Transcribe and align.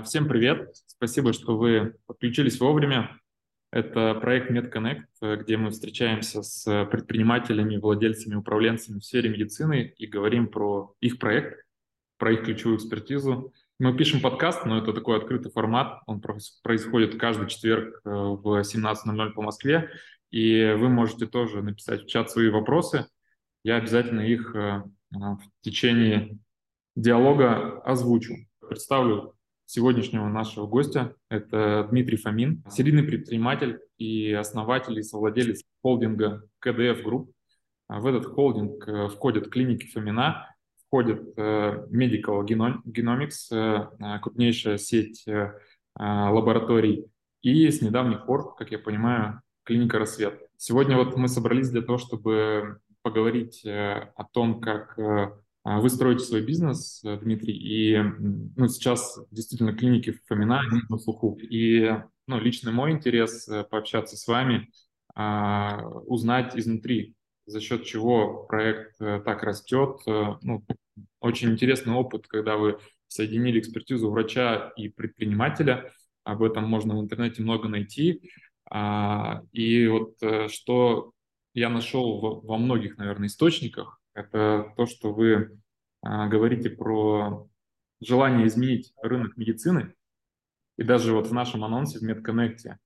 А, 0.00 0.02
всем 0.02 0.28
привет! 0.28 0.74
Спасибо, 0.86 1.34
что 1.34 1.58
вы 1.58 1.94
подключились 2.06 2.58
вовремя. 2.58 3.20
Это 3.70 4.14
проект 4.14 4.50
MedConnect, 4.50 5.36
где 5.42 5.58
мы 5.58 5.70
встречаемся 5.70 6.42
с 6.42 6.86
предпринимателями, 6.86 7.76
владельцами, 7.76 8.34
управленцами 8.34 8.98
в 8.98 9.04
сфере 9.04 9.28
медицины 9.28 9.92
и 9.98 10.06
говорим 10.06 10.48
про 10.48 10.94
их 11.00 11.18
проект, 11.18 11.66
про 12.16 12.32
их 12.32 12.44
ключевую 12.44 12.78
экспертизу. 12.78 13.52
Мы 13.78 13.94
пишем 13.94 14.22
подкаст, 14.22 14.64
но 14.64 14.78
это 14.78 14.94
такой 14.94 15.18
открытый 15.18 15.52
формат. 15.52 16.00
Он 16.06 16.22
происходит 16.62 17.18
каждый 17.18 17.48
четверг 17.48 18.00
э, 18.04 18.10
в 18.10 18.60
17.00 18.62 19.30
по 19.32 19.42
Москве. 19.42 19.90
И 20.30 20.76
вы 20.78 20.88
можете 20.88 21.26
тоже 21.26 21.62
написать 21.62 22.04
в 22.04 22.06
чат 22.06 22.30
свои 22.30 22.48
вопросы. 22.48 23.06
Я 23.64 23.76
обязательно 23.76 24.20
их 24.20 24.54
э, 24.54 24.82
в 25.10 25.40
течение 25.60 26.38
диалога 26.96 27.80
озвучу. 27.82 28.34
Представлю 28.66 29.34
сегодняшнего 29.70 30.26
нашего 30.28 30.66
гостя. 30.66 31.14
Это 31.28 31.86
Дмитрий 31.90 32.16
Фомин, 32.16 32.64
серийный 32.68 33.04
предприниматель 33.04 33.78
и 33.98 34.32
основатель 34.32 34.98
и 34.98 35.04
совладелец 35.04 35.62
холдинга 35.80 36.42
КДФ 36.58 37.04
Group. 37.04 37.30
В 37.88 38.04
этот 38.04 38.26
холдинг 38.26 38.86
э, 38.88 39.08
входят 39.08 39.48
клиники 39.48 39.86
Фомина, 39.86 40.52
входит 40.86 41.22
э, 41.36 41.86
Medical 41.88 42.44
Genomics, 42.44 43.52
э, 43.52 44.18
крупнейшая 44.20 44.76
сеть 44.76 45.24
лабораторий, 45.96 47.06
и 47.42 47.68
с 47.68 47.82
недавних 47.82 48.26
пор, 48.26 48.54
как 48.54 48.70
я 48.70 48.78
понимаю, 48.78 49.40
клиника 49.64 49.98
«Рассвет». 49.98 50.40
Сегодня 50.56 50.96
вот 50.96 51.16
мы 51.16 51.26
собрались 51.28 51.70
для 51.70 51.82
того, 51.82 51.98
чтобы 51.98 52.78
поговорить 53.02 53.64
о 53.66 54.24
том, 54.32 54.60
как 54.60 54.98
а, 54.98 55.39
вы 55.64 55.90
строите 55.90 56.24
свой 56.24 56.42
бизнес, 56.42 57.02
э, 57.04 57.18
Дмитрий, 57.18 57.54
и 57.54 57.98
ну, 58.56 58.66
сейчас 58.68 59.18
действительно 59.30 59.74
клиники 59.74 60.18
Фомина 60.26 60.62
на 60.88 60.98
слуху. 60.98 61.38
И 61.40 61.90
ну, 62.26 62.40
лично 62.40 62.72
мой 62.72 62.92
интерес 62.92 63.46
э, 63.48 63.64
пообщаться 63.64 64.16
с 64.16 64.26
вами, 64.26 64.70
а, 65.14 65.82
узнать 66.06 66.56
изнутри, 66.56 67.14
за 67.44 67.60
счет 67.60 67.84
чего 67.84 68.44
проект 68.44 69.00
э, 69.00 69.20
так 69.24 69.42
растет. 69.42 70.00
Ну, 70.06 70.64
очень 71.20 71.50
интересный 71.50 71.92
опыт, 71.92 72.26
когда 72.26 72.56
вы 72.56 72.78
соединили 73.08 73.58
экспертизу 73.58 74.10
врача 74.10 74.72
и 74.76 74.88
предпринимателя. 74.88 75.92
Об 76.24 76.42
этом 76.42 76.64
можно 76.64 76.96
в 76.96 77.00
интернете 77.00 77.42
много 77.42 77.68
найти. 77.68 78.30
А, 78.70 79.42
и 79.52 79.86
вот 79.88 80.16
что 80.50 81.12
я 81.52 81.68
нашел 81.68 82.40
во 82.42 82.56
многих, 82.56 82.96
наверное, 82.96 83.26
источниках, 83.26 83.99
это 84.20 84.72
то, 84.76 84.86
что 84.86 85.12
вы 85.12 85.58
а, 86.02 86.28
говорите 86.28 86.70
про 86.70 87.48
желание 88.00 88.46
изменить 88.46 88.92
рынок 89.02 89.36
медицины. 89.36 89.94
И 90.78 90.82
даже 90.82 91.14
вот 91.14 91.26
в 91.26 91.32
нашем 91.32 91.64
анонсе 91.64 91.98
в 91.98 92.02
MedConnect 92.02 92.76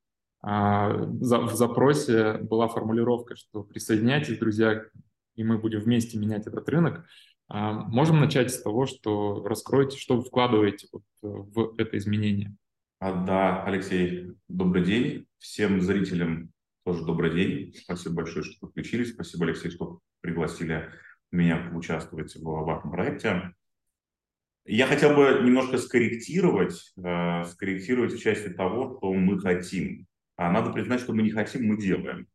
а, 0.42 0.88
в 0.91 1.54
запросе 1.54 2.38
была 2.38 2.68
формулировка, 2.68 3.36
что 3.36 3.62
присоединяйтесь, 3.62 4.38
друзья, 4.38 4.84
и 5.36 5.44
мы 5.44 5.58
будем 5.58 5.80
вместе 5.80 6.18
менять 6.18 6.46
этот 6.46 6.68
рынок. 6.68 7.06
А, 7.48 7.72
можем 7.72 8.20
начать 8.20 8.52
с 8.52 8.62
того, 8.62 8.86
что 8.86 9.44
раскроете, 9.46 9.98
что 9.98 10.16
вы 10.16 10.22
вкладываете 10.22 10.88
вот 10.92 11.02
в 11.22 11.74
это 11.78 11.96
изменение. 11.98 12.54
Да, 13.00 13.62
Алексей, 13.64 14.32
добрый 14.48 14.84
день. 14.84 15.26
Всем 15.38 15.80
зрителям 15.80 16.50
тоже 16.84 17.04
добрый 17.04 17.32
день. 17.32 17.74
Спасибо 17.74 18.16
большое, 18.16 18.44
что 18.44 18.66
подключились. 18.66 19.12
Спасибо, 19.12 19.46
Алексей, 19.46 19.70
что 19.70 20.00
пригласили 20.20 20.91
меня 21.34 21.68
поучаствовать 21.70 22.34
в 22.34 22.42
вашем 22.42 22.90
проекте. 22.90 23.54
Я 24.66 24.86
хотел 24.86 25.14
бы 25.14 25.42
немножко 25.44 25.76
скорректировать, 25.76 26.94
э, 26.96 27.44
скорректировать 27.44 28.14
в 28.14 28.22
части 28.22 28.48
того, 28.48 28.96
что 28.96 29.12
мы 29.12 29.38
хотим. 29.38 30.06
А 30.36 30.50
надо 30.50 30.72
признать, 30.72 31.00
что 31.00 31.12
мы 31.12 31.22
не 31.22 31.30
хотим, 31.30 31.66
мы 31.66 31.76
делаем. 31.76 32.26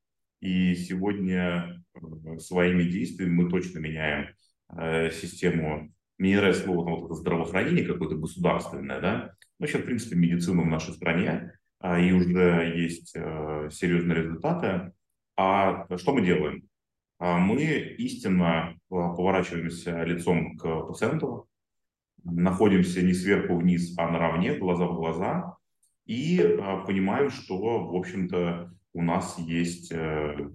И 0.42 0.76
сегодня 0.76 1.84
э, 1.96 2.38
своими 2.38 2.84
действиями 2.84 3.32
мы 3.32 3.50
точно 3.50 3.80
меняем 3.80 4.28
э, 4.78 5.12
систему, 5.12 5.92
не 6.18 6.36
нравится 6.36 6.64
слово 6.64 6.86
там, 6.86 6.96
вот 6.96 7.06
это 7.06 7.16
здравоохранение 7.16 7.86
какое-то 7.86 8.16
государственное, 8.16 9.02
да, 9.02 9.34
вообще, 9.58 9.80
в 9.80 9.86
принципе, 9.86 10.16
медицину 10.16 10.64
в 10.64 10.68
нашей 10.68 10.94
стране, 10.94 11.54
а, 11.80 12.00
и 12.00 12.12
уже 12.12 12.74
есть 12.76 13.14
э, 13.16 13.70
серьезные 13.72 14.20
результаты. 14.24 14.92
А 15.38 15.88
что 15.98 16.14
мы 16.14 16.26
делаем? 16.26 16.69
А 17.20 17.38
мы 17.38 17.64
истинно 17.98 18.80
а, 18.90 19.14
поворачиваемся 19.14 20.04
лицом 20.04 20.58
к 20.58 20.88
пациенту, 20.88 21.50
находимся 22.24 23.02
не 23.02 23.14
сверху 23.14 23.58
вниз, 23.58 23.94
а 23.98 24.10
наравне, 24.10 24.56
глаза 24.56 24.86
в 24.88 24.96
глаза, 24.96 25.58
и 26.06 26.42
а, 26.42 26.78
понимаем, 26.78 27.30
что, 27.30 27.88
в 27.88 27.96
общем-то, 27.96 28.74
у 28.94 29.02
нас 29.04 29.38
есть 29.38 29.92
э, 29.92 30.50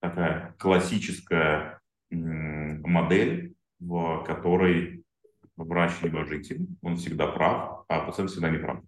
такая 0.00 0.54
классическая 0.58 1.80
модель, 2.10 3.54
в 3.78 4.22
которой 4.24 5.02
врач 5.56 6.02
небожитель, 6.02 6.66
он 6.82 6.96
всегда 6.96 7.26
прав, 7.28 7.84
а 7.88 8.00
пациент 8.00 8.30
всегда 8.30 8.50
не 8.50 8.58
прав. 8.58 8.82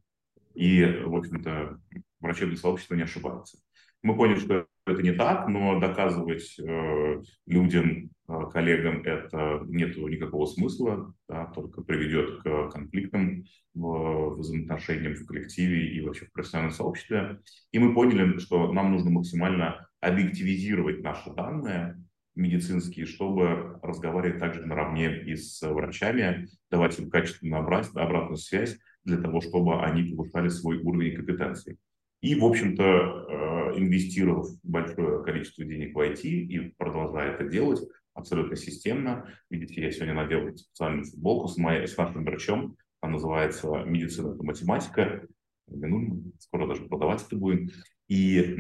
И, 0.55 0.85
в 0.85 1.17
общем-то, 1.17 1.81
врачебное 2.21 2.57
сообщество 2.57 2.95
не 2.95 3.03
ошибается. 3.03 3.59
Мы 4.05 4.15
поняли, 4.17 4.39
что 4.39 4.67
это 4.87 5.03
не 5.03 5.13
так, 5.13 5.49
но 5.49 5.81
доказывать 5.81 6.61
э, 6.61 7.23
людям, 7.47 8.11
э, 8.29 8.33
коллегам 8.53 9.01
это 9.03 9.63
нет 9.65 9.97
никакого 9.97 10.45
смысла, 10.45 11.15
да, 11.27 11.47
только 11.47 11.81
приведет 11.81 12.43
к 12.43 12.69
конфликтам 12.69 13.45
в 13.73 14.35
взаимоотношениям 14.37 15.15
в 15.15 15.25
коллективе 15.25 15.89
и 15.89 16.03
вообще 16.03 16.27
в 16.27 16.33
профессиональном 16.33 16.75
сообществе. 16.75 17.41
И 17.73 17.79
мы 17.79 17.95
поняли, 17.95 18.37
что 18.41 18.71
нам 18.75 18.93
нужно 18.93 19.09
максимально 19.11 19.89
объективизировать 20.03 21.03
наши 21.03 21.31
данные 21.31 21.99
медицинские, 22.35 23.07
чтобы 23.07 23.79
разговаривать 23.81 24.39
также 24.39 24.67
наравне 24.67 25.19
и 25.25 25.35
с 25.35 25.63
врачами, 25.63 26.49
давать 26.71 26.99
им 26.99 27.09
качественную 27.09 27.63
обратную 27.63 28.37
связь 28.37 28.77
для 29.05 29.17
того, 29.17 29.41
чтобы 29.41 29.83
они 29.83 30.15
повышали 30.15 30.49
свой 30.49 30.77
уровень 30.77 31.17
компетенции. 31.17 31.79
И, 32.25 32.35
в 32.37 32.45
общем-то, 32.47 32.83
э, 32.83 33.79
инвестировав 33.79 34.49
большое 34.63 35.23
количество 35.23 35.63
денег 35.63 35.95
в 35.95 35.99
IT 35.99 36.23
и 36.23 36.59
продолжая 36.79 37.33
это 37.35 37.45
делать 37.47 37.87
абсолютно 38.15 38.57
системно. 38.57 39.29
Видите, 39.51 39.83
я 39.83 39.91
сегодня 39.91 40.15
надел 40.15 40.57
специальную 40.57 41.05
футболку 41.05 41.49
с, 41.49 41.59
моей, 41.59 41.87
с 41.87 41.95
нашим 41.99 42.25
врачом. 42.25 42.79
Она 43.03 43.13
называется 43.13 43.69
«Медицина– 43.85 44.33
это 44.35 44.43
математика». 44.43 45.27
Ну, 45.67 46.33
скоро 46.39 46.67
даже 46.67 46.87
продавать 46.87 47.23
это 47.27 47.37
будем. 47.37 47.69
И 48.09 48.57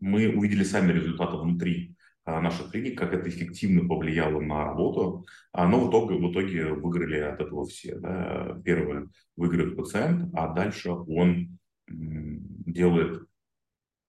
мы 0.00 0.28
увидели 0.28 0.64
сами 0.64 0.90
результаты 0.90 1.36
внутри 1.36 1.94
наших 2.24 2.70
клиник, 2.70 2.98
как 2.98 3.12
это 3.12 3.28
эффективно 3.28 3.88
повлияло 3.88 4.40
на 4.40 4.64
работу. 4.64 5.26
А, 5.52 5.66
но 5.66 5.80
в 5.80 5.90
итоге, 5.90 6.14
в 6.14 6.30
итоге 6.30 6.72
выиграли 6.72 7.18
от 7.18 7.40
этого 7.40 7.66
все. 7.66 7.98
Да. 7.98 8.60
Первое, 8.64 9.08
выиграет 9.36 9.76
пациент, 9.76 10.30
а 10.34 10.48
дальше 10.48 10.90
он 10.92 11.58
делает 11.88 13.22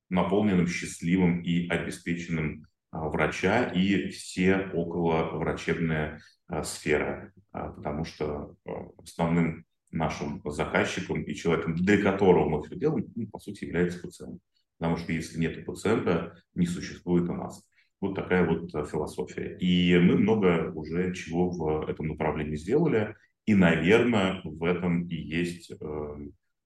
наполненным, 0.09 0.68
счастливым 0.68 1.41
и 1.41 1.68
обеспеченным 1.68 2.68
а, 2.91 3.09
врача 3.09 3.66
и 3.66 4.09
все 4.09 4.69
около 4.74 5.38
врачебная 5.38 6.22
сфера, 6.63 7.34
потому 7.51 8.06
что 8.06 8.56
основным 8.97 9.66
нашим 9.91 10.41
заказчиком 10.45 11.24
и 11.24 11.34
человеком, 11.34 11.75
для 11.75 12.01
которого 12.01 12.50
мы 12.50 12.63
все 12.63 12.75
делаем, 12.75 13.12
ну, 13.16 13.28
по 13.28 13.40
сути, 13.40 13.66
является 13.66 14.00
пациент. 14.00 14.41
Потому 14.78 14.97
что 14.97 15.13
если 15.13 15.40
нет 15.40 15.66
пациента, 15.66 16.35
не 16.56 16.66
существует 16.66 17.30
у 17.30 17.34
нас. 17.34 17.63
Вот 18.03 18.15
такая 18.15 18.45
вот 18.45 18.75
э, 18.75 18.85
философия. 18.85 19.55
И 19.61 19.97
мы 19.97 20.17
много 20.17 20.73
уже 20.75 21.13
чего 21.13 21.49
в 21.49 21.87
этом 21.87 22.09
направлении 22.09 22.57
сделали. 22.57 23.15
И, 23.45 23.55
наверное, 23.55 24.41
в 24.44 24.61
этом 24.65 25.07
и 25.07 25.15
есть 25.15 25.71
э, 25.71 26.15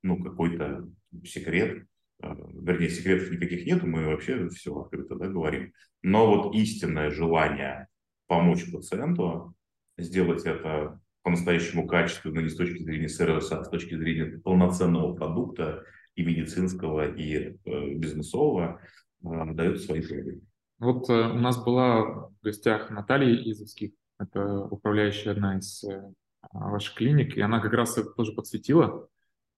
ну, 0.01 0.24
какой-то 0.24 0.89
секрет. 1.24 1.86
Э, 2.24 2.34
вернее, 2.60 2.89
секретов 2.89 3.30
никаких 3.30 3.68
нет, 3.68 3.84
мы 3.84 4.07
вообще 4.07 4.50
все 4.50 4.75
открыто 4.80 5.16
да, 5.16 5.28
говорим. 5.28 5.74
Но 6.01 6.25
вот 6.25 6.56
истинное 6.56 7.12
желание 7.12 7.88
помочь 8.25 8.72
пациенту, 8.72 9.54
сделать 9.95 10.44
это 10.44 11.00
по-настоящему 11.22 11.86
качественно, 11.86 12.40
не 12.40 12.50
с 12.50 12.56
точки 12.56 12.81
зрения 12.81 13.10
сервиса, 13.10 13.60
а 13.60 13.63
с 13.63 13.69
точки 13.69 13.95
зрения 13.95 14.40
полноценного 14.40 15.13
продукта 15.13 15.83
и 16.16 16.25
медицинского, 16.25 17.16
и 17.16 17.60
э, 17.63 17.94
бизнесового, 17.94 18.81
дает 19.22 19.80
свои 19.81 20.01
плоды. 20.01 20.42
Вот 20.80 21.10
э, 21.10 21.14
у 21.14 21.40
нас 21.40 21.64
была 21.64 22.04
в 22.04 22.34
гостях 22.44 22.92
Наталья 22.92 23.34
Изовских, 23.52 23.92
это 24.20 24.62
управляющая 24.66 25.32
одна 25.32 25.58
из 25.58 25.84
э, 25.84 26.04
ваших 26.52 26.96
клиник, 26.96 27.36
и 27.36 27.42
она 27.42 27.60
как 27.60 27.74
раз 27.74 27.98
это 27.98 28.12
тоже 28.12 28.34
подсветила, 28.34 29.08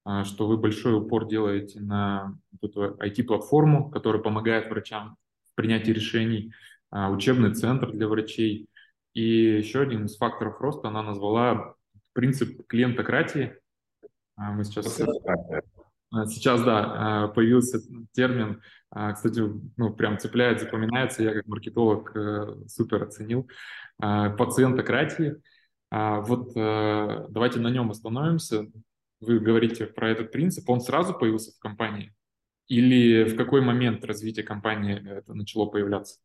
э, 0.05 0.23
что 0.23 0.47
вы 0.47 0.57
большой 0.57 0.97
упор 0.97 1.27
делаете 1.27 1.81
на 1.81 2.37
вот 2.51 2.71
эту 2.71 2.95
IT-платформу, 2.95 3.91
которая 3.91 4.21
помогает 4.21 4.69
врачам 4.69 5.17
в 5.51 5.55
принятии 5.55 5.91
решений, 5.91 6.53
учебный 6.89 7.53
центр 7.53 7.91
для 7.91 8.07
врачей. 8.07 8.69
И 9.13 9.57
еще 9.57 9.81
один 9.81 10.05
из 10.05 10.15
факторов 10.15 10.61
роста 10.61 10.87
она 10.87 11.03
назвала 11.03 11.75
принцип 12.13 12.65
клиентократии. 12.65 13.57
Мы 14.37 14.63
сейчас... 14.63 14.99
Сейчас, 16.11 16.63
да, 16.63 17.27
появился 17.35 17.79
термин, 18.13 18.63
кстати, 18.91 19.41
ну, 19.77 19.93
прям 19.93 20.17
цепляет, 20.17 20.59
запоминается, 20.61 21.23
я 21.23 21.33
как 21.33 21.47
маркетолог 21.47 22.15
супер 22.67 23.03
оценил, 23.03 23.47
пациентократии. 23.97 25.35
Вот 25.91 26.53
давайте 26.55 27.59
на 27.59 27.69
нем 27.69 27.91
остановимся. 27.91 28.67
Вы 29.21 29.39
говорите 29.39 29.85
про 29.85 30.09
этот 30.09 30.31
принцип, 30.31 30.69
он 30.69 30.81
сразу 30.81 31.13
появился 31.13 31.51
в 31.51 31.59
компании? 31.59 32.13
Или 32.67 33.23
в 33.23 33.35
какой 33.35 33.61
момент 33.61 34.05
развития 34.05 34.43
компании 34.43 35.01
это 35.17 35.33
начало 35.33 35.65
появляться? 35.65 36.19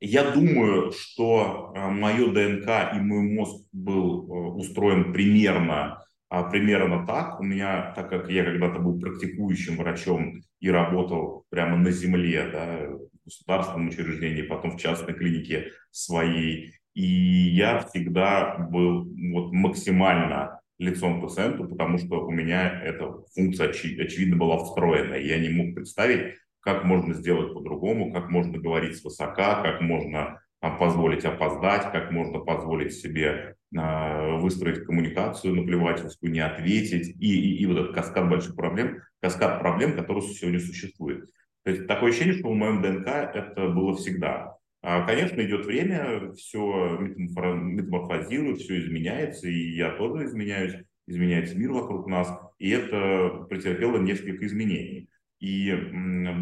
Я 0.00 0.30
думаю, 0.30 0.92
что 0.92 1.72
э, 1.74 1.88
мое 1.88 2.30
ДНК 2.30 2.94
и 2.94 3.00
мой 3.00 3.22
мозг 3.22 3.64
был 3.72 4.28
э, 4.28 4.50
устроен 4.56 5.12
примерно, 5.14 5.74
а, 5.82 6.04
примерно 6.42 7.06
так. 7.06 7.40
У 7.40 7.42
меня, 7.42 7.92
так 7.94 8.10
как 8.10 8.28
я 8.30 8.44
когда-то 8.44 8.80
был 8.80 8.98
практикующим 8.98 9.76
врачом 9.76 10.42
и 10.60 10.70
работал 10.70 11.44
прямо 11.50 11.76
на 11.76 11.90
земле, 11.90 12.48
да, 12.52 12.88
в 12.88 13.24
государственном 13.24 13.88
учреждении, 13.88 14.42
потом 14.42 14.72
в 14.72 14.80
частной 14.80 15.14
клинике 15.14 15.70
своей, 15.90 16.74
и 16.94 17.04
я 17.04 17.80
всегда 17.80 18.56
был 18.58 19.04
вот 19.32 19.52
максимально 19.52 20.60
лицом 20.78 21.20
к 21.20 21.24
пациенту, 21.24 21.68
потому 21.68 21.98
что 21.98 22.26
у 22.26 22.30
меня 22.30 22.80
эта 22.82 23.12
функция 23.34 23.68
очи- 23.68 24.00
очевидно 24.00 24.36
была 24.36 24.58
встроена. 24.58 25.14
Я 25.14 25.38
не 25.38 25.48
мог 25.48 25.74
представить, 25.74 26.34
как 26.60 26.84
можно 26.84 27.14
сделать 27.14 27.52
по-другому, 27.52 28.12
как 28.12 28.30
можно 28.30 28.58
говорить 28.58 28.96
свысока, 28.96 29.62
как 29.62 29.80
можно 29.80 30.18
а, 30.18 30.38
позволить 30.70 31.24
опоздать, 31.24 31.92
как 31.92 32.10
можно 32.10 32.38
позволить 32.38 32.94
себе 32.94 33.56
э, 33.76 34.36
выстроить 34.38 34.84
коммуникацию 34.84 35.54
наплевательскую, 35.54 36.32
не 36.32 36.40
ответить, 36.40 37.16
и, 37.20 37.34
и, 37.34 37.62
и 37.62 37.66
вот 37.66 37.78
этот 37.78 37.94
каскад 37.94 38.28
больших 38.28 38.56
проблем, 38.56 38.98
каскад 39.20 39.60
проблем, 39.60 39.94
который 39.94 40.22
сегодня 40.22 40.60
существует. 40.60 41.30
То 41.64 41.70
есть 41.70 41.86
такое 41.86 42.10
ощущение, 42.10 42.34
что 42.34 42.50
в 42.50 42.54
моем 42.54 42.82
ДНК 42.82 43.08
это 43.08 43.68
было 43.68 43.96
всегда. 43.96 44.56
А, 44.82 45.06
конечно, 45.06 45.40
идет 45.40 45.64
время, 45.64 46.32
все 46.32 46.98
метаморфозирует, 46.98 48.58
все 48.58 48.80
изменяется, 48.80 49.48
и 49.48 49.76
я 49.76 49.92
тоже 49.92 50.26
изменяюсь, 50.26 50.74
изменяется 51.06 51.58
мир 51.58 51.72
вокруг 51.72 52.06
нас, 52.06 52.28
и 52.58 52.68
это 52.68 53.46
претерпело 53.48 53.98
несколько 53.98 54.44
изменений. 54.44 55.08
И 55.44 55.74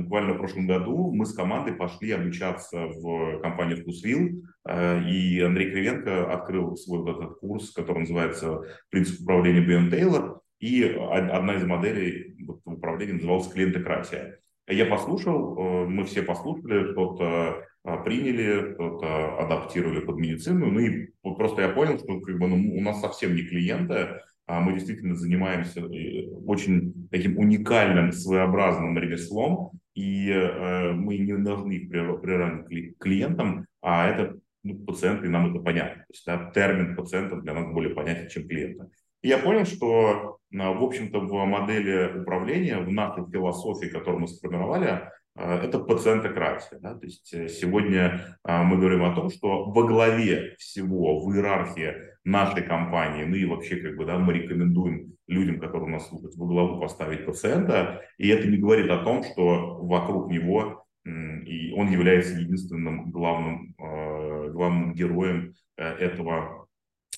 буквально 0.05 0.35
в 0.35 0.39
прошлом 0.39 0.69
году 0.69 1.13
мы 1.13 1.27
с 1.27 1.35
командой 1.35 1.75
пошли 1.75 2.13
обучаться 2.13 2.87
в 2.87 3.41
компанию 3.41 3.79
«Вкусвилл», 3.79 4.45
э, 4.65 5.11
и 5.11 5.41
Андрей 5.41 5.73
Кривенко 5.73 6.33
открыл 6.33 6.77
свой 6.77 7.01
вот 7.01 7.17
этот 7.17 7.41
курс, 7.41 7.73
который 7.73 8.01
называется 8.01 8.61
«Принцип 8.91 9.23
управления 9.23 9.61
Бьон 9.61 9.91
Тейлор», 9.91 10.41
и 10.61 10.85
одна 10.85 11.57
из 11.57 11.65
моделей 11.65 12.37
управления 12.65 13.15
называлась 13.15 13.49
«Клиентократия». 13.49 14.39
Я 14.69 14.87
послушал, 14.87 15.59
э, 15.59 15.89
мы 15.89 16.05
все 16.05 16.23
послушали, 16.23 16.93
кто-то 16.93 17.65
а, 17.85 17.97
приняли, 17.97 18.75
кто-то 18.75 19.39
адаптировали 19.41 19.99
под 19.99 20.17
медицину. 20.19 20.67
Ну 20.67 20.79
и 20.79 21.09
просто 21.23 21.63
я 21.63 21.69
понял, 21.71 21.99
что 21.99 22.21
как 22.21 22.39
бы, 22.39 22.47
ну, 22.47 22.77
у 22.77 22.81
нас 22.81 23.01
совсем 23.01 23.35
не 23.35 23.43
клиенты, 23.43 24.21
мы 24.47 24.75
действительно 24.75 25.15
занимаемся 25.15 25.81
э, 25.81 26.29
очень 26.47 27.09
таким 27.11 27.39
уникальным, 27.39 28.13
своеобразным 28.13 28.99
ремеслом, 28.99 29.73
и 29.95 30.31
э, 30.31 30.93
мы 30.93 31.19
не 31.19 31.37
должны 31.39 31.89
приравнивать 31.89 32.99
клиентам, 32.99 33.67
а 33.81 34.09
это 34.09 34.39
ну, 34.63 34.77
пациенты, 34.85 35.27
и 35.27 35.31
нам 35.31 35.51
это 35.51 35.63
понятно. 35.63 36.03
То 36.03 36.13
есть 36.13 36.27
да, 36.27 36.51
термин 36.55 36.97
пациента 36.97 37.37
для 37.37 37.55
нас 37.55 37.73
более 37.73 37.95
понятен, 37.95 38.29
чем 38.29 38.49
клиента. 38.49 38.89
И 39.23 39.29
я 39.29 39.39
понял, 39.39 39.65
что, 39.65 40.39
а, 40.59 40.73
в 40.73 40.83
общем-то, 40.83 41.21
в 41.21 41.47
модели 41.47 42.21
управления, 42.21 42.79
в 42.79 42.91
нашей 42.91 43.25
философии, 43.31 43.87
которую 43.87 44.23
мы 44.23 44.29
сформировали, 44.29 45.09
а, 45.35 45.59
это 45.59 45.79
пациентократия. 45.79 46.79
Да? 46.81 46.95
То 46.95 47.07
есть 47.07 47.33
э, 47.33 47.49
сегодня 47.49 48.39
а, 48.43 48.63
мы 48.63 48.77
говорим 48.77 49.05
о 49.05 49.15
том, 49.15 49.31
что 49.31 49.65
во 49.65 49.87
главе 49.87 50.55
всего 50.59 51.21
в 51.25 51.33
иерархии 51.35 51.95
нашей 52.25 52.63
компании, 52.63 53.25
ну 53.25 53.35
и 53.35 53.45
вообще 53.45 53.77
как 53.77 53.97
бы, 53.97 54.05
да, 54.05 54.19
мы 54.19 54.33
рекомендуем 54.35 55.15
людям, 55.27 55.59
которые 55.59 55.91
нас 55.91 56.09
слушают, 56.09 56.37
во 56.37 56.47
главу 56.47 56.81
поставить 56.81 57.27
пациента, 57.27 58.03
и 58.19 58.29
это 58.29 58.47
не 58.49 58.59
говорит 58.59 58.91
о 58.91 59.03
том, 59.03 59.23
что 59.25 59.79
вокруг 59.83 60.31
него 60.31 60.83
и 61.05 61.73
он 61.73 61.91
является 61.91 62.35
единственным 62.35 63.11
главным, 63.11 63.75
а, 63.79 64.49
главным 64.51 64.95
героем 64.95 65.55
э, 65.77 65.85
этого 65.85 66.69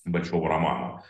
большого 0.07 0.49
романа. 0.49 1.03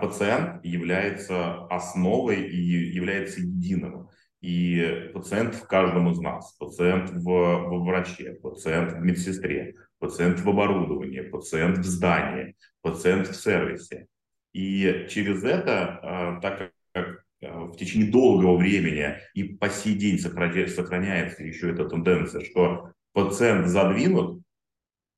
Пациент 0.00 0.64
является 0.64 1.66
основой 1.66 2.42
и 2.42 2.56
является 2.56 3.40
единым. 3.40 4.08
И 4.40 5.10
пациент 5.12 5.56
в 5.56 5.66
каждом 5.66 6.12
из 6.12 6.20
нас, 6.20 6.52
пациент 6.52 7.10
в, 7.10 7.24
в 7.24 7.84
враче, 7.84 8.34
пациент 8.40 8.92
в 8.92 9.00
медсестре, 9.00 9.74
пациент 9.98 10.40
в 10.40 10.48
оборудовании, 10.48 11.20
пациент 11.20 11.78
в 11.78 11.84
здании, 11.84 12.56
пациент 12.82 13.28
в 13.28 13.34
сервисе. 13.34 14.06
И 14.52 15.06
через 15.10 15.44
это, 15.44 16.00
а, 16.02 16.40
так 16.40 16.72
как 16.92 17.24
а, 17.42 17.64
в 17.66 17.76
течение 17.76 18.10
долгого 18.10 18.56
времени 18.56 19.16
и 19.34 19.44
по 19.44 19.68
сей 19.68 19.94
день 19.94 20.18
сохраняется 20.18 21.42
еще 21.42 21.70
эта 21.70 21.88
тенденция, 21.88 22.44
что 22.44 22.92
пациент 23.12 23.66
задвинут, 23.66 24.42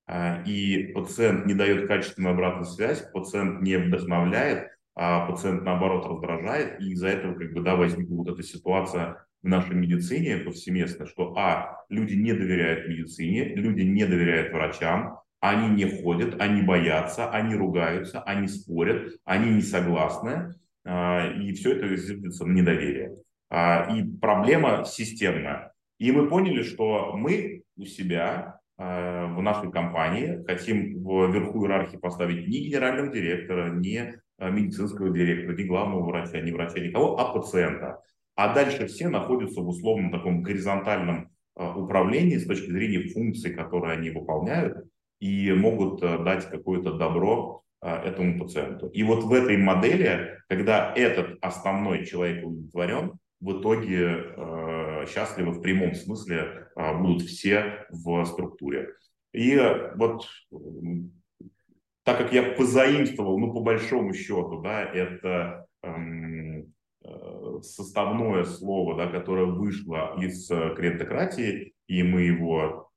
а, 0.06 0.42
и 0.44 0.92
пациент 0.92 1.46
не 1.46 1.54
дает 1.54 1.86
качественную 1.86 2.34
обратную 2.34 2.64
связь, 2.64 3.00
пациент 3.12 3.62
не 3.62 3.76
вдохновляет, 3.76 4.70
а 4.96 5.26
пациент, 5.26 5.62
наоборот, 5.62 6.04
раздражает, 6.06 6.80
и 6.80 6.90
из-за 6.92 7.08
этого 7.08 7.34
как 7.34 7.52
бы, 7.52 7.60
да, 7.60 7.76
возникла 7.76 8.16
вот 8.16 8.28
эта 8.28 8.42
ситуация 8.42 9.24
в 9.42 9.48
нашей 9.48 9.74
медицине 9.74 10.38
повсеместно, 10.38 11.06
что, 11.06 11.34
а, 11.36 11.84
люди 11.88 12.14
не 12.14 12.32
доверяют 12.32 12.88
медицине, 12.88 13.54
люди 13.54 13.82
не 13.82 14.04
доверяют 14.04 14.52
врачам, 14.52 15.20
они 15.40 15.68
не 15.68 16.02
ходят, 16.02 16.40
они 16.40 16.62
боятся, 16.62 17.30
они 17.30 17.54
ругаются, 17.54 18.20
они 18.22 18.46
спорят, 18.46 19.14
они 19.24 19.50
не 19.50 19.62
согласны, 19.62 20.54
а, 20.84 21.32
и 21.32 21.52
все 21.52 21.72
это 21.72 21.96
зиждется 21.96 22.44
на 22.44 22.52
недоверие. 22.52 23.14
А, 23.48 23.90
и 23.94 24.02
проблема 24.02 24.84
системная. 24.84 25.72
И 25.98 26.12
мы 26.12 26.28
поняли, 26.28 26.62
что 26.62 27.14
мы 27.16 27.62
у 27.76 27.84
себя 27.84 28.60
а, 28.76 29.26
в 29.26 29.42
нашей 29.42 29.72
компании 29.72 30.44
хотим 30.46 31.02
в 31.02 31.32
верху 31.32 31.64
иерархии 31.64 31.96
поставить 31.96 32.46
не 32.46 32.60
генерального 32.66 33.08
директора, 33.08 33.70
не 33.70 34.20
медицинского 34.38 35.10
директора, 35.10 35.54
ни 35.54 35.64
главного 35.64 36.02
врача, 36.02 36.40
ни 36.40 36.50
врача, 36.50 36.80
никого, 36.80 37.18
а 37.18 37.32
пациента. 37.32 38.00
А 38.40 38.54
дальше 38.54 38.86
все 38.86 39.10
находятся 39.10 39.60
в 39.60 39.68
условном 39.68 40.10
таком 40.10 40.42
горизонтальном 40.42 41.30
э, 41.56 41.72
управлении 41.74 42.38
с 42.38 42.46
точки 42.46 42.70
зрения 42.70 43.06
функций, 43.10 43.52
которые 43.52 43.98
они 43.98 44.08
выполняют, 44.08 44.88
и 45.20 45.52
могут 45.52 46.02
э, 46.02 46.24
дать 46.24 46.48
какое-то 46.48 46.94
добро 46.94 47.62
этому 47.82 48.38
пациенту. 48.38 48.88
И 48.88 49.02
вот 49.02 49.24
в 49.24 49.32
этой 49.34 49.58
модели, 49.58 50.38
когда 50.48 50.92
этот 50.94 51.36
основной 51.42 52.06
человек 52.06 52.46
удовлетворен, 52.46 53.12
в 53.40 53.60
итоге 53.60 54.24
э, 54.36 55.04
счастливы 55.06 55.52
в 55.52 55.60
прямом 55.60 55.94
смысле 55.94 56.68
э, 56.76 56.98
будут 56.98 57.22
все 57.22 57.84
в 57.90 58.24
структуре. 58.24 58.94
И 59.34 59.60
вот 59.96 60.26
так 62.04 62.16
как 62.16 62.32
я 62.32 62.54
позаимствовал, 62.54 63.38
ну, 63.38 63.52
по 63.52 63.60
большому 63.60 64.14
счету, 64.14 64.62
да, 64.62 64.82
это 64.82 65.66
эм, 65.82 66.72
составное 67.62 68.44
слово, 68.44 68.96
да, 68.96 69.06
которое 69.10 69.46
вышло 69.46 70.16
из 70.20 70.50
э, 70.50 70.74
клиентократии, 70.76 71.74
и 71.86 72.02
мы 72.02 72.22
его 72.22 72.90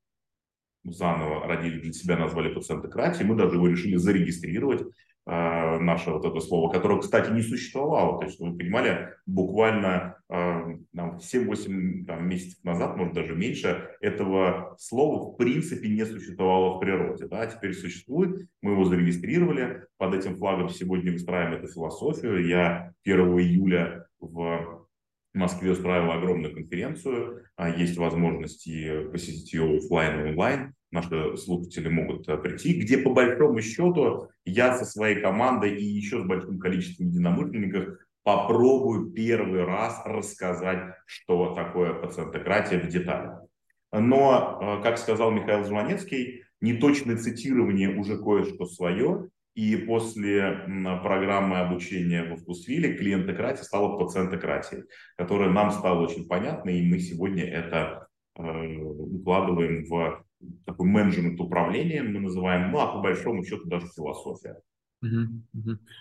заново 0.84 1.46
родили 1.46 1.80
для 1.80 1.92
себя, 1.92 2.16
назвали 2.16 2.52
пациентократией, 2.52 3.26
мы 3.26 3.36
даже 3.36 3.56
его 3.56 3.68
решили 3.68 3.96
зарегистрировать 3.96 4.82
э, 5.26 5.78
наше 5.78 6.10
вот 6.10 6.24
это 6.24 6.40
слово, 6.40 6.70
которое, 6.70 7.00
кстати, 7.00 7.30
не 7.30 7.42
существовало. 7.42 8.18
То 8.18 8.26
есть, 8.26 8.40
вы 8.40 8.56
понимали, 8.56 9.10
буквально 9.26 10.16
э, 10.28 10.76
7-8 10.94 12.20
месяцев 12.20 12.62
назад, 12.64 12.96
может 12.96 13.14
даже 13.14 13.34
меньше, 13.34 13.90
этого 14.00 14.76
слова 14.78 15.32
в 15.32 15.36
принципе 15.36 15.88
не 15.88 16.04
существовало 16.04 16.76
в 16.76 16.80
природе. 16.80 17.26
Да? 17.26 17.46
Теперь 17.46 17.74
существует, 17.74 18.48
мы 18.62 18.72
его 18.72 18.84
зарегистрировали, 18.84 19.86
под 19.98 20.14
этим 20.14 20.36
флагом 20.36 20.68
сегодня 20.68 21.12
выстраиваем 21.12 21.54
эту 21.58 21.72
философию. 21.72 22.46
Я 22.46 22.92
1 23.04 23.18
июля 23.38 24.06
в 24.20 24.83
Москве 25.34 25.72
устраивал 25.72 26.12
огромную 26.12 26.54
конференцию, 26.54 27.44
а 27.56 27.68
есть 27.68 27.96
возможности 27.96 29.04
посетить 29.10 29.52
ее 29.52 29.78
офлайн 29.78 30.20
и 30.20 30.30
онлайн. 30.30 30.74
Наши 30.92 31.36
слушатели 31.36 31.88
могут 31.88 32.28
э, 32.28 32.36
прийти, 32.36 32.80
где 32.80 32.98
по 32.98 33.12
большому 33.12 33.60
счету 33.60 34.28
я 34.44 34.78
со 34.78 34.84
своей 34.84 35.20
командой 35.20 35.76
и 35.76 35.84
еще 35.84 36.20
с 36.20 36.24
большим 36.24 36.60
количеством 36.60 37.08
единомышленников 37.08 37.98
попробую 38.22 39.10
первый 39.10 39.64
раз 39.64 40.00
рассказать, 40.04 40.94
что 41.04 41.54
такое 41.54 41.94
пациентократия 41.94 42.80
в 42.80 42.86
деталях. 42.86 43.40
Но, 43.92 44.78
э, 44.78 44.82
как 44.84 44.98
сказал 44.98 45.32
Михаил 45.32 45.64
Жванецкий, 45.64 46.44
неточное 46.60 47.16
цитирование 47.16 47.98
уже 47.98 48.16
кое-что 48.16 48.66
свое, 48.66 49.30
И 49.54 49.76
после 49.76 50.64
программы 51.02 51.60
обучения 51.60 52.24
во 52.24 52.36
вкусвилле 52.36 52.94
клиентократия 52.96 53.62
стала 53.62 53.96
пациентократией, 53.98 54.84
которая 55.16 55.50
нам 55.50 55.70
стала 55.70 56.00
очень 56.00 56.26
понятна, 56.26 56.70
и 56.70 56.82
мы 56.82 56.98
сегодня 56.98 57.44
это 57.44 58.08
э, 58.36 58.42
укладываем 58.42 59.84
в 59.84 60.24
такой 60.66 60.86
менеджмент 60.88 61.40
управления, 61.40 62.02
мы 62.02 62.20
называем, 62.20 62.72
ну, 62.72 62.80
а 62.80 62.92
по 62.92 63.00
большому 63.00 63.44
счету 63.44 63.68
даже 63.68 63.86
философия. 63.86 64.60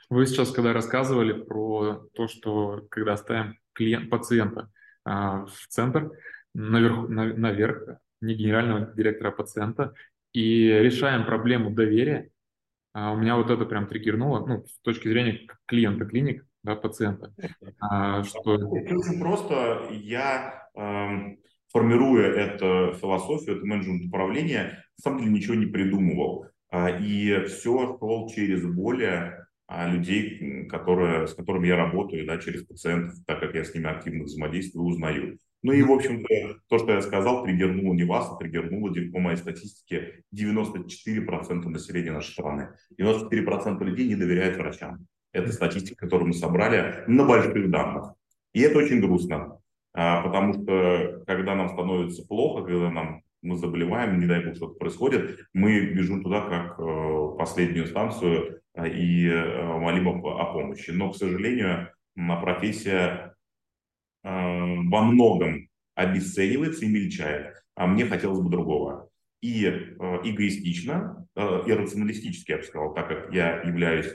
Вы 0.09 0.25
сейчас, 0.25 0.51
когда 0.51 0.73
рассказывали 0.73 1.33
про 1.33 2.07
то, 2.13 2.27
что 2.27 2.85
когда 2.89 3.17
ставим 3.17 3.57
клиент, 3.73 4.09
пациента 4.09 4.71
а, 5.03 5.45
в 5.45 5.67
центр, 5.67 6.11
наверх, 6.53 7.09
на, 7.09 7.33
наверх, 7.33 7.99
не 8.21 8.35
генерального 8.35 8.93
директора, 8.95 9.29
а 9.29 9.31
пациента, 9.31 9.93
и 10.31 10.67
решаем 10.67 11.25
проблему 11.25 11.71
доверия, 11.71 12.29
у 12.93 13.15
меня 13.17 13.37
вот 13.37 13.49
это 13.49 13.65
прям 13.65 13.87
триггернуло, 13.87 14.45
ну, 14.45 14.65
с 14.65 14.79
точки 14.81 15.07
зрения 15.07 15.47
клиента 15.65 16.05
клиник, 16.05 16.45
да, 16.63 16.75
пациента. 16.75 17.33
А, 17.79 18.23
что... 18.23 18.53
Очень 18.53 19.19
просто 19.19 19.87
я, 19.91 20.69
э, 20.75 21.35
формируя 21.71 22.29
эту 22.29 22.95
философию, 22.99 23.57
это 23.57 23.65
менеджмент 23.65 24.05
управления, 24.05 24.85
на 24.97 25.01
самом 25.01 25.19
деле 25.19 25.31
ничего 25.31 25.55
не 25.55 25.65
придумывал. 25.65 26.45
А, 26.69 26.89
и 26.89 27.45
все 27.45 27.97
шел 27.99 28.29
через 28.29 28.65
более 28.65 29.45
а, 29.67 29.87
людей, 29.87 30.65
которые, 30.67 31.27
с 31.27 31.33
которыми 31.33 31.67
я 31.67 31.75
работаю, 31.75 32.25
да, 32.25 32.37
через 32.37 32.63
пациентов, 32.63 33.15
так 33.25 33.39
как 33.39 33.53
я 33.53 33.63
с 33.63 33.73
ними 33.73 33.89
активно 33.89 34.23
взаимодействую, 34.23 34.85
узнаю. 34.85 35.37
Ну 35.63 35.71
и, 35.71 35.81
в 35.81 35.91
общем-то, 35.91 36.59
то, 36.67 36.77
что 36.77 36.91
я 36.91 37.01
сказал, 37.01 37.45
триггернуло 37.45 37.93
не 37.93 38.03
вас, 38.03 38.29
а 38.29 38.35
триггернуло, 38.35 38.93
по 39.13 39.19
моей 39.19 39.37
статистике, 39.37 40.23
94% 40.35 41.69
населения 41.69 42.11
нашей 42.11 42.33
страны. 42.33 42.75
94% 42.99 43.81
людей 43.83 44.09
не 44.09 44.15
доверяют 44.15 44.57
врачам. 44.57 45.07
Это 45.31 45.53
статистика, 45.53 46.05
которую 46.05 46.27
мы 46.27 46.33
собрали 46.33 47.05
на 47.07 47.25
больших 47.25 47.71
данных. 47.71 48.13
И 48.51 48.59
это 48.59 48.77
очень 48.77 48.99
грустно, 48.99 49.57
а, 49.93 50.21
потому 50.21 50.53
что 50.53 51.23
когда 51.25 51.55
нам 51.55 51.69
становится 51.69 52.27
плохо, 52.27 52.65
когда 52.65 52.91
нам 52.91 53.23
мы 53.41 53.55
заболеваем, 53.55 54.19
не 54.19 54.25
дай 54.25 54.43
бог 54.45 54.55
что-то 54.55 54.73
происходит, 54.75 55.47
мы 55.53 55.79
бежим 55.79 56.23
туда 56.23 56.41
как 56.41 56.79
э, 56.79 57.37
последнюю 57.37 57.87
станцию 57.87 58.61
э, 58.75 58.89
и 58.89 59.27
э, 59.27 59.63
молим 59.79 60.07
о 60.07 60.53
помощи. 60.53 60.91
Но, 60.91 61.11
к 61.11 61.17
сожалению, 61.17 61.89
профессия 62.15 63.32
Э, 63.32 63.32
во 64.23 65.01
многом 65.03 65.67
обесценивается 65.95 66.85
и 66.85 66.89
мельчает, 66.89 67.61
а 67.75 67.87
мне 67.87 68.05
хотелось 68.05 68.39
бы 68.39 68.49
другого. 68.49 69.09
И 69.41 69.65
э, 69.65 69.79
эгоистично, 70.23 71.27
э, 71.35 71.61
и 71.67 71.73
рационалистически, 71.73 72.51
я 72.51 72.57
бы 72.57 72.63
сказал, 72.63 72.93
так 72.93 73.07
как 73.07 73.33
я 73.33 73.61
являюсь 73.61 74.11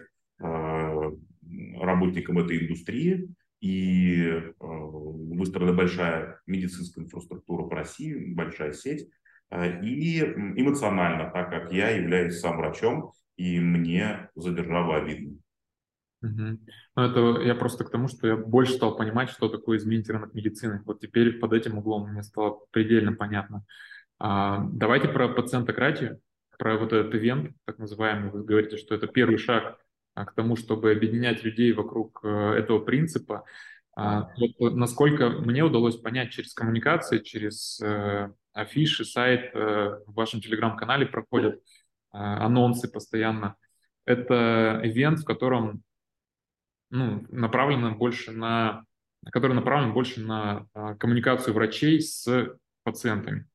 работником 1.81 2.39
этой 2.39 2.65
индустрии, 2.65 3.29
и 3.61 4.41
выстроена 4.61 5.73
большая 5.73 6.41
медицинская 6.47 7.05
инфраструктура 7.05 7.65
в 7.65 7.73
России, 7.73 8.33
большая 8.35 8.73
сеть, 8.73 9.09
и 9.83 10.21
эмоционально, 10.21 11.31
так 11.31 11.51
как 11.51 11.73
я 11.73 11.91
являюсь 11.91 12.39
сам 12.39 12.59
врачом, 12.59 13.13
и 13.37 13.59
мне 13.59 14.31
за 14.37 14.53
державу 14.53 14.93
обидно. 14.93 15.39
Угу. 16.23 16.59
Ну, 16.97 17.03
это 17.03 17.43
я 17.43 17.55
просто 17.55 17.85
к 17.85 17.91
тому, 17.91 18.09
что 18.09 18.27
я 18.27 18.37
больше 18.37 18.73
стал 18.73 18.97
понимать, 18.97 19.31
что 19.31 19.49
такое 19.49 19.79
изменить 19.79 20.11
рынок 20.11 20.35
медицины. 20.35 20.83
Вот 20.85 21.01
теперь 21.01 21.39
под 21.39 21.53
этим 21.53 21.79
углом 21.79 22.11
мне 22.11 22.23
стало 22.23 22.61
предельно 22.71 23.13
понятно. 23.13 23.65
А, 24.19 24.65
давайте 24.73 25.09
про 25.09 25.29
пациентократию, 25.29 26.21
про 26.59 26.77
вот 26.77 26.93
этот 26.93 27.15
ивент, 27.15 27.55
так 27.65 27.79
называемый. 27.79 28.31
Вы 28.31 28.45
говорите, 28.45 28.77
что 28.77 28.95
это 28.95 29.07
первый 29.07 29.39
шаг 29.39 29.79
а, 30.15 30.25
к 30.25 30.35
тому, 30.35 30.57
чтобы 30.57 30.91
объединять 30.91 31.45
людей 31.45 31.73
вокруг 31.73 32.21
а, 32.25 32.55
этого 32.55 32.81
принципа. 32.81 33.45
А, 33.97 34.31
вот 34.61 34.75
насколько 34.75 35.29
мне 35.29 35.63
удалось 35.65 35.97
понять 35.97 36.31
через 36.31 36.55
коммуникации, 36.55 37.19
через 37.19 37.81
э, 37.81 38.31
афиши, 38.53 39.05
сайт, 39.05 39.51
э, 39.55 39.99
в 40.07 40.15
вашем 40.15 40.41
телеграм-канале 40.41 41.05
проходят 41.05 41.55
э, 41.55 41.59
анонсы 42.13 42.89
постоянно. 42.89 43.57
Это 44.05 44.81
ивент, 44.85 45.19
в 45.19 45.25
котором 45.25 45.83
ну, 46.91 47.25
направлена 47.31 47.91
больше 47.91 48.33
на, 48.33 48.85
который 49.31 49.55
направлен 49.55 49.93
больше 49.93 50.21
на 50.21 50.67
а, 50.75 50.95
коммуникацию 50.95 51.55
врачей 51.55 52.01
с 52.01 52.57
пациентами. 52.85 53.47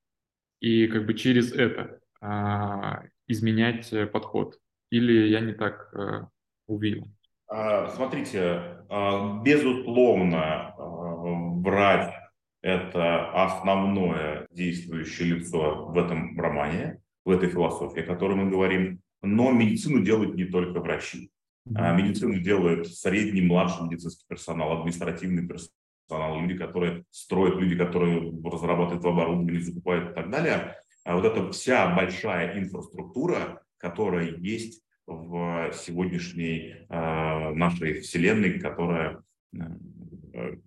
И 0.59 0.87
как 0.87 1.05
бы 1.05 1.13
через 1.13 1.51
это 1.51 1.99
а, 2.21 3.03
изменять 3.27 3.91
э, 3.91 4.05
подход. 4.05 4.57
Или 4.91 5.27
я 5.27 5.39
не 5.39 5.53
так 5.53 5.93
а, 5.93 6.29
увидел? 6.67 7.07
А, 7.47 7.89
смотрите, 7.89 8.85
а, 8.89 9.41
безусловно, 9.43 10.73
врач– 10.77 12.13
это 12.61 13.31
основное 13.43 14.47
действующее 14.51 15.35
лицо 15.35 15.87
в 15.87 15.97
этом 15.97 16.39
романе, 16.39 17.01
в 17.25 17.31
этой 17.31 17.49
философии, 17.49 18.01
о 18.01 18.07
которой 18.07 18.35
мы 18.35 18.49
говорим. 18.49 19.01
Но 19.21 19.51
медицину 19.51 20.03
делают 20.03 20.35
не 20.35 20.45
только 20.45 20.79
врачи. 20.79 21.29
А 21.75 21.93
медицину 21.93 22.39
делает 22.39 22.87
средний, 22.87 23.41
младший 23.41 23.85
медицинский 23.85 24.25
персонал, 24.27 24.79
административный 24.79 25.47
персонал, 25.47 26.41
люди, 26.41 26.57
которые 26.57 27.05
строят, 27.09 27.55
люди, 27.55 27.75
которые 27.77 28.33
разрабатывают 28.43 29.05
оборудование, 29.05 29.61
закупают 29.61 30.11
и 30.11 30.13
так 30.13 30.29
далее. 30.29 30.75
А 31.05 31.15
вот 31.15 31.25
эта 31.25 31.51
вся 31.51 31.95
большая 31.95 32.59
инфраструктура, 32.59 33.61
которая 33.77 34.35
есть 34.37 34.83
в 35.05 35.71
сегодняшней 35.73 36.85
э, 36.89 37.53
нашей 37.53 38.01
вселенной, 38.01 38.59
которая 38.59 39.21
э, 39.53 40.57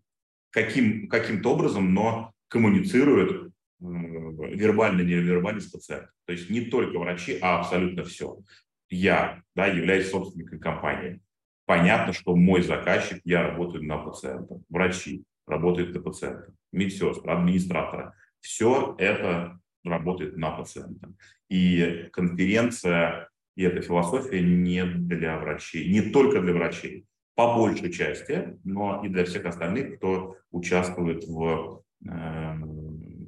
каким, 0.50 1.08
каким-то 1.08 1.54
образом, 1.54 1.94
но 1.94 2.32
коммуницирует 2.48 3.30
э, 3.32 3.50
вербально, 3.80 5.02
невербально 5.02 5.60
с 5.60 5.66
пациентом. 5.66 6.10
То 6.26 6.32
есть 6.32 6.50
не 6.50 6.62
только 6.62 6.98
врачи, 6.98 7.38
а 7.40 7.60
абсолютно 7.60 8.04
все 8.04 8.38
я 8.88 9.42
да, 9.54 9.66
являюсь 9.66 10.10
собственником 10.10 10.60
компании. 10.60 11.20
Понятно, 11.66 12.12
что 12.12 12.36
мой 12.36 12.62
заказчик, 12.62 13.20
я 13.24 13.42
работаю 13.42 13.84
на 13.84 13.98
пациента, 13.98 14.60
врачи 14.68 15.24
работают 15.46 15.94
на 15.94 16.00
пациента, 16.00 16.52
медсестры, 16.72 17.30
администраторы. 17.30 18.12
Все 18.40 18.94
это 18.98 19.58
работает 19.84 20.36
на 20.36 20.50
пациента. 20.50 21.12
И 21.48 22.08
конференция 22.12 23.28
и 23.56 23.62
эта 23.62 23.80
философия 23.80 24.42
не 24.42 24.84
для 24.84 25.38
врачей, 25.38 25.90
не 25.90 26.02
только 26.02 26.40
для 26.40 26.52
врачей, 26.52 27.06
по 27.34 27.54
большей 27.54 27.92
части, 27.92 28.58
но 28.64 29.04
и 29.04 29.08
для 29.08 29.24
всех 29.24 29.46
остальных, 29.46 29.96
кто 29.96 30.36
участвует 30.50 31.24
в 31.24 31.82
э, 32.06 32.54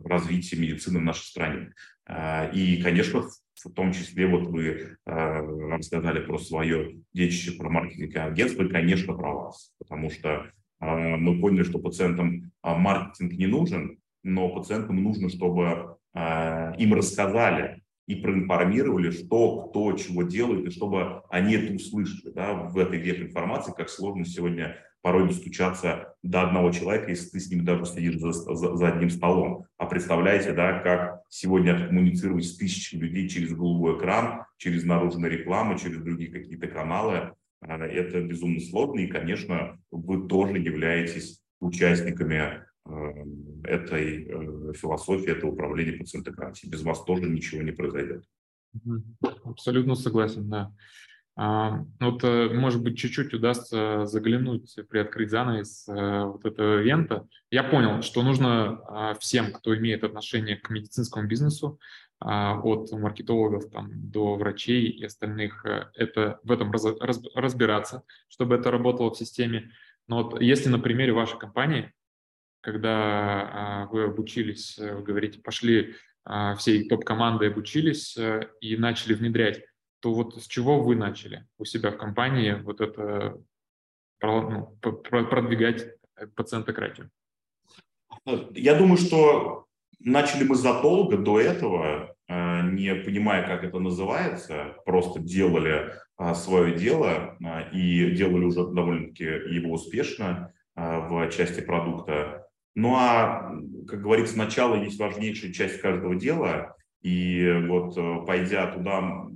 развитии 0.05 0.57
медицины 0.57 0.99
в 0.99 1.03
нашей 1.03 1.25
стране. 1.25 1.73
Э, 2.07 2.51
и, 2.53 2.81
конечно, 2.83 3.25
в 3.65 3.73
том 3.73 3.93
числе 3.93 4.27
вот 4.27 4.49
вы 4.49 4.65
э, 4.65 4.97
рассказали 5.07 6.21
про 6.21 6.39
свое 6.39 7.01
детище, 7.13 7.53
про 7.53 7.69
маркетинговое 7.69 8.31
агентство, 8.31 8.63
и, 8.63 8.69
конечно, 8.69 9.15
про 9.15 9.35
вас, 9.35 9.73
потому 9.79 10.11
что 10.11 10.47
э, 10.81 11.17
мы 11.17 11.41
поняли, 11.41 11.65
что 11.65 11.79
пациентам 11.79 12.53
э, 12.63 12.75
маркетинг 12.75 13.33
не 13.33 13.47
нужен, 13.47 13.99
но 14.23 14.49
пациентам 14.49 15.03
нужно, 15.03 15.29
чтобы 15.29 15.97
э, 16.15 16.73
им 16.79 16.95
рассказали 16.95 17.83
и 18.07 18.17
проинформировали, 18.17 19.11
что, 19.11 19.69
кто, 19.69 19.93
чего 19.93 20.23
делает, 20.23 20.67
и 20.67 20.71
чтобы 20.71 21.23
они 21.29 21.55
это 21.55 21.75
услышали. 21.75 22.33
Да, 22.33 22.55
в 22.55 22.79
этой 22.79 22.99
век 22.99 23.21
информации, 23.21 23.73
как 23.77 23.91
сложно 23.91 24.25
сегодня 24.25 24.77
порой 25.03 25.29
достучаться 25.29 26.15
до 26.23 26.43
одного 26.43 26.73
человека, 26.73 27.11
если 27.11 27.31
ты 27.31 27.41
с 27.41 27.51
ним 27.51 27.65
даже 27.65 27.87
сидишь 27.87 28.19
за, 28.19 28.33
за, 28.33 28.77
за 28.77 28.89
одним 28.89 29.11
столом. 29.11 29.67
А 29.77 29.87
представляете, 29.87 30.53
да, 30.53 30.81
как 30.81 31.23
сегодня 31.29 31.87
коммуницировать 31.87 32.45
с 32.45 32.57
тысячами 32.57 33.03
людей 33.03 33.29
через 33.29 33.55
голубой 33.55 33.97
экран, 33.97 34.45
через 34.57 34.85
наружную 34.85 35.31
рекламу, 35.31 35.79
через 35.79 36.03
другие 36.03 36.31
какие-то 36.31 36.67
каналы. 36.67 37.33
А, 37.61 37.79
это 37.79 38.21
безумно 38.23 38.61
сложно, 38.61 39.01
и, 39.01 39.07
конечно, 39.07 39.81
вы 39.91 40.29
тоже 40.29 40.59
являетесь 40.59 41.43
участниками 41.61 42.65
э, 42.87 42.91
этой 43.65 44.25
э, 44.25 44.73
философии, 44.75 45.31
этого 45.31 45.53
управления 45.53 45.93
пациентократией. 45.93 46.71
Без 46.71 46.83
вас 46.83 47.05
тоже 47.05 47.29
ничего 47.29 47.63
не 47.63 47.73
произойдет. 47.73 48.25
Абсолютно 49.45 49.95
согласен, 49.95 50.49
да. 50.49 50.73
А, 51.41 51.85
вот, 52.01 52.25
э, 52.25 52.49
может 52.49 52.83
быть, 52.83 52.99
чуть-чуть 52.99 53.33
удастся 53.33 54.07
заглянуть, 54.07 54.75
приоткрыть 54.89 55.31
занавес 55.31 55.87
э, 55.89 56.25
вот 56.25 56.45
этого 56.45 56.81
ивента. 56.81 57.29
Я 57.53 57.63
понял, 57.63 58.03
что 58.03 58.25
нужно 58.25 58.81
а, 58.89 59.15
всем, 59.15 59.53
кто 59.53 59.77
имеет 59.77 60.03
отношение 60.03 60.57
к 60.57 60.69
медицинскому 60.69 61.29
бизнесу, 61.29 61.79
а, 62.19 62.59
от 62.61 62.91
маркетологов 62.91 63.71
там, 63.71 63.89
до 64.11 64.35
врачей 64.35 64.89
и 64.89 65.05
остальных, 65.05 65.65
э, 65.65 65.87
это, 65.95 66.41
в 66.43 66.51
этом 66.51 66.73
раз, 66.73 66.85
раз, 66.99 67.23
разбираться, 67.37 68.03
чтобы 68.29 68.57
это 68.57 68.73
работало 68.73 69.13
в 69.13 69.17
системе. 69.17 69.71
Но 70.09 70.25
вот 70.25 70.43
если 70.43 70.69
на 70.69 70.81
примере 70.81 71.13
вашей 71.13 71.39
компании, 71.39 71.93
когда 72.63 73.87
вы 73.93 74.07
обучились, 74.07 74.77
вы 74.77 75.03
говорите, 75.03 75.39
пошли 75.39 75.95
всей 76.57 76.89
топ-командой 76.89 77.49
обучились 77.51 78.19
и 78.61 78.77
начали 78.77 79.15
внедрять, 79.15 79.63
то 80.01 80.15
вот 80.15 80.37
с 80.37 80.47
чего 80.47 80.83
вы 80.83 80.97
начали 80.97 81.47
у 81.59 81.65
себя 81.65 81.91
в 81.91 81.97
компании 81.97 82.53
вот 82.53 82.81
это 82.81 83.41
ну, 84.23 84.77
продвигать 84.81 85.95
пациентократию? 86.35 87.11
Я 88.53 88.75
думаю, 88.75 88.97
что 88.97 89.67
начали 90.01 90.45
мы 90.45 90.55
задолго 90.55 91.17
до 91.17 91.41
этого, 91.41 92.15
э, 92.29 92.63
не 92.71 92.95
понимая, 92.95 93.47
как 93.47 93.65
это 93.65 93.79
называется, 93.79 94.77
просто 94.85 95.21
делали 95.21 95.93
а, 96.19 96.35
свое 96.35 96.75
дело 96.77 97.37
а, 97.45 97.63
и 97.73 98.11
делали 98.11 98.45
уже 98.45 98.67
довольно-таки 98.67 99.25
его 99.25 99.73
успешно 99.73 100.53
а, 100.75 101.01
в 101.09 101.31
части 101.31 101.61
продукта. 101.61 102.49
Ну 102.75 102.97
а, 102.97 103.53
как 103.87 104.03
говорится, 104.03 104.37
начало 104.37 104.75
есть 104.83 104.99
важнейшая 104.99 105.53
часть 105.53 105.81
каждого 105.81 106.17
дела, 106.17 106.77
и 107.03 107.65
вот 107.69 107.97
э, 107.97 108.27
пойдя 108.27 108.67
туда 108.73 109.29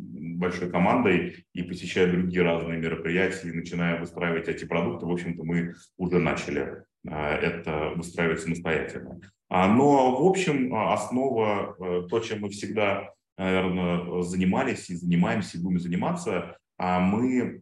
большой 0.42 0.70
командой 0.70 1.46
и 1.54 1.62
посещая 1.62 2.11
другие 2.11 2.42
разные 2.42 2.78
мероприятия, 2.78 3.49
и 3.49 3.52
начиная 3.52 3.99
выстраивать 3.99 4.49
эти 4.49 4.66
продукты, 4.66 5.06
в 5.06 5.11
общем-то, 5.11 5.42
мы 5.44 5.75
уже 5.96 6.18
начали 6.18 6.84
это 7.04 7.92
выстраивать 7.96 8.40
самостоятельно. 8.40 9.20
Но, 9.50 10.22
в 10.22 10.26
общем, 10.26 10.75
основа, 10.75 11.76
э, 11.78 12.06
то, 12.08 12.20
чем 12.20 12.40
мы 12.40 12.49
всегда, 12.49 13.11
наверное, 13.37 14.22
занимались 14.22 14.88
и 14.88 14.94
занимаемся, 14.96 15.58
и 15.58 15.61
будем 15.61 15.78
заниматься, 15.78 16.56
а 16.78 17.00
мы 17.00 17.61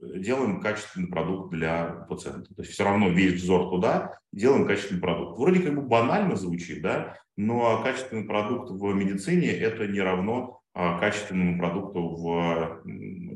делаем 0.00 0.60
качественный 0.60 1.08
продукт 1.08 1.52
для 1.52 2.06
пациента. 2.08 2.54
То 2.54 2.62
есть 2.62 2.72
все 2.72 2.84
равно 2.84 3.08
весь 3.08 3.34
взор 3.34 3.70
туда, 3.70 4.18
делаем 4.32 4.66
качественный 4.66 5.00
продукт. 5.00 5.38
Вроде 5.38 5.60
как 5.60 5.74
бы 5.74 5.82
банально 5.82 6.36
звучит, 6.36 6.82
да, 6.82 7.16
но 7.36 7.82
качественный 7.82 8.24
продукт 8.24 8.70
в 8.70 8.94
медицине 8.94 9.50
это 9.50 9.86
не 9.86 10.00
равно 10.00 10.60
а, 10.60 10.63
качественному 10.74 11.58
продукту 11.58 12.08
в 12.16 12.82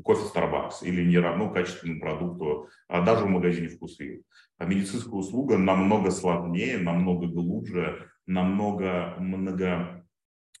кофе 0.03 0.23
Starbucks 0.33 0.83
или 0.83 1.05
не 1.05 1.17
равно 1.17 1.49
качественному 1.49 2.01
продукту 2.01 2.67
а, 2.87 3.01
даже 3.01 3.25
в 3.25 3.29
магазине 3.29 3.69
вкусы. 3.69 4.23
А 4.57 4.65
медицинская 4.65 5.13
услуга 5.13 5.57
намного 5.57 6.11
сложнее, 6.11 6.77
намного 6.77 7.27
глубже, 7.27 8.09
намного 8.25 9.15
много 9.19 10.05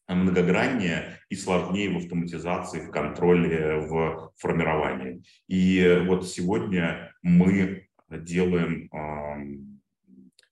многограннее 0.07 1.19
и 1.29 1.35
сложнее 1.35 1.91
в 1.91 1.97
автоматизации, 1.97 2.87
в 2.87 2.91
контроле, 2.91 3.75
в 3.81 4.31
формировании. 4.37 5.21
И 5.47 6.03
вот 6.07 6.27
сегодня 6.27 7.13
мы 7.21 7.87
делаем, 8.09 8.89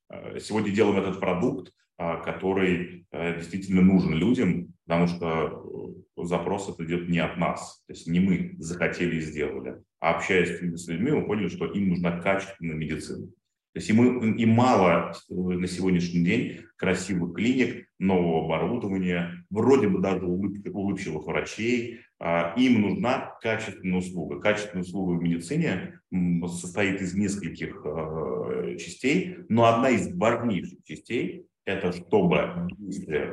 э, 0.10 0.40
сегодня 0.40 0.72
делаем 0.72 1.00
этот 1.00 1.20
продукт, 1.20 1.74
а, 1.98 2.18
который 2.18 3.08
э, 3.12 3.38
действительно 3.38 3.82
нужен 3.82 4.14
людям, 4.14 4.74
потому 4.88 5.08
что 5.08 5.96
э, 6.18 6.24
запрос 6.24 6.70
это 6.70 6.86
идет 6.86 7.10
не 7.10 7.20
от 7.20 7.38
нас, 7.38 7.84
то 7.88 7.94
есть 7.94 8.08
не 8.08 8.22
мы 8.22 8.56
захотели 8.58 9.18
и 9.18 9.22
сделали, 9.22 9.82
а 10.00 10.16
общаясь 10.16 10.60
с 10.60 10.88
людьми, 10.88 11.12
мы 11.12 11.26
поняли, 11.26 11.50
что 11.50 11.66
им 11.66 11.90
нужна 11.90 12.20
качественная 12.22 12.76
медицина. 12.76 13.28
То 13.28 13.80
есть 13.80 13.90
и, 13.90 13.94
мы, 13.94 14.36
и 14.36 14.46
мало 14.46 15.14
на 15.30 15.68
сегодняшний 15.68 16.24
день 16.24 16.62
красивых 16.78 17.36
клиник, 17.36 17.88
нового 18.00 18.46
оборудования, 18.46 19.46
вроде 19.50 19.88
бы 19.88 20.00
даже 20.00 20.26
улыбчивых 20.26 21.28
врачей. 21.28 22.00
А, 22.20 22.56
им 22.58 22.82
нужна 22.82 23.36
качественная 23.42 24.00
услуга. 24.00 24.40
Качественная 24.40 24.84
услуга 24.84 25.12
в 25.14 25.22
медицине 25.22 26.00
состоит 26.48 27.02
из 27.02 27.14
нескольких 27.14 27.84
а, 27.86 28.76
частей, 28.78 29.38
но 29.50 29.66
одна 29.66 29.90
из 29.90 30.12
важнейших 30.16 30.84
частей– 30.84 31.46
это 31.68 31.92
чтобы 31.92 32.70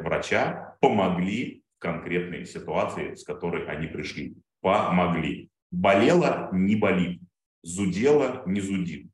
врача 0.02 0.76
помогли 0.80 1.62
в 1.76 1.78
конкретной 1.78 2.44
ситуации, 2.44 3.14
с 3.14 3.24
которой 3.24 3.66
они 3.66 3.86
пришли. 3.86 4.34
Помогли. 4.60 5.48
Болело– 5.70 6.50
не 6.52 6.76
болит. 6.76 7.20
Зудело– 7.62 8.42
не 8.46 8.60
зудит 8.60 9.06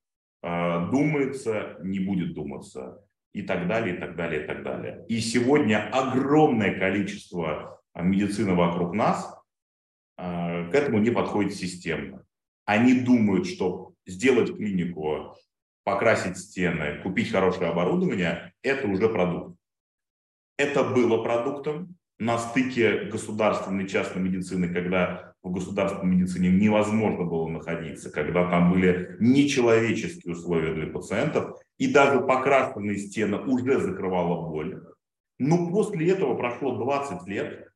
а, 0.43 0.87
думается, 0.91 1.77
не 1.83 2.01
будет 2.01 2.35
думаться 2.35 3.05
и 3.33 3.43
так 3.43 3.69
далее, 3.69 3.97
и 3.97 3.99
так 3.99 4.17
далее, 4.17 4.45
и 4.45 4.47
так 4.47 4.63
далее. 4.63 5.05
И 5.09 5.21
сегодня 5.21 5.89
огромное 5.91 6.79
количество 6.79 7.81
а, 7.93 8.03
медицины 8.03 8.55
вокруг 8.55 8.95
нас 8.95 9.39
а, 10.17 10.69
к 10.71 10.75
этому 10.75 10.99
не 10.99 11.11
подходит 11.11 11.55
системно. 11.55 12.25
Они 12.65 13.01
думают, 13.01 13.47
что 13.47 13.93
сделать 14.07 14.57
клинику, 14.57 15.37
покрасить 15.85 16.39
стены, 16.39 17.01
купить 17.03 17.33
хорошее 17.33 17.71
оборудование– 17.71 18.53
это 18.63 18.87
уже 18.87 19.09
продукт. 19.09 19.57
Это 20.57 20.85
было 20.85 21.23
продуктом 21.23 21.97
на 22.19 22.39
стыке 22.39 23.07
государственной 23.07 23.85
и 23.85 23.89
частной 23.89 24.23
медицины, 24.23 24.69
когда 24.69 25.33
в 25.43 25.51
государственной 25.51 26.17
медицине 26.17 26.51
невозможно 26.51 27.25
было 27.25 27.49
находиться, 27.49 28.11
когда 28.11 28.49
там 28.51 28.73
были 28.73 29.17
нечеловеческие 29.21 30.35
условия 30.35 30.75
для 30.75 30.87
пациентов, 30.87 31.59
и 31.79 31.91
даже 31.91 32.21
покрашенные 32.21 32.99
стены 32.99 33.39
уже 33.39 33.81
закрывала 33.81 34.49
боль. 34.49 34.83
Но 35.39 35.71
после 35.71 36.11
этого 36.11 36.35
прошло 36.35 36.77
20 36.77 37.27
лет, 37.27 37.70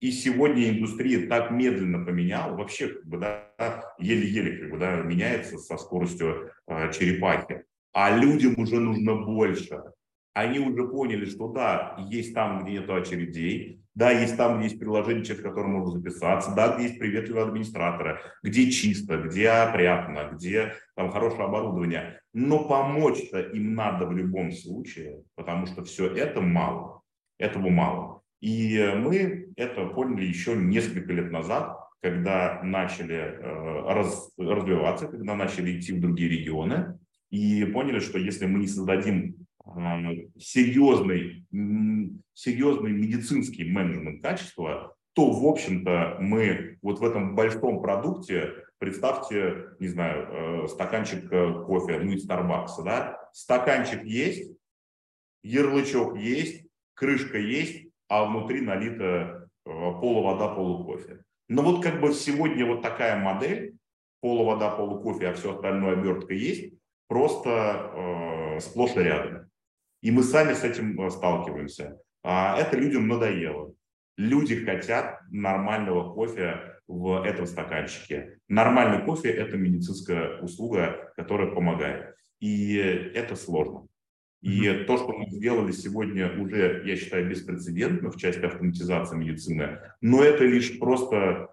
и 0.00 0.10
сегодня 0.10 0.68
индустрия 0.70 1.28
так 1.28 1.50
медленно 1.50 2.04
поменяла, 2.04 2.56
вообще 2.56 2.88
как 2.88 3.06
бы, 3.06 3.18
да, 3.18 3.94
еле-еле 3.98 4.58
как 4.58 4.70
бы, 4.70 4.78
да, 4.78 4.96
меняется 4.96 5.58
со 5.58 5.76
скоростью 5.76 6.50
э, 6.66 6.92
черепахи. 6.92 7.64
А 7.92 8.16
людям 8.16 8.54
уже 8.58 8.80
нужно 8.80 9.14
больше. 9.14 9.80
Они 10.34 10.58
уже 10.58 10.88
поняли, 10.88 11.26
что 11.26 11.48
да, 11.48 11.96
есть 12.10 12.34
там, 12.34 12.64
где 12.64 12.72
нет 12.80 12.90
очередей, 12.90 13.84
да, 13.94 14.10
есть 14.10 14.36
там, 14.36 14.58
где 14.58 14.64
есть 14.64 14.80
приложение, 14.80 15.24
через 15.24 15.40
которое 15.40 15.68
можно 15.68 15.92
записаться, 15.92 16.52
да, 16.54 16.74
где 16.74 16.84
есть 16.84 16.98
приветливые 16.98 17.46
администраторы, 17.46 18.18
где 18.42 18.70
чисто, 18.70 19.18
где 19.18 19.48
опрятно, 19.48 20.30
где 20.32 20.74
там 20.96 21.10
хорошее 21.10 21.44
оборудование. 21.44 22.20
Но 22.32 22.66
помочь-то 22.66 23.40
им 23.40 23.74
надо 23.74 24.06
в 24.06 24.12
любом 24.12 24.50
случае, 24.50 25.22
потому 25.36 25.66
что 25.66 25.84
все 25.84 26.12
это 26.12 26.40
мало, 26.40 27.02
этого 27.38 27.68
мало. 27.68 28.22
И 28.40 28.92
мы 28.96 29.43
это 29.56 29.86
поняли 29.86 30.24
еще 30.24 30.56
несколько 30.56 31.12
лет 31.12 31.30
назад, 31.30 31.78
когда 32.00 32.60
начали 32.62 33.14
э, 33.14 33.94
раз, 33.94 34.32
развиваться, 34.36 35.08
когда 35.08 35.34
начали 35.34 35.78
идти 35.78 35.92
в 35.92 36.00
другие 36.00 36.28
регионы, 36.28 36.98
и 37.30 37.64
поняли, 37.64 37.98
что 37.98 38.18
если 38.18 38.46
мы 38.46 38.60
не 38.60 38.66
создадим 38.68 39.36
серьезный, 40.38 41.46
серьезный 42.34 42.92
медицинский 42.92 43.64
менеджмент 43.64 44.22
качества, 44.22 44.94
то, 45.14 45.30
в 45.30 45.46
общем-то, 45.46 46.18
мы 46.20 46.78
вот 46.82 46.98
в 46.98 47.04
этом 47.04 47.34
большом 47.34 47.80
продукте, 47.80 48.52
представьте, 48.78 49.68
не 49.78 49.88
знаю, 49.88 50.64
э, 50.64 50.68
стаканчик 50.68 51.32
э, 51.32 51.64
кофе, 51.66 52.00
ну, 52.00 52.12
из 52.12 52.28
Starbucks, 52.28 52.84
да, 52.84 53.18
стаканчик 53.32 54.04
есть, 54.04 54.50
ярлычок 55.42 56.18
есть, 56.18 56.66
крышка 56.94 57.38
есть, 57.38 57.88
а 58.08 58.24
внутри 58.24 58.60
налита 58.60 59.04
э, 59.04 59.43
полувода, 59.64 60.48
полукофе. 60.48 61.24
Но 61.48 61.62
вот 61.62 61.82
как 61.82 62.00
бы 62.00 62.12
сегодня 62.12 62.66
вот 62.66 62.82
такая 62.82 63.18
модель, 63.18 63.76
полувода, 64.20 64.70
полукофе, 64.70 65.28
а 65.28 65.34
все 65.34 65.54
остальное 65.54 65.92
обертка 65.92 66.34
есть, 66.34 66.74
просто 67.08 67.92
э, 67.94 68.60
сплошь 68.60 68.96
и 68.96 69.00
рядом. 69.00 69.50
И 70.02 70.10
мы 70.10 70.22
сами 70.22 70.54
с 70.54 70.64
этим 70.64 71.00
э, 71.00 71.10
сталкиваемся. 71.10 71.98
А 72.22 72.58
это 72.58 72.76
людям 72.76 73.08
надоело. 73.08 73.74
Люди 74.16 74.64
хотят 74.64 75.20
нормального 75.30 76.14
кофе 76.14 76.80
в 76.86 77.22
этом 77.22 77.46
стаканчике. 77.46 78.38
Нормальный 78.48 79.04
кофе– 79.04 79.30
это 79.30 79.56
медицинская 79.56 80.40
услуга, 80.40 81.12
которая 81.16 81.50
помогает. 81.50 82.14
И 82.40 82.76
это 82.76 83.36
сложно. 83.36 83.86
И 84.44 84.60
mm-hmm. 84.60 84.84
то, 84.84 84.98
что 84.98 85.08
мы 85.14 85.30
сделали 85.30 85.72
сегодня, 85.72 86.38
уже, 86.38 86.82
я 86.84 86.96
считаю, 86.96 87.26
беспрецедентно 87.30 88.10
в 88.10 88.18
части 88.18 88.44
автоматизации 88.44 89.16
медицины, 89.16 89.78
но 90.02 90.22
это 90.22 90.44
лишь 90.44 90.78
просто 90.78 91.48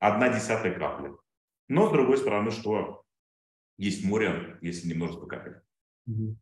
одна 0.00 0.30
десятая 0.30 0.76
капля. 0.76 1.12
Но, 1.68 1.88
с 1.88 1.92
другой 1.92 2.16
стороны, 2.16 2.50
что 2.50 3.04
есть 3.78 4.04
море, 4.04 4.58
если 4.60 4.88
немножко 4.88 5.26
капель. 5.26 5.60
Mm-hmm. 6.08 6.34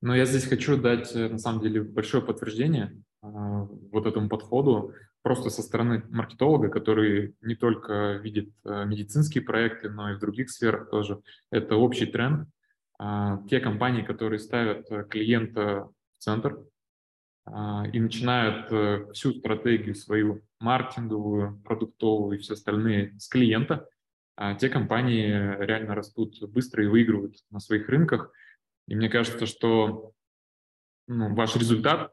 Но 0.00 0.16
я 0.16 0.24
здесь 0.24 0.46
хочу 0.46 0.78
дать, 0.80 1.14
э, 1.14 1.28
на 1.28 1.38
самом 1.38 1.60
деле, 1.60 1.82
большое 1.82 2.24
подтверждение 2.24 2.98
э, 3.22 3.26
вот 3.26 4.06
этому 4.06 4.30
подходу, 4.30 4.94
просто 5.20 5.50
со 5.50 5.60
стороны 5.60 6.02
маркетолога, 6.08 6.70
который 6.70 7.36
не 7.42 7.56
только 7.56 8.14
видит 8.22 8.54
э, 8.64 8.86
медицинские 8.86 9.44
проекты, 9.44 9.90
но 9.90 10.12
и 10.12 10.14
в 10.14 10.18
других 10.18 10.48
сферах 10.50 10.88
тоже. 10.88 11.20
Это 11.50 11.76
общий 11.76 12.06
тренд. 12.06 12.48
Э, 13.00 13.38
те 13.48 13.60
компании, 13.60 14.02
которые 14.02 14.38
ставят 14.38 14.90
э, 14.90 15.04
клиента 15.04 15.88
в 16.18 16.22
центр 16.22 16.58
э, 17.46 17.50
и 17.92 18.00
начинают 18.00 18.72
э, 18.72 19.12
всю 19.12 19.32
стратегию 19.32 19.94
свою 19.94 20.42
маркетинговую, 20.60 21.60
продуктовую 21.64 22.38
и 22.38 22.40
все 22.40 22.54
остальные 22.54 23.18
с 23.18 23.28
клиента, 23.28 23.88
э, 24.36 24.56
те 24.60 24.68
компании 24.68 25.28
реально 25.64 25.94
растут 25.94 26.40
быстро 26.50 26.84
и 26.84 26.88
выигрывают 26.88 27.36
на 27.50 27.60
своих 27.60 27.88
рынках– 27.88 28.32
и 28.88 28.94
мне 28.94 29.08
кажется, 29.08 29.46
что 29.46 30.12
ну, 31.06 31.34
ваш 31.34 31.56
результат, 31.56 32.12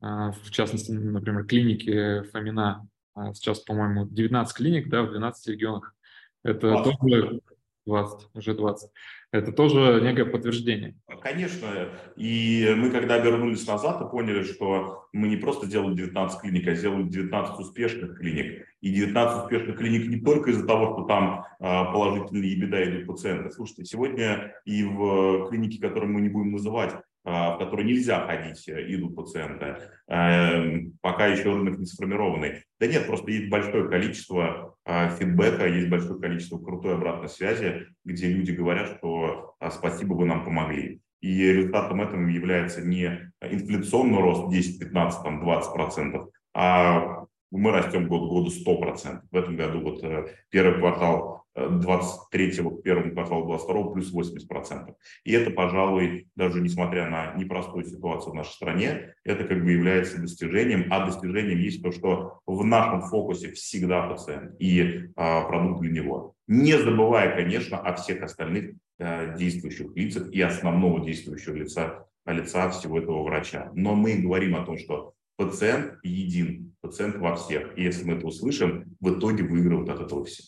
а, 0.00 0.32
в 0.32 0.50
частности, 0.50 0.90
например, 0.90 1.44
клиники 1.44 2.22
Фомина, 2.30 2.86
сейчас, 3.32 3.60
по-моему, 3.60 4.06
19 4.06 4.56
клиник, 4.56 4.88
да, 4.88 5.02
в 5.02 5.10
12 5.10 5.48
регионах. 5.48 5.94
Это 6.42 6.70
20. 6.82 6.98
тоже 6.98 7.40
20, 7.86 8.28
уже 8.34 8.54
20. 8.54 8.90
Это 9.34 9.50
тоже 9.50 10.00
некое 10.00 10.26
подтверждение. 10.26 10.94
Конечно. 11.20 11.66
И 12.14 12.72
мы, 12.76 12.90
когда 12.90 13.18
вернулись 13.18 13.66
назад 13.66 14.00
и 14.00 14.08
поняли, 14.08 14.44
что 14.44 15.08
мы 15.12 15.26
не 15.26 15.36
просто 15.36 15.66
делали 15.66 15.96
19 15.96 16.40
клиник, 16.40 16.68
а 16.68 16.74
сделали 16.76 17.08
19 17.08 17.58
успешных 17.58 18.16
клиник. 18.16 18.64
И 18.80 18.90
19 18.92 19.42
успешных 19.42 19.76
клиник 19.76 20.06
не 20.06 20.20
только 20.20 20.50
из-за 20.50 20.64
того, 20.64 20.92
что 20.92 21.06
там 21.06 21.46
а, 21.58 21.86
положительные 21.86 22.54
беда 22.54 22.84
идут 22.84 23.08
пациенты. 23.08 23.50
Слушайте, 23.50 23.86
сегодня 23.86 24.54
и 24.64 24.84
в 24.84 25.48
клинике, 25.48 25.80
которую 25.80 26.12
мы 26.12 26.20
не 26.20 26.28
будем 26.28 26.52
называть, 26.52 26.94
в 27.24 27.56
которые 27.58 27.86
нельзя 27.86 28.26
ходить, 28.26 28.68
э, 28.68 28.94
идут 28.94 29.16
пациенты, 29.16 29.76
эм, 30.08 30.92
пока 31.00 31.26
еще 31.26 31.52
рынок 31.52 31.78
не 31.78 31.86
сформированный. 31.86 32.62
Да 32.78 32.86
нет, 32.86 33.06
просто 33.06 33.30
есть 33.30 33.48
большое 33.48 33.88
количество 33.88 34.76
а, 34.84 35.08
фидбэка, 35.08 35.66
есть 35.66 35.88
большое 35.88 36.20
количество 36.20 36.58
крутой 36.58 36.94
обратной 36.94 37.30
связи, 37.30 37.86
где 38.04 38.28
люди 38.28 38.52
говорят, 38.52 38.98
что 38.98 39.54
а, 39.58 39.70
спасибо, 39.70 40.12
вы 40.12 40.26
нам 40.26 40.44
помогли. 40.44 41.00
И 41.22 41.42
результатом 41.42 42.02
этого 42.02 42.20
является 42.28 42.82
не 42.82 43.32
инфляционный 43.40 44.18
рост 44.18 44.52
10, 44.52 44.78
15, 44.78 45.22
там, 45.22 45.40
20 45.40 45.72
процентов, 45.72 46.28
а 46.52 47.24
мы 47.50 47.70
растем 47.70 48.08
год 48.08 48.28
к 48.28 48.32
году 48.32 48.50
100%. 48.50 49.22
В 49.30 49.36
этом 49.36 49.56
году 49.56 49.80
вот 49.80 50.04
э, 50.04 50.26
первый 50.50 50.78
квартал 50.80 51.43
23 51.56 52.50
к 52.50 52.82
первому 52.82 53.12
кварталу 53.12 53.46
22 53.46 53.92
плюс 53.92 54.12
80%. 54.12 54.94
И 55.24 55.32
это, 55.32 55.50
пожалуй, 55.50 56.28
даже 56.34 56.60
несмотря 56.60 57.08
на 57.08 57.34
непростую 57.34 57.84
ситуацию 57.84 58.32
в 58.32 58.34
нашей 58.34 58.52
стране, 58.52 59.14
это 59.24 59.44
как 59.44 59.62
бы 59.62 59.70
является 59.70 60.20
достижением. 60.20 60.86
А 60.90 61.06
достижением 61.06 61.58
есть 61.58 61.82
то, 61.82 61.92
что 61.92 62.40
в 62.46 62.64
нашем 62.64 63.02
фокусе 63.02 63.52
всегда 63.52 64.08
пациент 64.08 64.56
и 64.58 65.10
а, 65.16 65.42
продукт 65.44 65.80
для 65.80 65.92
него. 65.92 66.34
Не 66.46 66.76
забывая, 66.76 67.34
конечно, 67.34 67.78
о 67.78 67.94
всех 67.94 68.22
остальных 68.22 68.72
а, 68.98 69.34
действующих 69.36 69.94
лицах 69.94 70.30
и 70.32 70.40
основного 70.40 71.04
действующего 71.04 71.54
лица, 71.54 72.06
лица 72.26 72.68
всего 72.70 72.98
этого 72.98 73.22
врача. 73.22 73.70
Но 73.74 73.94
мы 73.94 74.16
говорим 74.16 74.56
о 74.56 74.64
том, 74.64 74.76
что 74.78 75.14
пациент 75.36 75.98
един, 76.02 76.74
пациент 76.80 77.16
во 77.16 77.36
всех. 77.36 77.76
И 77.76 77.82
если 77.82 78.04
мы 78.04 78.14
это 78.14 78.26
услышим, 78.26 78.96
в 79.00 79.18
итоге 79.18 79.44
выигрывают 79.44 79.88
от 79.88 80.00
этого 80.00 80.24
все. 80.24 80.42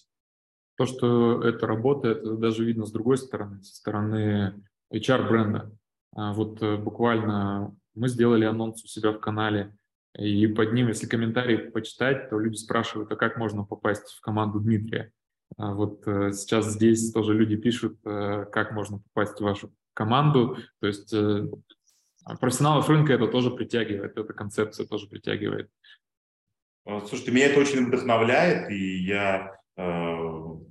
То, 0.76 0.84
что 0.86 1.42
это 1.42 1.66
работает, 1.66 2.18
это 2.18 2.36
даже 2.36 2.64
видно 2.64 2.84
с 2.84 2.92
другой 2.92 3.16
стороны, 3.16 3.62
со 3.62 3.74
стороны 3.74 4.62
HR-бренда. 4.92 5.72
А 6.14 6.32
вот 6.32 6.62
э, 6.62 6.76
буквально 6.76 7.76
мы 7.94 8.08
сделали 8.08 8.44
анонс 8.44 8.82
у 8.84 8.86
себя 8.86 9.12
в 9.12 9.20
канале, 9.20 9.74
и 10.18 10.46
под 10.46 10.72
ним, 10.72 10.88
если 10.88 11.06
комментарии 11.06 11.56
почитать, 11.56 12.30
то 12.30 12.38
люди 12.38 12.56
спрашивают, 12.56 13.12
а 13.12 13.16
как 13.16 13.36
можно 13.36 13.64
попасть 13.64 14.12
в 14.12 14.20
команду 14.22 14.60
Дмитрия? 14.60 15.12
А 15.58 15.74
вот 15.74 16.06
э, 16.06 16.32
сейчас 16.32 16.72
здесь 16.72 17.12
тоже 17.12 17.34
люди 17.34 17.56
пишут, 17.56 17.98
э, 18.04 18.46
как 18.50 18.72
можно 18.72 18.98
попасть 18.98 19.38
в 19.38 19.44
вашу 19.44 19.72
команду. 19.92 20.56
То 20.80 20.86
есть 20.86 21.14
профессионалов 22.40 22.88
рынка 22.88 23.12
это 23.12 23.28
тоже 23.28 23.50
притягивает, 23.50 24.16
эта 24.16 24.32
концепция 24.32 24.86
тоже 24.86 25.08
притягивает. 25.08 25.70
Слушайте, 26.84 27.32
меня 27.32 27.46
это 27.46 27.60
очень 27.60 27.86
вдохновляет, 27.86 28.70
и 28.70 28.98
я 28.98 29.58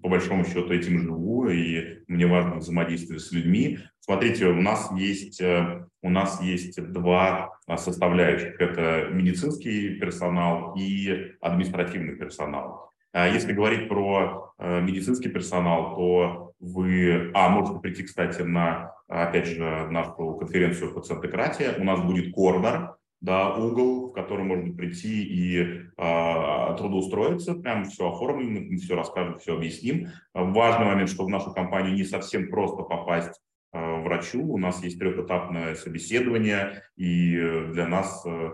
по 0.06 0.10
большому 0.10 0.46
счету 0.46 0.72
этим 0.72 1.00
живу, 1.00 1.48
и 1.48 2.04
мне 2.08 2.28
важно 2.28 2.58
взаимодействие 2.58 3.18
с 3.18 3.32
людьми. 3.32 3.80
Смотрите, 4.00 4.46
у 4.46 4.62
нас 4.62 4.92
есть, 4.96 5.42
э, 5.42 5.84
у 6.04 6.12
нас 6.12 6.40
есть 6.44 6.80
два 6.92 7.58
составляющих. 7.76 8.62
Это 8.62 9.08
медицинский 9.12 9.96
персонал 9.96 10.76
и 10.78 11.32
административный 11.42 12.16
персонал. 12.18 12.92
А 13.14 13.28
если 13.28 13.52
говорить 13.52 13.90
про 13.90 14.54
э, 14.60 14.80
медицинский 14.82 15.30
персонал, 15.30 15.96
то 15.96 16.52
вы, 16.60 17.32
а, 17.34 17.50
можете 17.50 17.80
прийти, 17.80 18.04
кстати, 18.04 18.44
на, 18.44 18.92
опять 19.08 19.48
же, 19.48 19.88
нашу 19.90 20.36
конференцию 20.36 20.94
«Пациентократия». 20.94 21.74
У 21.80 21.84
нас 21.84 22.00
будет 22.00 22.32
корнер, 22.32 22.94
да, 23.26 23.56
угол, 23.56 24.10
в 24.10 24.14
который 24.14 24.46
можно 24.46 24.72
прийти 24.72 25.24
и 25.24 25.58
э, 25.98 26.76
трудоустроиться, 26.78 27.56
прям 27.56 27.86
все 27.86 28.12
оформлено, 28.12 28.62
мы 28.70 28.78
все 28.78 28.96
расскажем, 28.96 29.40
все 29.40 29.56
объясним. 29.56 30.10
Важный 30.34 30.86
момент, 30.86 31.10
что 31.10 31.26
в 31.26 31.30
нашу 31.30 31.52
компанию 31.52 31.96
не 31.96 32.04
совсем 32.04 32.50
просто 32.50 32.84
попасть 32.84 33.42
э, 33.74 34.02
врачу, 34.04 34.46
у 34.46 34.60
нас 34.60 34.84
есть 34.84 35.00
трехэтапное 35.00 35.74
собеседование, 35.74 36.84
и 36.98 37.36
для 37.74 37.88
нас 37.88 38.24
э, 38.28 38.52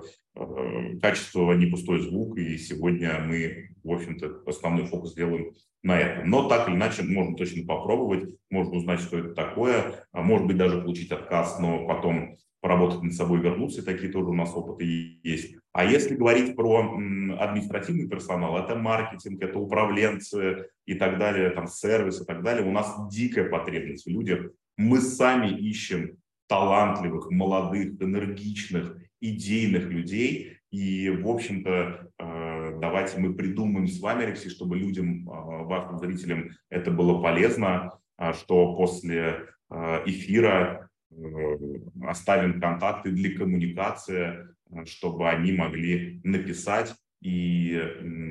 качество 1.01 1.51
не 1.51 1.65
пустой 1.65 1.99
звук, 1.99 2.37
и 2.37 2.57
сегодня 2.57 3.19
мы, 3.19 3.71
в 3.83 3.91
общем-то, 3.91 4.43
основной 4.47 4.85
фокус 4.85 5.13
делаем 5.15 5.51
на 5.83 5.99
этом. 5.99 6.29
Но 6.29 6.47
так 6.47 6.69
или 6.69 6.75
иначе 6.75 7.03
можно 7.03 7.35
точно 7.35 7.65
попробовать, 7.67 8.29
можно 8.49 8.77
узнать, 8.77 9.01
что 9.01 9.17
это 9.17 9.33
такое, 9.33 10.05
может 10.13 10.47
быть, 10.47 10.55
даже 10.55 10.79
получить 10.79 11.11
отказ, 11.11 11.59
но 11.59 11.85
потом 11.85 12.37
поработать 12.61 13.01
над 13.01 13.13
собой, 13.13 13.41
вернуться, 13.41 13.83
такие 13.83 14.11
тоже 14.11 14.29
у 14.29 14.33
нас 14.33 14.55
опыты 14.55 15.19
есть. 15.23 15.55
А 15.73 15.83
если 15.83 16.15
говорить 16.15 16.55
про 16.55 16.95
административный 17.39 18.07
персонал, 18.07 18.57
это 18.57 18.75
маркетинг, 18.75 19.41
это 19.41 19.57
управленцы 19.59 20.69
и 20.85 20.93
так 20.93 21.17
далее, 21.17 21.49
там 21.49 21.67
сервис 21.67 22.21
и 22.21 22.25
так 22.25 22.43
далее, 22.43 22.67
у 22.67 22.71
нас 22.71 22.95
дикая 23.09 23.49
потребность 23.49 24.05
в 24.05 24.09
людях. 24.09 24.51
Мы 24.77 25.01
сами 25.01 25.49
ищем 25.49 26.17
талантливых, 26.47 27.31
молодых, 27.31 28.01
энергичных, 28.01 28.97
идейных 29.21 29.85
людей. 29.85 30.57
И, 30.69 31.09
в 31.09 31.27
общем-то, 31.27 32.09
э, 32.17 32.77
давайте 32.79 33.19
мы 33.19 33.33
придумаем 33.33 33.87
с 33.87 33.99
вами, 33.99 34.25
Алексей, 34.25 34.49
чтобы 34.49 34.77
людям, 34.77 35.27
э, 35.29 35.63
вашим 35.63 35.97
зрителям 35.97 36.51
это 36.69 36.91
было 36.91 37.21
полезно, 37.21 37.91
а 38.17 38.33
что 38.33 38.75
после 38.75 39.47
э, 39.69 40.03
эфира 40.05 40.89
оставим 42.03 42.59
контакты 42.59 43.11
для 43.11 43.37
коммуникации, 43.37 44.47
э, 44.69 44.85
чтобы 44.85 45.29
они 45.29 45.51
могли 45.51 46.21
написать, 46.23 46.95
и, 47.21 47.79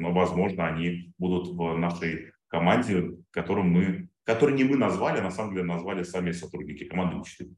возможно, 0.02 0.66
они 0.66 1.14
будут 1.18 1.48
в 1.48 1.76
нашей 1.76 2.32
команде, 2.48 3.18
которую 3.30 3.66
мы, 3.66 4.08
которую 4.24 4.56
не 4.56 4.64
мы 4.64 4.76
назвали, 4.76 5.20
а 5.20 5.22
на 5.22 5.30
самом 5.30 5.54
деле 5.54 5.64
назвали 5.64 6.02
сами 6.02 6.32
сотрудники 6.32 6.84
команды 6.84 7.16
мечты. 7.16 7.54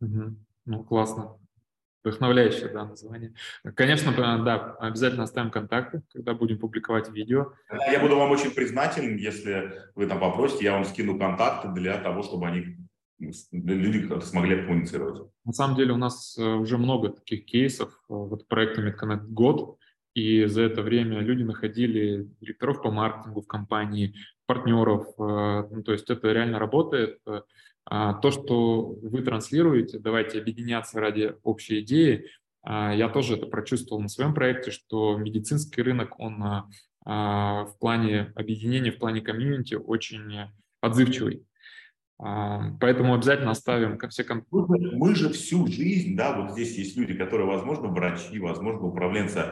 Угу. 0.00 0.36
Ну, 0.66 0.84
классно. 0.84 1.36
Вдохновляющее, 2.04 2.68
да, 2.68 2.84
название. 2.84 3.32
Конечно, 3.76 4.12
да, 4.12 4.74
обязательно 4.80 5.22
оставим 5.22 5.52
контакты, 5.52 6.02
когда 6.12 6.34
будем 6.34 6.58
публиковать 6.58 7.08
видео. 7.10 7.52
Я 7.70 8.00
буду 8.00 8.16
вам 8.16 8.32
очень 8.32 8.50
признателен, 8.50 9.16
если 9.16 9.72
вы 9.94 10.06
там 10.06 10.18
попросите, 10.18 10.64
я 10.64 10.72
вам 10.72 10.84
скину 10.84 11.16
контакты 11.16 11.68
для 11.68 11.98
того, 11.98 12.24
чтобы 12.24 12.48
они 12.48 12.76
люди 13.52 14.20
смогли 14.20 14.56
коммуницировать. 14.56 15.30
На 15.44 15.52
самом 15.52 15.76
деле 15.76 15.92
у 15.92 15.96
нас 15.96 16.36
э, 16.38 16.44
уже 16.44 16.78
много 16.78 17.10
таких 17.10 17.44
кейсов. 17.46 17.90
Э, 17.90 18.14
вот 18.14 18.48
проекта 18.48 18.82
MedConnect 18.82 19.26
год, 19.28 19.78
и 20.14 20.44
за 20.46 20.62
это 20.62 20.82
время 20.82 21.20
люди 21.20 21.42
находили 21.42 22.28
директоров 22.40 22.82
по 22.82 22.90
маркетингу 22.90 23.40
в 23.40 23.46
компании, 23.46 24.14
партнеров. 24.46 25.06
Э, 25.18 25.68
ну, 25.70 25.82
то 25.82 25.92
есть 25.92 26.10
это 26.10 26.32
реально 26.32 26.58
работает. 26.58 27.18
А 27.84 28.14
то, 28.14 28.30
что 28.30 28.96
вы 29.02 29.22
транслируете, 29.22 29.98
давайте 29.98 30.38
объединяться 30.38 31.00
ради 31.00 31.34
общей 31.42 31.80
идеи. 31.80 32.26
А 32.62 32.94
я 32.94 33.08
тоже 33.08 33.36
это 33.36 33.46
прочувствовал 33.46 34.00
на 34.00 34.08
своем 34.08 34.34
проекте, 34.34 34.70
что 34.70 35.16
медицинский 35.18 35.82
рынок, 35.82 36.20
он 36.20 36.40
а, 37.04 37.64
в 37.64 37.76
плане 37.80 38.32
объединения, 38.36 38.92
в 38.92 38.98
плане 38.98 39.20
комьюнити 39.20 39.74
очень 39.74 40.48
отзывчивый. 40.80 41.44
Поэтому 42.80 43.14
обязательно 43.14 43.50
оставим 43.50 43.98
все 44.08 44.22
контакты. 44.22 44.96
Мы 44.96 45.14
же 45.14 45.30
всю 45.30 45.66
жизнь, 45.66 46.14
да, 46.16 46.36
вот 46.38 46.52
здесь 46.52 46.78
есть 46.78 46.96
люди, 46.96 47.14
которые, 47.14 47.48
возможно, 47.48 47.88
врачи, 47.88 48.38
возможно, 48.38 48.86
управленцы. 48.86 49.44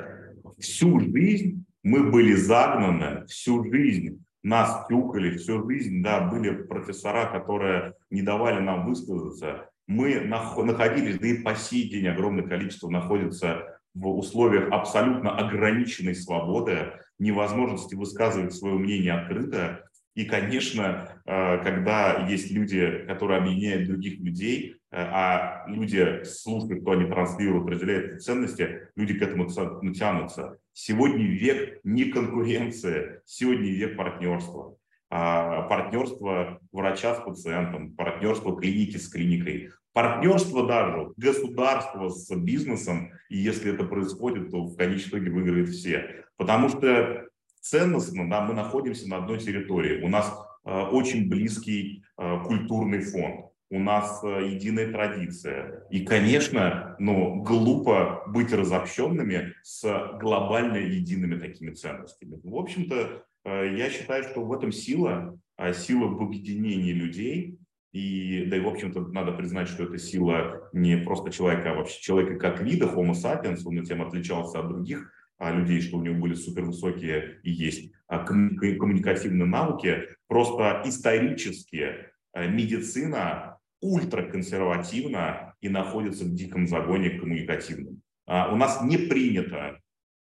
Всю 0.59 1.01
жизнь 1.01 1.65
мы 1.83 2.11
были 2.11 2.35
загнаны, 2.35 3.27
всю 3.27 3.65
жизнь 3.65 4.23
нас 4.43 4.87
тюкали, 4.89 5.37
всю 5.37 5.69
жизнь, 5.69 6.03
да, 6.03 6.21
были 6.21 6.51
профессора, 6.51 7.27
которые 7.27 7.95
не 8.11 8.23
давали 8.23 8.61
нам 8.61 8.87
высказаться. 8.87 9.69
Мы 9.89 10.21
находились, 10.21 11.19
да 11.19 11.27
и 11.27 11.43
по 11.43 11.57
сей 11.57 11.91
день 11.91 12.07
огромное 12.07 12.47
количество 12.47 12.89
находится 12.89 13.81
в 13.95 14.07
условиях 14.07 14.71
абсолютно 14.71 15.37
ограниченной 15.37 16.15
свободы, 16.15 16.93
невозможности 17.19 17.97
высказывать 17.97 18.55
свое 18.55 18.77
мнение 18.77 19.15
открыто, 19.15 19.89
и, 20.21 20.27
конечно, 20.27 21.09
э, 21.25 21.63
когда 21.65 22.27
есть 22.29 22.51
люди, 22.51 23.07
которые 23.09 23.41
объединяют 23.41 23.89
других 23.89 24.21
людей, 24.21 24.77
э, 24.91 24.97
а 24.99 25.65
люди 25.67 26.25
слушают, 26.25 26.83
кто 26.83 26.91
они 26.91 27.07
транслируют, 27.07 27.71
разделяют 27.71 28.13
эти 28.13 28.19
ценности, 28.19 28.89
люди 28.97 29.15
к 29.15 29.23
этому 29.23 29.49
тянутся. 29.95 30.59
Сегодня 30.75 31.25
век 31.25 31.81
не 31.85 32.05
конкуренции, 32.05 33.23
сегодня 33.25 33.71
век 33.71 33.97
партнерства. 33.97 34.77
А, 35.09 35.63
партнерство 35.63 36.61
врача 36.71 37.15
с 37.15 37.21
пациентом, 37.21 37.93
партнерство 37.97 38.55
клиники 38.55 38.99
с 38.99 39.09
клиникой, 39.09 39.71
партнерство 39.95 40.67
даже 40.67 41.13
государства 41.17 42.11
с 42.11 42.31
бизнесом, 42.37 43.11
и 43.31 43.39
если 43.39 43.73
это 43.73 43.85
происходит, 43.85 44.51
то 44.51 44.67
в 44.67 44.77
конечном 44.77 45.21
итоге 45.21 45.31
выиграют 45.31 45.71
все. 45.71 46.27
Потому 46.37 46.69
что 46.69 47.30
ценностно 47.61 48.29
да, 48.29 48.42
мы 48.42 48.55
находимся 48.55 49.09
на 49.09 49.18
одной 49.18 49.38
территории. 49.38 50.03
У 50.03 50.09
нас 50.09 50.33
э, 50.64 50.70
очень 50.70 51.29
близкий 51.29 52.05
э, 52.18 52.38
культурный 52.44 53.01
фонд 53.01 53.46
у 53.73 53.79
нас 53.79 54.20
э, 54.25 54.49
единая 54.51 54.90
традиция. 54.90 55.85
И, 55.90 56.05
конечно, 56.05 56.96
ну, 56.99 57.42
глупо 57.42 58.25
быть 58.27 58.53
разобщенными 58.53 59.55
с 59.62 60.18
глобально 60.20 60.79
едиными 60.79 61.38
такими 61.38 61.70
ценностями. 61.70 62.40
В 62.42 62.57
общем-то, 62.57 63.25
я 63.44 63.88
считаю, 63.88 64.25
что 64.25 64.44
в 64.44 64.53
этом 64.53 64.73
сила, 64.73 65.38
а 65.57 65.73
сила 65.73 66.09
в 66.09 66.20
объединении 66.20 66.92
людей. 66.92 67.59
И, 67.92 68.44
да 68.46 68.57
и, 68.57 68.61
в 68.61 68.68
общем-то, 68.68 69.01
надо 69.09 69.33
признать, 69.33 69.68
что 69.68 69.85
это 69.85 69.99
сила 69.99 70.68
не 70.73 70.96
просто 70.99 71.31
человека, 71.31 71.70
а 71.70 71.75
вообще 71.75 72.01
человека 72.01 72.38
как 72.38 72.61
вида, 72.61 72.87
homo 72.87 73.12
sapiens, 73.12 73.62
он 73.64 73.81
этим 73.81 74.03
отличался 74.03 74.61
от 74.61 74.68
других 74.68 75.12
людей, 75.48 75.81
что 75.81 75.96
у 75.96 76.03
него 76.03 76.16
были 76.16 76.35
супервысокие 76.35 77.40
и 77.42 77.50
есть 77.50 77.92
а, 78.07 78.24
коммуникативные 78.24 79.46
навыки. 79.46 80.03
Просто 80.29 80.83
исторически 80.85 82.11
э, 82.35 82.48
медицина 82.48 83.59
ультраконсервативно 83.81 85.55
и 85.61 85.68
находится 85.68 86.24
в 86.24 86.35
диком 86.35 86.66
загоне 86.66 87.11
коммуникативном. 87.11 88.03
А, 88.26 88.53
у 88.53 88.57
нас 88.57 88.83
не 88.83 88.98
принято 88.98 89.81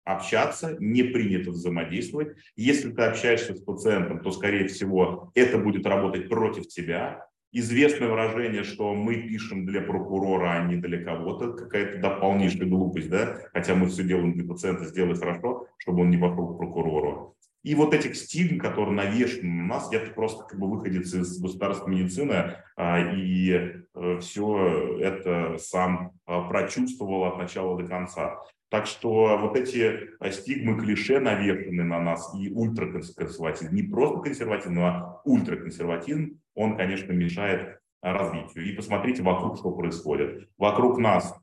общаться, 0.05 0.77
не 0.79 1.03
принято 1.03 1.51
взаимодействовать. 1.51 2.37
Если 2.57 2.91
ты 2.91 3.03
общаешься 3.03 3.55
с 3.55 3.61
пациентом, 3.61 4.21
то, 4.21 4.31
скорее 4.31 4.69
всего, 4.69 5.31
это 5.35 5.59
будет 5.59 5.87
работать 5.87 6.29
против 6.29 6.67
тебя. 6.69 7.27
Известное 7.57 8.09
выражение, 8.09 8.65
что 8.65 8.97
мы 8.97 9.15
пишем 9.15 9.65
для 9.65 9.81
прокурора, 9.81 10.55
а 10.55 10.65
не 10.65 10.75
для 10.75 11.05
кого-то, 11.05 11.53
какая-то 11.53 11.99
да, 11.99 12.11
полнейшая 12.11 12.67
глупость, 12.69 13.09
да? 13.09 13.39
Хотя 13.53 13.77
мы 13.77 13.87
все 13.87 14.03
делаем 14.03 14.33
для 14.33 14.45
пациента, 14.45 14.87
сделай 14.87 15.15
хорошо, 15.15 15.69
чтобы 15.79 16.03
он 16.03 16.11
не 16.11 16.17
пошел 16.17 16.49
к 16.49 16.59
прокурору. 16.59 17.37
И 17.63 17.77
вот 17.77 17.95
этих 17.95 18.17
стигм, 18.17 18.59
которые 18.59 18.97
навешены 18.97 19.49
на 19.49 19.77
нас, 19.77 19.93
я 19.93 20.01
просто 20.01 20.45
как 20.45 20.59
бы 20.59 20.69
выходец 20.69 21.15
из 21.15 21.41
государственной 21.41 22.01
медицины, 22.03 22.57
а, 22.77 22.99
и 22.99 23.53
э, 23.95 24.19
все 24.21 24.99
это 25.01 25.57
сам 25.59 26.11
а, 26.27 26.43
прочувствовал 26.49 27.25
от 27.25 27.39
начала 27.39 27.81
до 27.81 27.89
конца. 27.89 28.41
Так 28.75 28.89
что 28.89 29.39
вот 29.39 29.57
эти 29.57 30.11
а, 30.19 30.33
стигмы, 30.33 30.77
клише 30.77 31.21
навешены 31.21 31.85
на 31.85 32.01
нас 32.01 32.35
и 32.35 32.51
ультраконсерватизм, 32.51 33.73
не 33.73 33.85
просто 33.85 34.19
консерватизм, 34.19 34.81
а 34.81 35.21
ультраконсерватизм, 35.25 36.41
он, 36.57 36.77
конечно, 36.77 37.13
мешает 37.13 37.79
развитию. 38.03 38.65
И 38.65 38.73
посмотрите 38.73 39.23
вокруг, 39.23 39.59
что 39.59 39.71
происходит. 39.71 40.49
Вокруг 40.59 40.99
нас 40.99 41.39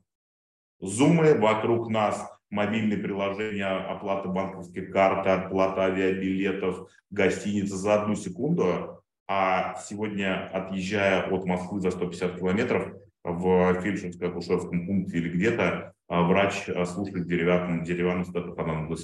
зумы, 0.78 1.32
вокруг 1.32 1.88
нас 1.88 2.30
мобильные 2.50 2.98
приложения, 2.98 3.78
оплата 3.78 4.28
банковских 4.28 4.92
карт, 4.92 5.26
оплата 5.26 5.84
авиабилетов, 5.84 6.90
гостиницы 7.08 7.76
за 7.76 8.02
одну 8.02 8.14
секунду, 8.14 9.02
а 9.26 9.76
сегодня, 9.76 10.50
отъезжая 10.52 11.30
от 11.30 11.46
Москвы 11.46 11.80
за 11.80 11.92
150 11.92 12.36
километров 12.36 12.92
в 13.24 13.80
фельдшерско-акушерском 13.82 14.84
пункте 14.84 15.16
или 15.16 15.30
где-то, 15.30 15.94
врач 16.20 16.68
а, 16.68 16.84
слушает 16.84 17.26
деревянным, 17.26 17.84
деревянным 17.84 18.26
статопаном 18.26 18.94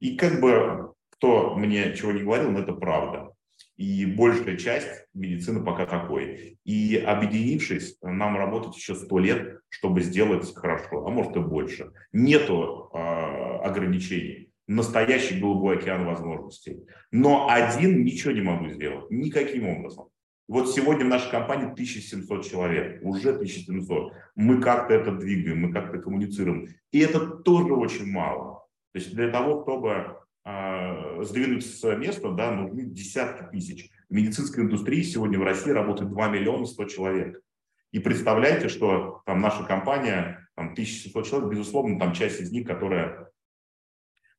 И 0.00 0.16
как 0.16 0.40
бы 0.40 0.92
кто 1.22 1.54
мне 1.54 1.94
чего 1.94 2.10
не 2.10 2.22
говорил, 2.22 2.50
но 2.50 2.58
это 2.58 2.72
правда. 2.72 3.32
И 3.76 4.04
большая 4.06 4.56
часть 4.56 5.06
медицины 5.14 5.64
пока 5.64 5.86
такой. 5.86 6.58
И 6.64 6.96
объединившись, 6.96 7.96
нам 8.02 8.36
работать 8.36 8.76
еще 8.76 8.96
сто 8.96 9.20
лет, 9.20 9.60
чтобы 9.68 10.02
сделать 10.02 10.52
хорошо, 10.52 11.06
а 11.06 11.10
может 11.10 11.36
и 11.36 11.40
больше. 11.40 11.92
Нету 12.12 12.90
э, 12.92 12.98
ограничений. 12.98 14.50
Настоящий 14.66 15.38
голубой 15.38 15.78
океан 15.78 16.06
возможностей. 16.06 16.80
Но 17.12 17.48
один 17.48 18.04
ничего 18.04 18.32
не 18.32 18.42
могу 18.42 18.68
сделать. 18.70 19.08
Никаким 19.10 19.68
образом. 19.68 20.08
Вот 20.48 20.74
сегодня 20.74 21.04
в 21.04 21.08
нашей 21.08 21.30
компании 21.30 21.70
1700 21.70 22.44
человек, 22.44 23.00
уже 23.02 23.30
1700. 23.30 24.12
Мы 24.34 24.60
как-то 24.60 24.94
это 24.94 25.12
двигаем, 25.12 25.60
мы 25.60 25.72
как-то 25.72 25.98
коммуницируем. 25.98 26.68
И 26.90 26.98
это 26.98 27.20
тоже 27.26 27.74
очень 27.74 28.06
мало. 28.06 28.66
То 28.92 28.98
есть 28.98 29.14
для 29.14 29.30
того, 29.30 29.62
чтобы 29.62 30.18
э, 30.44 31.22
сдвинуть 31.22 31.64
с 31.64 31.96
места, 31.96 32.32
да, 32.32 32.50
нужны 32.50 32.82
десятки 32.84 33.50
тысяч. 33.50 33.90
В 34.08 34.14
медицинской 34.14 34.64
индустрии 34.64 35.02
сегодня 35.02 35.38
в 35.38 35.44
России 35.44 35.70
работает 35.70 36.10
2 36.10 36.28
миллиона 36.28 36.66
100 36.66 36.84
человек. 36.86 37.40
И 37.92 38.00
представляете, 38.00 38.68
что 38.68 39.22
там 39.24 39.40
наша 39.40 39.64
компания, 39.64 40.48
там 40.56 40.72
1700 40.72 41.26
человек, 41.26 41.50
безусловно, 41.50 41.98
там 41.98 42.12
часть 42.14 42.40
из 42.40 42.50
них, 42.50 42.66
которая, 42.66 43.30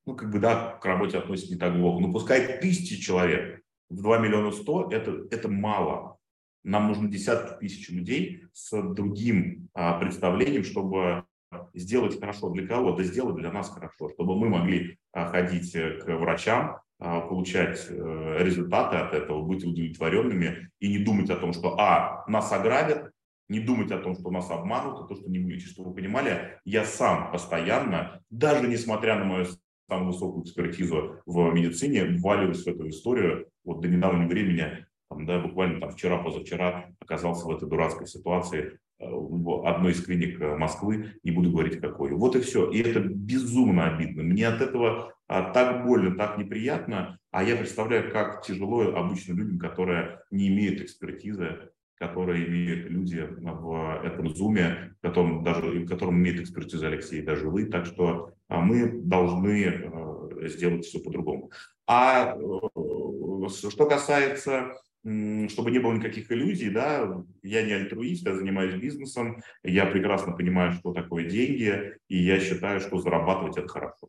ну, 0.05 0.15
как 0.15 0.31
бы, 0.31 0.39
да, 0.39 0.77
к 0.81 0.85
работе 0.85 1.17
относится 1.17 1.53
не 1.53 1.59
так 1.59 1.73
глубоко, 1.73 2.01
но 2.01 2.11
пускай 2.11 2.59
тысячи 2.59 2.99
человек 3.01 3.62
в 3.89 3.96
2 3.96 4.17
миллиона 4.19 4.52
100, 4.52 4.89
это, 4.91 5.28
это 5.32 5.50
мало. 5.50 6.17
Нам 6.63 6.88
нужно 6.88 7.10
десятки 7.10 7.60
тысяч 7.60 7.89
людей 7.89 8.46
с 8.54 8.82
другим 8.82 9.67
а, 9.74 10.00
представлением, 10.00 10.63
чтобы 10.63 11.26
сделать 11.74 12.19
хорошо 12.19 12.50
для 12.50 12.67
кого? 12.67 12.93
Да 12.93 13.04
сделать 13.04 13.36
для 13.36 13.52
нас 13.52 13.69
хорошо, 13.69 14.10
чтобы 14.10 14.36
мы 14.38 14.50
могли 14.50 14.98
а, 15.12 15.28
ходить 15.28 15.76
э, 15.76 16.00
к 16.00 16.08
врачам, 16.17 16.78
а, 17.00 17.22
получать 17.22 17.86
э, 17.89 18.38
результаты 18.39 18.98
от 18.98 19.13
этого, 19.13 19.41
быть 19.41 19.63
удовлетворенными 19.63 20.69
и 20.80 20.89
не 20.89 21.04
думать 21.04 21.30
о 21.30 21.36
том, 21.36 21.54
что, 21.54 21.78
а, 21.80 22.24
нас 22.28 22.52
ограбят, 22.52 23.12
не 23.50 23.60
думать 23.60 23.91
о 23.91 24.00
том, 24.00 24.15
что 24.15 24.32
нас 24.32 24.50
обманут, 24.50 25.04
и 25.04 25.08
то, 25.13 25.19
что 25.19 25.30
не 25.30 25.39
вылечить. 25.39 25.72
Чтобы 25.72 25.89
вы 25.89 25.96
понимали, 25.96 26.60
я 26.63 26.86
сам 26.86 27.32
постоянно, 27.32 28.22
даже 28.30 28.67
несмотря 28.67 29.17
на 29.19 29.26
мою 29.26 29.46
самую 29.93 30.12
высокую 30.12 30.43
экспертизу 30.43 31.21
в 31.25 31.51
медицине, 31.51 32.17
вваливаюсь 32.19 32.63
в 32.63 32.67
эту 32.67 32.89
историю. 32.89 33.47
Вот 33.63 33.82
до 33.82 33.88
недавнего 33.88 34.27
времени, 34.27 34.86
там, 35.10 35.25
да, 35.25 35.39
буквально 35.39 35.79
там 35.79 35.91
вчера, 35.91 36.21
позавчера 36.21 36.89
оказался 36.99 37.45
в 37.45 37.51
этой 37.51 37.69
дурацкой 37.69 38.08
ситуации 38.08 38.79
э, 38.99 39.06
в 39.08 39.67
одной 39.67 39.91
из 39.91 40.03
клиник 40.03 40.41
э, 40.41 40.58
Москвы, 40.58 41.13
не 41.23 41.32
буду 41.32 41.51
говорить 41.51 41.79
какой. 41.79 42.12
Вот 42.12 42.36
и 42.36 42.41
все. 42.41 42.69
И 42.71 42.82
это 42.82 42.99
безумно 42.99 43.95
обидно. 43.95 44.23
Мне 44.23 44.47
от 44.47 44.62
этого 44.62 45.13
а, 45.27 45.51
так 45.51 45.86
больно, 45.86 46.15
так 46.15 46.38
неприятно, 46.38 47.17
а 47.32 47.43
я 47.43 47.56
представляю, 47.56 48.12
как 48.12 48.43
тяжело 48.45 48.82
обычным 48.82 49.38
людям, 49.38 49.60
которые 49.60 50.19
не 50.32 50.47
имеют 50.49 50.82
экспертизы, 50.82 51.69
которые 52.07 52.47
имеют 52.47 52.89
люди 52.89 53.27
в 53.29 54.01
этом 54.03 54.29
зуме, 54.35 54.95
которым, 55.01 55.43
даже, 55.43 55.61
в 55.61 55.87
котором 55.87 56.15
имеет 56.15 56.41
экспертизу 56.41 56.85
Алексей, 56.85 57.21
даже 57.21 57.49
вы. 57.49 57.65
Так 57.65 57.85
что 57.85 58.33
а, 58.47 58.59
мы 58.59 58.91
должны 59.01 59.63
э, 59.63 60.47
сделать 60.49 60.85
все 60.85 60.99
по-другому. 60.99 61.51
А 61.87 62.35
э, 62.35 63.47
что 63.49 63.85
касается 63.85 64.73
чтобы 65.03 65.71
не 65.71 65.79
было 65.79 65.91
никаких 65.93 66.31
иллюзий, 66.31 66.69
да, 66.69 67.25
я 67.41 67.65
не 67.65 67.73
альтруист, 67.73 68.25
я 68.25 68.35
занимаюсь 68.35 68.75
бизнесом, 68.75 69.43
я 69.61 69.85
прекрасно 69.85 70.31
понимаю, 70.31 70.71
что 70.71 70.93
такое 70.93 71.29
деньги, 71.29 71.97
и 72.07 72.23
я 72.23 72.39
считаю, 72.39 72.79
что 72.79 72.99
зарабатывать 72.99 73.57
это 73.57 73.67
хорошо. 73.67 74.07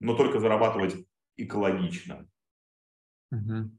Но 0.00 0.16
только 0.16 0.40
зарабатывать 0.40 0.96
экологично. 1.36 2.26
Угу. 3.30 3.70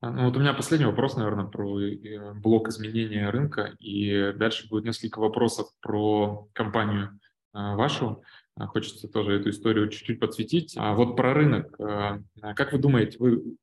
Ну, 0.00 0.26
вот 0.26 0.36
у 0.36 0.40
меня 0.40 0.54
последний 0.54 0.86
вопрос, 0.86 1.16
наверное, 1.16 1.46
про 1.46 1.80
э, 1.80 2.32
блок 2.34 2.68
изменения 2.68 3.30
рынка, 3.30 3.74
и 3.80 4.32
дальше 4.36 4.68
будет 4.68 4.84
несколько 4.84 5.18
вопросов 5.18 5.68
про 5.80 6.48
компанию 6.52 7.18
а, 7.52 7.74
вашу. 7.74 8.22
А, 8.54 8.68
хочется 8.68 9.08
тоже 9.08 9.40
эту 9.40 9.50
историю 9.50 9.88
чуть-чуть 9.88 10.20
подсветить. 10.20 10.74
А 10.76 10.94
вот 10.94 11.16
про 11.16 11.34
рынок. 11.34 11.74
А, 11.80 12.20
как 12.54 12.72
вы 12.72 12.78
думаете, 12.78 13.16
вы 13.18 13.56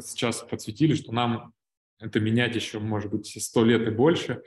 сейчас 0.00 0.42
подсветили, 0.42 0.94
что 0.94 1.12
нам 1.12 1.54
это 1.98 2.20
менять 2.20 2.54
еще, 2.54 2.78
может 2.78 3.10
быть, 3.10 3.26
сто 3.42 3.64
лет 3.64 3.86
и 3.86 3.90
больше. 3.90 4.42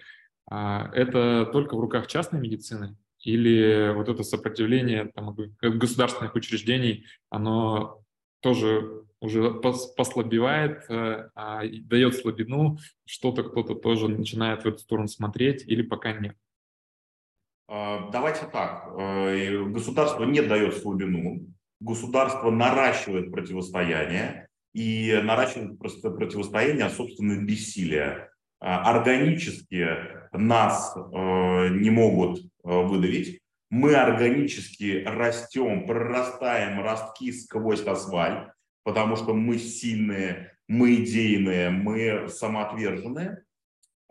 Это 0.49 1.49
только 1.51 1.75
в 1.75 1.79
руках 1.79 2.07
частной 2.07 2.39
медицины? 2.39 2.95
Или 3.21 3.93
вот 3.93 4.09
это 4.09 4.23
сопротивление 4.23 5.11
там, 5.13 5.35
государственных 5.61 6.35
учреждений, 6.35 7.05
оно 7.29 8.01
тоже 8.41 9.05
уже 9.19 9.51
послабевает, 9.51 10.85
э, 10.89 11.29
а 11.35 11.61
дает 11.65 12.15
слабину, 12.15 12.77
что-то 13.05 13.43
кто-то 13.43 13.75
тоже 13.75 14.07
начинает 14.07 14.63
в 14.63 14.67
эту 14.67 14.79
сторону 14.79 15.07
смотреть 15.07 15.63
или 15.67 15.81
пока 15.81 16.13
нет? 16.13 16.35
А, 17.67 18.09
давайте 18.11 18.45
так. 18.45 18.89
Э, 18.97 19.63
государство 19.65 20.23
не 20.23 20.41
дает 20.41 20.77
слабину, 20.77 21.47
государство 21.79 22.51
наращивает 22.51 23.31
противостояние 23.31 24.47
и 24.73 25.19
наращивает 25.23 25.79
противостояние 25.79 26.89
собственного 26.89 27.41
бессилия. 27.43 28.31
А, 28.59 28.89
органически 28.89 29.87
нас 30.31 30.95
э, 30.95 31.69
не 31.69 31.89
могут 31.89 32.41
выдавить, 32.63 33.39
мы 33.69 33.95
органически 33.95 35.03
растем, 35.05 35.85
прорастаем 35.85 36.81
ростки 36.81 37.31
сквозь 37.31 37.85
асфальт, 37.85 38.51
потому 38.87 39.17
что 39.17 39.33
мы 39.33 39.57
сильные, 39.57 40.53
мы 40.69 40.95
идейные, 40.95 41.71
мы 41.71 42.29
самоотверженные. 42.29 43.43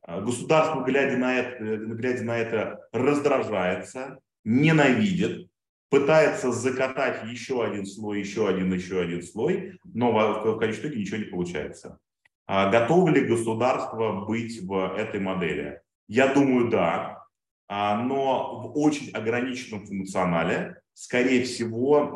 А 0.03 0.21
государство, 0.21 0.85
глядя 0.85 1.17
на 1.17 1.35
это, 1.35 1.79
глядя 1.79 2.25
на 2.25 2.37
это 2.37 2.87
раздражается, 2.93 4.19
ненавидит, 4.45 5.49
пытается 5.89 6.53
закатать 6.53 7.25
еще 7.25 7.65
один 7.65 7.87
слой, 7.87 8.21
еще 8.21 8.51
один, 8.51 8.71
еще 8.71 9.01
один 9.01 9.23
слой, 9.23 9.81
но 9.95 10.13
в, 10.13 10.57
в 10.57 10.59
конечном 10.59 10.89
итоге 10.89 11.01
ничего 11.01 11.17
не 11.17 11.25
получается. 11.25 11.99
А 12.47 12.69
готово 12.69 13.09
ли 13.09 13.27
государство 13.27 14.27
быть 14.27 14.61
в 14.61 14.95
этой 14.95 15.21
модели? 15.21 15.81
Я 16.07 16.35
думаю, 16.35 16.69
да, 16.69 17.25
а, 17.67 18.03
но 18.03 18.61
в 18.61 18.79
очень 18.79 19.11
ограниченном 19.13 19.87
функционале, 19.87 20.83
скорее 20.93 21.45
всего, 21.45 22.15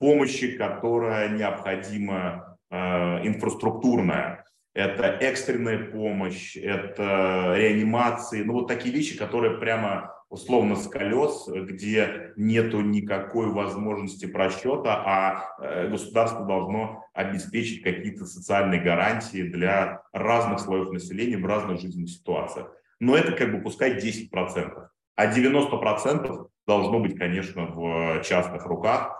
помощи, 0.00 0.56
которая 0.56 1.28
необходима 1.28 2.58
а, 2.70 3.20
инфраструктурная. 3.22 4.44
Это 4.74 5.04
экстренная 5.04 5.90
помощь, 5.90 6.56
это 6.56 7.54
реанимации, 7.56 8.42
ну 8.42 8.54
вот 8.54 8.68
такие 8.68 8.94
вещи, 8.94 9.16
которые 9.16 9.58
прямо 9.58 10.14
условно 10.30 10.76
с 10.76 10.86
колес, 10.86 11.48
где 11.48 12.32
нету 12.36 12.80
никакой 12.80 13.48
возможности 13.48 14.26
просчета, 14.26 15.02
а 15.04 15.56
э, 15.60 15.88
государство 15.88 16.46
должно 16.46 17.04
обеспечить 17.12 17.82
какие-то 17.82 18.26
социальные 18.26 18.80
гарантии 18.80 19.42
для 19.42 20.02
разных 20.12 20.60
слоев 20.60 20.92
населения 20.92 21.36
в 21.36 21.46
разных 21.46 21.80
жизненных 21.80 22.10
ситуациях. 22.10 22.70
Но 23.00 23.16
это 23.16 23.32
как 23.32 23.50
бы 23.50 23.60
пускай 23.60 23.98
10%. 23.98 24.86
А 25.16 25.26
90% 25.26 26.46
должно 26.66 27.00
быть, 27.00 27.18
конечно, 27.18 27.66
в 27.66 28.22
частных 28.22 28.64
руках 28.66 29.10
э, 29.10 29.19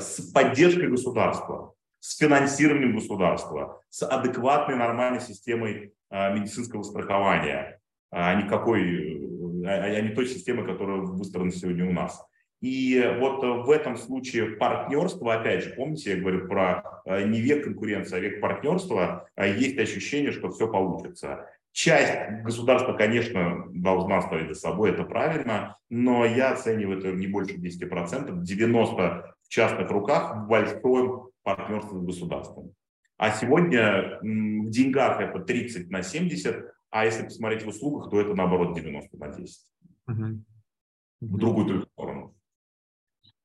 с 0.00 0.30
поддержкой 0.32 0.88
государства, 0.88 1.74
с 2.00 2.16
финансированием 2.16 2.94
государства, 2.94 3.82
с 3.90 4.06
адекватной 4.06 4.76
нормальной 4.76 5.20
системой 5.20 5.92
э, 6.10 6.34
медицинского 6.34 6.82
страхования, 6.82 7.80
а 8.10 8.34
не 8.34 8.48
какой 8.48 9.20
а, 9.66 9.84
а 9.84 10.00
не 10.00 10.10
той 10.10 10.26
системы, 10.26 10.64
которая 10.64 10.98
выстроена 10.98 11.50
сегодня 11.50 11.88
у 11.88 11.92
нас. 11.92 12.24
И 12.60 13.16
вот 13.20 13.42
в 13.66 13.70
этом 13.70 13.96
случае 13.96 14.56
партнерство, 14.56 15.34
опять 15.34 15.62
же, 15.62 15.70
помните, 15.70 16.10
я 16.10 16.16
говорю 16.16 16.48
про 16.48 17.02
э, 17.04 17.24
не 17.24 17.40
век 17.40 17.64
конкуренции, 17.64 18.16
а 18.16 18.20
век 18.20 18.40
партнерства, 18.40 19.28
а 19.36 19.46
есть 19.46 19.78
ощущение, 19.78 20.32
что 20.32 20.50
все 20.50 20.66
получится. 20.66 21.46
Часть 21.70 22.42
государства, 22.42 22.94
конечно, 22.94 23.66
должна 23.68 24.18
оставить 24.18 24.48
за 24.48 24.54
собой, 24.56 24.90
это 24.90 25.04
правильно, 25.04 25.76
но 25.88 26.24
я 26.24 26.50
оцениваю 26.50 26.98
это 26.98 27.12
не 27.12 27.28
больше 27.28 27.54
10%, 27.54 28.42
90% 28.42 29.24
в 29.48 29.50
частных 29.50 29.90
руках, 29.90 30.36
в 30.36 30.48
большом 30.48 31.30
партнерстве 31.42 31.98
с 31.98 32.02
государством. 32.02 32.74
А 33.16 33.30
сегодня 33.30 34.18
в 34.20 34.70
деньгах 34.70 35.20
это 35.20 35.40
30 35.40 35.90
на 35.90 36.02
70, 36.02 36.66
а 36.90 37.04
если 37.04 37.24
посмотреть 37.24 37.64
в 37.64 37.68
услугах, 37.68 38.10
то 38.10 38.20
это 38.20 38.34
наоборот 38.34 38.76
90 38.76 39.16
на 39.16 39.28
10. 39.28 39.58
Угу. 40.06 40.44
В 41.20 41.38
другую 41.38 41.66
только 41.66 41.86
сторону. 41.90 42.34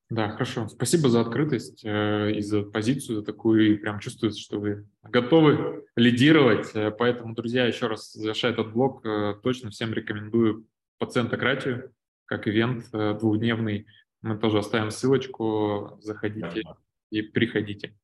Да, 0.09 0.29
хорошо. 0.29 0.67
Спасибо 0.67 1.09
за 1.09 1.21
открытость 1.21 1.83
э, 1.83 2.33
и 2.33 2.41
за 2.41 2.61
позицию 2.63 3.19
за 3.19 3.25
такую. 3.25 3.73
И 3.73 3.77
прям 3.77 3.99
чувствуется, 3.99 4.39
что 4.39 4.59
вы 4.59 4.85
готовы 5.01 5.85
лидировать. 5.95 6.69
Э, 6.75 6.91
поэтому, 6.91 7.33
друзья, 7.33 7.65
еще 7.65 7.87
раз 7.87 8.11
завершая 8.13 8.51
этот 8.51 8.73
блог, 8.73 9.03
э, 9.05 9.35
точно 9.41 9.71
всем 9.71 9.91
рекомендую 9.91 10.67
пациентократию 10.99 11.93
как 12.25 12.47
ивент 12.47 12.85
э, 12.93 13.17
двухдневный. 13.19 13.87
Мы 14.23 14.38
тоже 14.38 14.59
оставим 14.59 14.89
ссылочку. 14.89 15.97
Заходите 16.01 16.62
да. 16.63 16.77
и 17.12 17.21
приходите. 17.21 17.95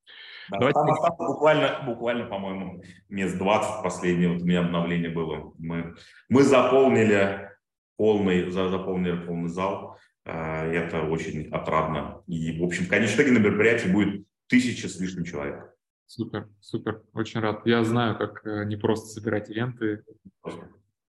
Да, 0.49 0.59
Давайте... 0.59 0.79
там 0.79 0.91
осталось 0.91 1.17
буквально, 1.17 1.83
буквально, 1.85 2.25
по-моему, 2.25 2.83
мест 3.07 3.37
20 3.37 3.83
последнее 3.83 4.33
вот 4.33 4.41
у 4.41 4.45
меня 4.45 4.65
обновление 4.65 5.09
было. 5.09 5.53
Мы, 5.57 5.95
мы 6.27 6.43
заполнили 6.43 7.49
полный, 7.97 8.51
заполнили 8.51 9.25
полный 9.25 9.49
зал. 9.49 9.97
А, 10.25 10.65
это 10.65 11.03
очень 11.03 11.49
отрадно. 11.49 12.21
И, 12.27 12.59
в 12.59 12.63
общем, 12.63 12.85
в 12.85 12.89
конечном 12.89 13.17
итоге 13.17 13.39
на 13.39 13.43
мероприятии 13.43 13.89
будет 13.89 14.25
тысяча 14.47 14.89
с 14.89 14.99
лишним 14.99 15.23
человек. 15.23 15.73
Супер, 16.05 16.49
супер, 16.59 17.03
очень 17.13 17.39
рад. 17.39 17.65
Я 17.65 17.83
знаю, 17.83 18.17
как 18.17 18.45
э, 18.45 18.65
не 18.65 18.75
просто 18.75 19.07
собирать 19.07 19.49
ивенты. 19.49 20.03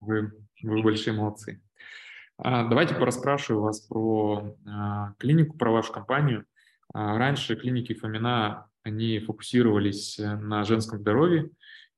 Вы, 0.02 0.32
вы 0.62 0.84
большие 0.84 1.14
молодцы. 1.14 1.62
А, 2.44 2.64
давайте 2.68 2.96
пораспрашиваю 2.96 3.64
вас 3.64 3.82
про 3.82 4.56
а, 4.68 5.14
клинику, 5.18 5.58
про 5.58 5.72
вашу 5.72 5.94
компанию. 5.94 6.46
Раньше 6.94 7.56
клиники 7.56 7.94
Фомина 7.94 8.68
они 8.84 9.20
фокусировались 9.20 10.20
э, 10.20 10.36
на 10.36 10.64
женском 10.64 11.00
здоровье, 11.00 11.50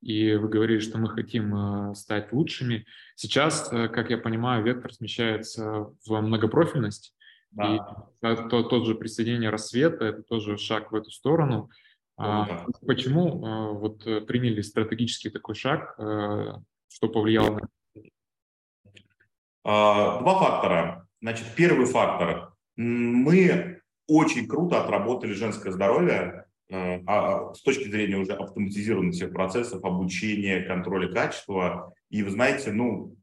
и 0.02 0.36
вы 0.36 0.50
говорили, 0.50 0.80
что 0.80 0.98
мы 0.98 1.10
хотим 1.10 1.92
э, 1.92 1.96
стать 1.96 2.34
лучшими. 2.34 2.86
Сейчас, 3.16 3.72
э, 3.72 3.88
как 3.88 4.10
я 4.10 4.18
понимаю, 4.18 4.64
вектор 4.64 4.94
смещается 4.94 5.88
в 6.06 6.22
многопрофильность, 6.22 7.16
да. 7.52 7.76
и 7.76 8.50
то, 8.50 8.64
тот 8.64 8.86
же 8.86 8.96
присоединение 8.96 9.50
рассвета– 9.50 10.06
это 10.06 10.24
тоже 10.24 10.58
шаг 10.58 10.92
в 10.92 10.96
эту 10.96 11.10
сторону. 11.10 11.70
А, 12.18 12.46
да. 12.46 12.66
Почему 12.86 13.80
вот 13.80 14.04
приняли 14.28 14.62
стратегический 14.62 15.30
такой 15.30 15.56
шаг, 15.56 15.96
что 15.96 17.10
повлияло 17.10 17.56
на 17.56 17.62
а, 17.62 17.68
Два 19.64 20.40
фактора. 20.40 21.08
Значит, 21.22 21.48
первый 21.56 21.86
фактор. 21.86 22.54
Мы 22.76 23.80
очень 24.08 24.48
круто 24.48 24.82
отработали 24.82 25.34
женское 25.34 25.72
здоровье 25.72 26.44
Э, 26.74 27.02
а, 27.06 27.50
а 27.52 27.54
с 27.54 27.62
точки 27.62 27.88
зрения 27.88 28.18
уже 28.18 28.34
автоматизированных 28.34 29.14
всех 29.14 29.32
процессов, 29.32 29.84
обучения, 29.84 30.62
контроля 30.62 31.12
качества. 31.12 31.94
И 32.10 32.24
вы 32.24 32.32
знаете, 32.32 32.72
ну, 32.72 33.16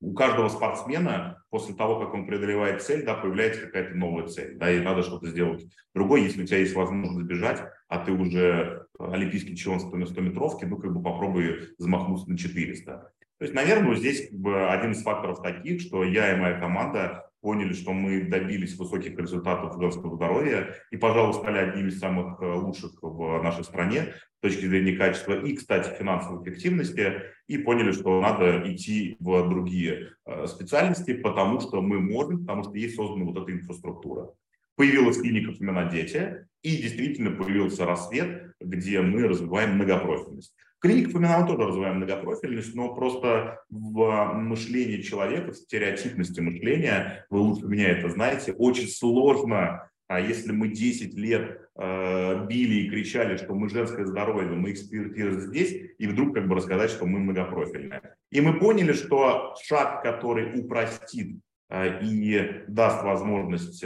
у 0.00 0.14
каждого 0.14 0.48
спортсмена 0.48 1.42
после 1.50 1.74
того, 1.74 2.00
как 2.00 2.14
он 2.14 2.26
преодолевает 2.26 2.82
цель, 2.82 3.04
да, 3.04 3.14
появляется 3.14 3.66
какая-то 3.66 3.94
новая 3.94 4.28
цель, 4.28 4.56
да, 4.56 4.70
и 4.70 4.80
надо 4.80 5.02
что-то 5.02 5.26
сделать 5.26 5.66
другое. 5.94 6.22
Если 6.22 6.42
у 6.42 6.46
тебя 6.46 6.58
есть 6.58 6.74
возможность 6.74 7.26
бежать, 7.26 7.62
а 7.88 7.98
ты 7.98 8.12
уже 8.12 8.86
олимпийский 8.98 9.56
чемпион 9.56 10.06
100 10.06 10.20
метровки, 10.20 10.64
ну, 10.64 10.78
как 10.78 10.94
бы 10.94 11.02
попробуй 11.02 11.74
замахнуться 11.78 12.30
на 12.30 12.38
400. 12.38 13.12
То 13.38 13.44
есть, 13.44 13.54
наверное, 13.54 13.94
здесь 13.94 14.28
как 14.28 14.38
бы 14.38 14.68
один 14.68 14.92
из 14.92 15.02
факторов 15.02 15.42
таких, 15.42 15.80
что 15.80 16.02
я 16.02 16.34
и 16.34 16.40
моя 16.40 16.58
команда 16.58 17.30
поняли, 17.40 17.72
что 17.72 17.92
мы 17.92 18.22
добились 18.22 18.76
высоких 18.76 19.16
результатов 19.16 19.80
женского 19.80 20.16
здоровья 20.16 20.74
и, 20.90 20.96
пожалуй, 20.96 21.34
стали 21.34 21.58
одним 21.58 21.86
из 21.86 22.00
самых 22.00 22.40
э, 22.42 22.52
лучших 22.52 22.92
в 23.00 23.40
нашей 23.42 23.62
стране 23.62 24.14
с 24.38 24.40
точки 24.40 24.66
зрения 24.66 24.96
качества 24.96 25.40
и, 25.40 25.54
кстати, 25.54 25.96
финансовой 25.96 26.42
эффективности, 26.42 27.22
и 27.46 27.58
поняли, 27.58 27.92
что 27.92 28.20
надо 28.20 28.62
идти 28.72 29.16
в 29.20 29.48
другие 29.48 30.14
э, 30.26 30.46
специальности, 30.48 31.14
потому 31.14 31.60
что 31.60 31.80
мы 31.80 32.00
можем, 32.00 32.40
потому 32.40 32.64
что 32.64 32.74
есть 32.74 32.96
создана 32.96 33.24
вот 33.24 33.40
эта 33.40 33.52
инфраструктура. 33.52 34.30
Появилась 34.74 35.20
клиника 35.20 35.52
«Фомина 35.52 35.90
дети», 35.90 36.46
и 36.62 36.76
действительно 36.76 37.30
появился 37.30 37.86
рассвет, 37.86 38.52
где 38.60 39.00
мы 39.00 39.28
развиваем 39.28 39.76
многопрофильность. 39.76 40.54
Клиника 40.80 41.10
Фомина 41.10 41.44
тоже 41.44 41.66
развиваем 41.66 41.96
многопрофильность, 41.96 42.74
но 42.74 42.94
просто 42.94 43.60
в 43.68 44.32
мышлении 44.34 45.00
человека, 45.00 45.52
в 45.52 45.56
стереотипности 45.56 46.40
мышления, 46.40 47.26
вы 47.30 47.40
лучше 47.40 47.66
меня 47.66 47.88
это 47.88 48.08
знаете, 48.10 48.52
очень 48.52 48.86
сложно, 48.86 49.90
а 50.06 50.20
если 50.20 50.52
мы 50.52 50.68
10 50.68 51.14
лет 51.14 51.60
э, 51.76 52.46
били 52.46 52.82
и 52.82 52.90
кричали, 52.90 53.36
что 53.36 53.54
мы 53.54 53.68
женское 53.68 54.06
здоровье, 54.06 54.52
мы 54.52 54.70
экспертиза 54.70 55.40
здесь, 55.40 55.92
и 55.98 56.06
вдруг 56.06 56.34
как 56.34 56.48
бы 56.48 56.54
рассказать, 56.54 56.90
что 56.90 57.06
мы 57.06 57.18
многопрофильные. 57.18 58.14
И 58.30 58.40
мы 58.40 58.58
поняли, 58.58 58.92
что 58.92 59.54
шаг, 59.62 60.02
который 60.02 60.58
упростит 60.58 61.40
э, 61.70 62.02
и 62.04 62.62
даст 62.68 63.02
возможность 63.02 63.84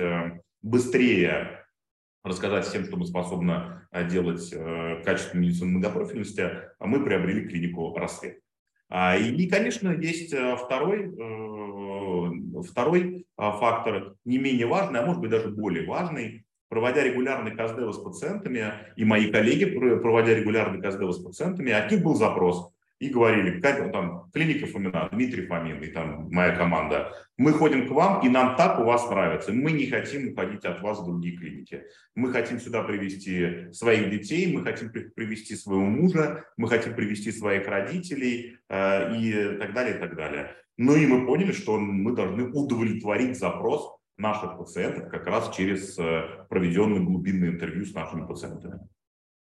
быстрее 0.63 1.62
рассказать 2.25 2.67
всем, 2.67 2.85
что 2.85 2.97
мы 2.97 3.07
способны 3.07 3.83
э, 3.91 4.09
делать 4.09 4.53
э, 4.53 5.03
качественную 5.05 5.49
медицину 5.49 5.71
многопрофильности, 5.73 6.51
а 6.79 6.87
мы 6.87 7.05
приобрели 7.05 7.49
клинику 7.49 7.95
«Рассвет». 7.97 8.39
А, 8.89 9.17
и, 9.17 9.47
конечно, 9.49 9.91
есть 9.91 10.33
э, 10.33 10.57
второй, 10.57 11.11
второй 12.69 13.27
фактор, 13.37 14.15
не 14.25 14.39
менее 14.39 14.67
важный, 14.67 15.01
а 15.01 15.07
может 15.07 15.21
быть 15.21 15.31
даже 15.31 15.49
более 15.49 15.87
важный. 15.87 16.45
Проводя 16.69 17.03
регулярный 17.03 17.51
КСДВ 17.51 17.93
с 17.93 17.99
пациентами, 17.99 18.73
и 18.97 19.05
мои 19.05 19.31
коллеги, 19.31 19.67
проводя 19.67 20.35
регулярный 20.35 20.81
КСДВ 20.81 21.13
с 21.13 21.19
пациентами, 21.19 21.71
от 21.71 21.91
них 21.91 22.03
был 22.03 22.15
запрос 22.15 22.72
и 23.03 23.09
говорили, 23.09 23.61
там, 23.61 24.31
клиника 24.33 24.67
Фомина, 24.67 25.09
Дмитрий 25.11 25.47
Фомин 25.47 25.83
и 25.83 25.89
там 25.89 26.29
моя 26.31 26.55
команда, 26.55 27.13
мы 27.37 27.53
ходим 27.53 27.89
к 27.89 27.91
вам, 27.91 28.25
и 28.25 28.29
нам 28.29 28.55
так 28.57 28.79
у 28.79 28.85
вас 28.85 29.11
нравится. 29.11 29.53
Мы 29.53 29.73
не 29.73 29.87
хотим 29.89 30.31
уходить 30.31 30.65
от 30.65 30.81
вас 30.83 31.01
в 31.01 31.05
другие 31.05 31.37
клиники. 31.37 31.83
Мы 32.15 32.31
хотим 32.31 32.61
сюда 32.61 32.85
привести 32.85 33.73
своих 33.73 34.09
детей, 34.09 34.57
мы 34.57 34.63
хотим 34.63 34.91
привести 34.91 35.57
своего 35.57 35.85
мужа, 35.85 36.45
мы 36.57 36.69
хотим 36.69 36.95
привести 36.95 37.33
своих 37.33 37.67
родителей 37.67 38.59
э, 38.69 39.17
и 39.17 39.59
так 39.59 39.75
далее, 39.75 39.97
и 39.97 39.99
так 39.99 40.15
далее. 40.15 40.55
Ну 40.77 40.95
и 40.95 41.05
мы 41.05 41.27
поняли, 41.27 41.51
что 41.51 41.81
мы 41.81 42.15
должны 42.15 42.51
удовлетворить 42.53 43.37
запрос 43.37 43.97
наших 44.17 44.59
пациентов 44.59 45.11
как 45.11 45.27
раз 45.27 45.53
через 45.57 45.99
э, 45.99 46.47
проведенные 46.49 47.01
глубинные 47.01 47.51
интервью 47.51 47.85
с 47.85 47.95
нашими 47.95 48.25
пациентами. 48.25 48.79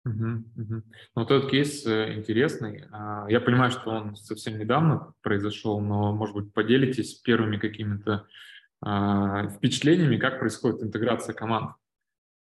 Угу, 0.05 0.43
угу. 0.55 0.83
Вот 1.15 1.31
этот 1.31 1.51
кейс 1.51 1.85
э, 1.85 2.15
интересный. 2.15 2.85
А, 2.91 3.25
я 3.29 3.41
понимаю, 3.41 3.71
что 3.71 3.91
он 3.91 4.15
совсем 4.15 4.57
недавно 4.57 5.13
произошел, 5.21 5.79
но, 5.81 6.15
может 6.15 6.35
быть, 6.35 6.53
поделитесь 6.53 7.15
первыми 7.15 7.57
какими-то 7.57 8.25
впечатлениями, 8.81 10.15
как 10.15 10.39
происходит 10.39 10.81
интеграция 10.81 11.35
команд. 11.35 11.75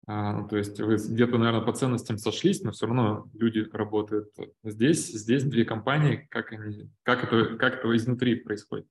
Ну, 0.05 0.45
то 0.49 0.57
есть 0.57 0.77
вы 0.81 0.97
где-то, 0.97 1.37
наверное, 1.37 1.65
по 1.65 1.71
ценностям 1.71 2.17
сошлись, 2.17 2.61
но 2.61 2.73
все 2.73 2.87
равно 2.87 3.29
люди 3.33 3.65
работают 3.71 4.27
здесь, 4.61 5.07
здесь 5.07 5.45
две 5.45 5.63
компании, 5.63 6.27
как, 6.29 6.51
они, 6.51 6.91
как, 7.03 7.23
это, 7.23 7.55
как 7.55 7.75
это 7.75 7.95
изнутри 7.95 8.35
происходит? 8.35 8.85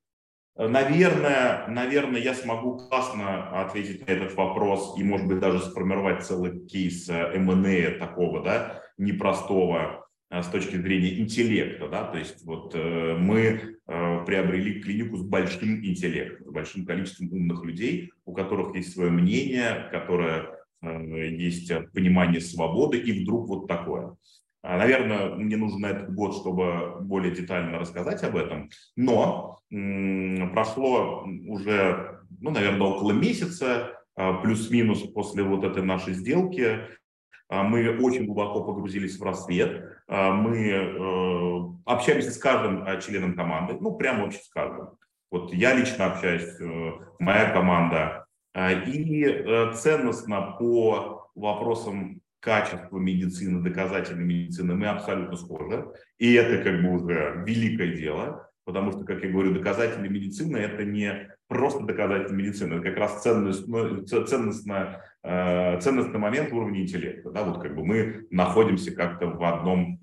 Наверное, 0.57 1.67
наверное, 1.67 2.21
я 2.21 2.33
смогу 2.33 2.79
классно 2.79 3.61
ответить 3.61 4.07
на 4.07 4.13
этот 4.13 4.35
вопрос 4.37 4.95
и, 4.97 5.03
может 5.03 5.27
быть, 5.27 5.41
даже 5.41 5.59
сформировать 5.59 6.25
целый 6.25 6.65
кейс 6.67 7.09
M&A 7.09 7.69
э, 7.69 7.91
такого, 7.99 8.41
да, 8.41 8.81
непростого 8.97 10.07
э, 10.31 10.43
с 10.43 10.47
точки 10.47 10.77
зрения 10.77 11.19
интеллекта, 11.19 11.89
да, 11.89 12.05
то 12.05 12.19
есть 12.19 12.45
вот 12.45 12.73
э, 12.73 13.17
мы 13.19 13.79
э, 13.89 14.25
приобрели 14.25 14.81
клинику 14.81 15.17
с 15.17 15.23
большим 15.23 15.85
интеллектом, 15.85 16.47
с 16.47 16.51
большим 16.53 16.87
количеством 16.87 17.33
умных 17.33 17.65
людей, 17.65 18.13
у 18.25 18.33
которых 18.33 18.77
есть 18.77 18.93
свое 18.93 19.11
мнение, 19.11 19.89
которое 19.91 20.51
э, 20.83 21.31
есть 21.31 21.73
понимание 21.93 22.41
свободы, 22.41 22.99
и 22.99 23.25
вдруг 23.25 23.49
вот 23.49 23.67
такое. 23.67 24.17
А, 24.67 24.79
наверное, 24.79 25.35
мне 25.35 25.59
нужно 25.59 25.87
этот 25.87 26.15
год, 26.15 26.35
чтобы 26.35 26.97
более 27.03 27.35
детально 27.35 27.79
рассказать 27.79 28.23
об 28.25 28.35
этом. 28.35 28.71
Но 28.97 29.59
прошло 29.69 31.27
уже, 31.47 32.21
ну, 32.41 32.51
наверное, 32.51 32.89
около 32.89 33.13
месяца, 33.13 34.01
а, 34.17 34.33
плюс-минус 34.41 35.03
после 35.13 35.43
вот 35.43 35.65
этой 35.65 35.83
нашей 35.83 36.15
сделки. 36.15 36.81
А, 37.51 37.63
мы 37.63 37.99
очень 37.99 38.25
глубоко 38.25 38.65
погрузились 38.65 39.19
в 39.19 39.23
рассвет. 39.23 39.85
Мы 40.07 40.69
э, 40.69 41.61
общаемся 41.87 42.31
с 42.31 42.37
каждым 42.37 42.85
членом 43.01 43.35
команды, 43.35 43.79
ну, 43.81 43.97
прямо 43.97 44.25
вообще 44.25 44.41
с 44.41 44.51
каждым. 44.51 44.89
Вот 45.31 45.51
я 45.55 45.75
лично 45.75 46.13
общаюсь, 46.13 46.61
э, 46.61 46.93
моя 47.19 47.51
команда. 47.53 48.27
И 48.55 49.25
э, 49.25 49.73
ценностно 49.73 50.57
по 50.59 51.31
вопросам 51.35 52.21
качество 52.45 52.99
медицины, 52.99 53.63
доказательной 53.63 54.25
медицины, 54.25 54.75
мы 54.75 54.87
абсолютно 54.87 55.35
схожи. 55.37 55.87
И 56.19 56.35
это 56.35 56.63
как 56.63 56.83
бы 56.83 56.91
уже 56.91 57.43
великое 57.47 57.97
дело, 57.97 58.51
потому 58.65 58.93
что, 58.93 59.05
как 59.05 59.25
я 59.25 59.31
говорю, 59.31 59.55
доказательная 59.55 60.11
медицина– 60.11 60.57
это 60.59 60.85
не 60.85 61.31
просто 61.49 61.85
доказательная 61.85 62.45
медицина, 62.45 62.75
это 62.75 62.83
как 62.83 62.99
раз 62.99 63.23
ценность, 63.23 63.67
ну, 63.67 64.03
ценностный, 64.03 64.99
э, 65.23 65.81
ценностный 65.81 66.19
момент 66.19 66.53
уровня 66.53 66.83
интеллекта. 66.83 67.31
Да? 67.31 67.45
Вот 67.45 67.63
как 67.63 67.75
бы 67.75 67.83
мы 67.83 68.27
находимся 68.31 68.95
как-то 68.95 69.29
в 69.29 69.43
одном 69.43 70.01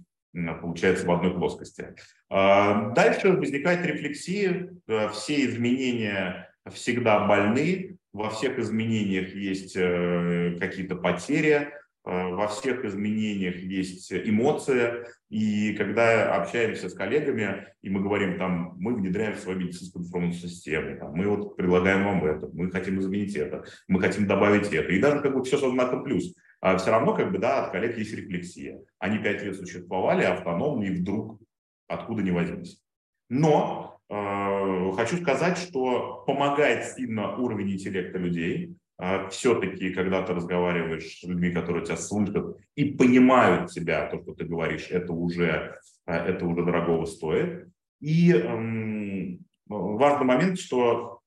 получается 0.61 1.05
в 1.05 1.11
одной 1.11 1.33
плоскости. 1.33 1.93
А, 2.29 2.91
дальше 2.91 3.33
возникает 3.33 3.85
рефлексия. 3.85 4.69
Э, 4.87 5.09
все 5.09 5.45
изменения 5.45 6.49
всегда 6.71 7.27
больны, 7.27 7.97
во 8.13 8.29
всех 8.29 8.57
изменениях 8.57 9.35
есть 9.35 9.75
э, 9.75 10.55
какие-то 10.59 10.95
потери, 10.95 11.73
во 12.03 12.47
всех 12.47 12.83
изменениях 12.83 13.57
есть 13.57 14.11
эмоция, 14.11 15.05
и 15.29 15.73
когда 15.73 16.35
общаемся 16.35 16.89
с 16.89 16.93
коллегами, 16.93 17.67
и 17.81 17.89
мы 17.89 18.01
говорим, 18.01 18.37
там, 18.37 18.75
мы 18.79 18.95
внедряем 18.95 19.35
свою 19.35 19.59
медицинскую 19.59 20.03
информационную 20.03 20.49
систему, 20.49 20.97
там, 20.97 21.13
мы 21.13 21.27
вот 21.27 21.55
предлагаем 21.55 22.03
вам 22.05 22.25
это, 22.25 22.49
мы 22.53 22.71
хотим 22.71 22.99
изменить 22.99 23.35
это, 23.35 23.63
мы 23.87 24.01
хотим 24.01 24.25
добавить 24.25 24.73
это, 24.73 24.91
и 24.91 24.99
даже 24.99 25.21
как 25.21 25.33
бы 25.33 25.43
все 25.43 25.57
со 25.57 25.69
знаком 25.69 26.03
плюс. 26.03 26.33
А 26.59 26.77
все 26.77 26.91
равно, 26.91 27.15
как 27.15 27.31
бы, 27.31 27.39
да, 27.39 27.65
от 27.65 27.71
коллег 27.71 27.97
есть 27.97 28.13
рефлексия. 28.13 28.81
Они 28.99 29.17
пять 29.17 29.43
лет 29.43 29.55
существовали 29.55 30.23
автономно, 30.23 30.83
и 30.83 30.91
вдруг 30.91 31.41
откуда 31.87 32.21
не 32.21 32.31
возьмись. 32.31 32.79
Но 33.29 33.99
э, 34.09 34.91
хочу 34.95 35.17
сказать, 35.17 35.57
что 35.57 36.23
помогает 36.27 36.85
сильно 36.85 37.35
уровень 37.35 37.71
интеллекта 37.71 38.19
людей, 38.19 38.75
все-таки, 39.31 39.93
когда 39.93 40.21
ты 40.21 40.33
разговариваешь 40.33 41.19
с 41.19 41.23
людьми, 41.23 41.51
которые 41.51 41.83
тебя 41.83 41.97
слышат 41.97 42.57
и 42.75 42.85
понимают 42.85 43.71
тебя, 43.71 44.07
то, 44.07 44.21
что 44.21 44.33
ты 44.35 44.45
говоришь, 44.45 44.87
это 44.91 45.11
уже, 45.11 45.79
а, 46.05 46.17
это 46.17 46.45
уже 46.45 46.63
дорогого 46.63 47.05
стоит. 47.05 47.67
И 47.99 48.31
эм, 48.31 49.39
важный 49.67 50.25
момент, 50.25 50.59
что 50.59 51.21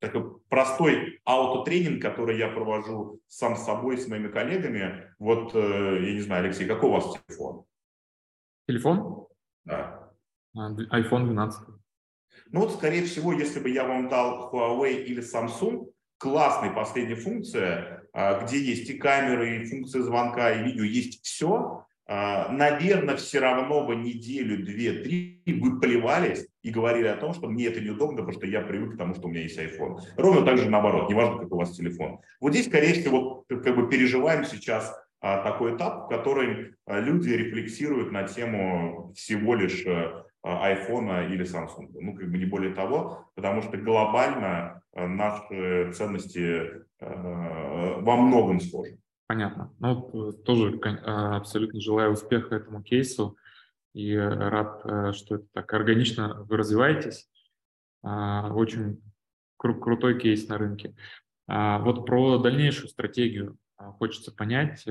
такой 0.00 0.40
простой 0.48 1.20
аутотренинг, 1.24 2.02
который 2.02 2.38
я 2.38 2.48
провожу 2.48 3.20
сам 3.28 3.56
с 3.56 3.64
собой, 3.64 3.98
с 3.98 4.08
моими 4.08 4.28
коллегами. 4.28 5.14
Вот, 5.18 5.54
э, 5.54 5.98
я 6.04 6.12
не 6.14 6.20
знаю, 6.20 6.44
Алексей, 6.44 6.66
какой 6.66 6.88
у 6.88 6.92
вас 6.92 7.16
телефон? 7.26 7.64
Телефон? 8.66 9.26
Да. 9.64 10.10
А, 10.56 10.72
iPhone 10.72 11.26
12. 11.26 11.68
Ну 12.50 12.60
вот, 12.60 12.72
скорее 12.72 13.04
всего, 13.04 13.32
если 13.32 13.60
бы 13.60 13.70
я 13.70 13.84
вам 13.84 14.08
дал 14.08 14.52
Huawei 14.52 15.04
или 15.04 15.22
Samsung, 15.22 15.92
классная 16.18 16.70
последняя 16.70 17.16
функция, 17.16 18.02
а, 18.12 18.42
где 18.42 18.58
есть 18.58 18.90
и 18.90 18.94
камеры, 18.94 19.56
и 19.56 19.64
функция 19.64 20.02
звонка, 20.02 20.50
и 20.50 20.64
видео, 20.64 20.84
есть 20.84 21.24
все, 21.24 21.84
а, 22.06 22.50
наверное, 22.50 23.16
все 23.16 23.38
равно 23.38 23.86
бы 23.86 23.94
неделю, 23.94 24.64
две, 24.64 24.92
три 24.92 25.42
вы 25.46 25.80
плевались 25.80 26.46
и 26.62 26.70
говорили 26.70 27.06
о 27.06 27.16
том, 27.16 27.32
что 27.32 27.48
мне 27.48 27.66
это 27.66 27.80
неудобно, 27.80 28.18
потому 28.18 28.32
что 28.32 28.46
я 28.46 28.60
привык 28.60 28.94
к 28.94 28.98
тому, 28.98 29.14
что 29.14 29.26
у 29.26 29.30
меня 29.30 29.42
есть 29.42 29.58
iPhone. 29.58 29.98
Ровно 30.16 30.44
так 30.44 30.58
же 30.58 30.68
наоборот, 30.68 31.08
неважно, 31.08 31.38
как 31.38 31.52
у 31.52 31.56
вас 31.56 31.76
телефон. 31.76 32.20
Вот 32.40 32.52
здесь, 32.52 32.66
скорее 32.66 32.94
всего, 32.94 33.44
как 33.48 33.76
бы 33.76 33.88
переживаем 33.88 34.44
сейчас 34.44 34.94
а, 35.20 35.42
такой 35.42 35.76
этап, 35.76 36.06
в 36.06 36.08
котором 36.08 36.74
люди 36.86 37.30
рефлексируют 37.30 38.10
на 38.10 38.24
тему 38.24 39.12
всего 39.14 39.54
лишь 39.54 39.84
iPhone 40.44 41.32
или 41.32 41.44
Samsung. 41.44 41.88
Ну, 41.92 42.14
как 42.14 42.30
бы 42.30 42.38
не 42.38 42.46
более 42.46 42.74
того, 42.74 43.30
потому 43.34 43.62
что 43.62 43.76
глобально 43.76 44.78
Э, 44.98 45.06
наши 45.06 45.92
ценности 45.92 46.84
э, 47.00 48.00
во 48.00 48.16
многом 48.16 48.60
схожи. 48.60 48.98
Понятно. 49.28 49.72
Ну, 49.78 50.32
тоже 50.32 50.76
э, 50.76 50.88
абсолютно 51.36 51.80
желаю 51.80 52.12
успеха 52.12 52.56
этому 52.56 52.82
кейсу 52.82 53.36
и 53.94 54.16
рад, 54.16 55.14
что 55.14 55.36
это 55.36 55.46
так 55.52 55.72
органично 55.72 56.42
вы 56.48 56.56
развиваетесь. 56.56 57.28
Очень 58.02 59.02
кру- 59.60 59.80
крутой 59.80 60.20
кейс 60.20 60.46
на 60.48 60.58
рынке. 60.58 60.94
Вот 61.48 62.06
про 62.06 62.38
дальнейшую 62.38 62.88
стратегию 62.88 63.56
хочется 63.76 64.30
понять. 64.30 64.84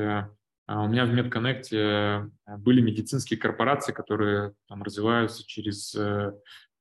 У 0.68 0.88
меня 0.88 1.06
в 1.06 1.14
MedConnect 1.14 2.30
были 2.58 2.82
медицинские 2.82 3.40
корпорации, 3.40 3.94
которые 3.94 4.54
там 4.68 4.84
развиваются 4.84 5.46
через, 5.48 5.94
ну, 5.96 6.36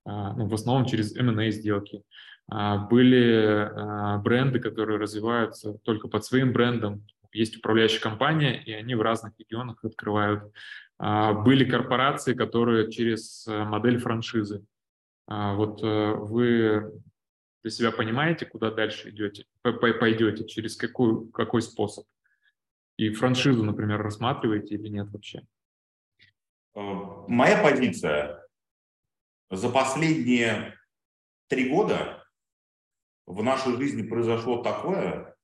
в 0.05 0.55
основном 0.55 0.87
через 0.87 1.17
M&A 1.17 1.51
сделки. 1.51 2.03
А, 2.49 2.79
были 2.79 3.69
а, 3.73 4.19
бренды, 4.19 4.61
которые 4.61 4.99
развиваются 4.99 5.75
только 5.85 6.09
под 6.09 6.25
своим 6.25 6.53
брендом. 6.53 7.07
Есть 7.33 7.57
управляющая 7.57 8.01
компания, 8.01 8.63
и 8.63 8.73
они 8.73 8.95
в 8.95 9.03
разных 9.03 9.33
регионах 9.39 9.85
открывают. 9.85 10.53
А, 10.99 11.33
были 11.33 11.69
корпорации, 11.69 12.35
которые 12.35 12.91
через 12.91 13.47
э, 13.47 13.65
модель 13.65 13.99
франшизы. 13.99 14.65
Вот 15.27 15.83
э, 15.83 16.13
вы 16.15 17.03
для 17.63 17.71
себя 17.71 17.91
понимаете, 17.91 18.47
куда 18.47 18.71
дальше 18.71 19.11
идете, 19.11 19.45
пойдете, 19.63 20.47
через 20.47 20.77
какой, 20.77 21.29
какой 21.33 21.63
способ? 21.63 22.07
И 22.97 23.11
франшизу, 23.11 23.63
например, 23.63 24.03
рассматриваете 24.03 24.75
или 24.75 24.89
нет 24.89 25.11
вообще? 25.11 25.43
Э, 26.75 26.81
моя 27.29 27.63
позиция 27.63 28.47
за 29.51 29.69
последние 29.69 30.75
три 31.49 31.69
года 31.69 32.25
в 33.27 33.43
нашей 33.43 33.77
жизни 33.77 34.03
произошло 34.03 34.63
такое, 34.63 35.37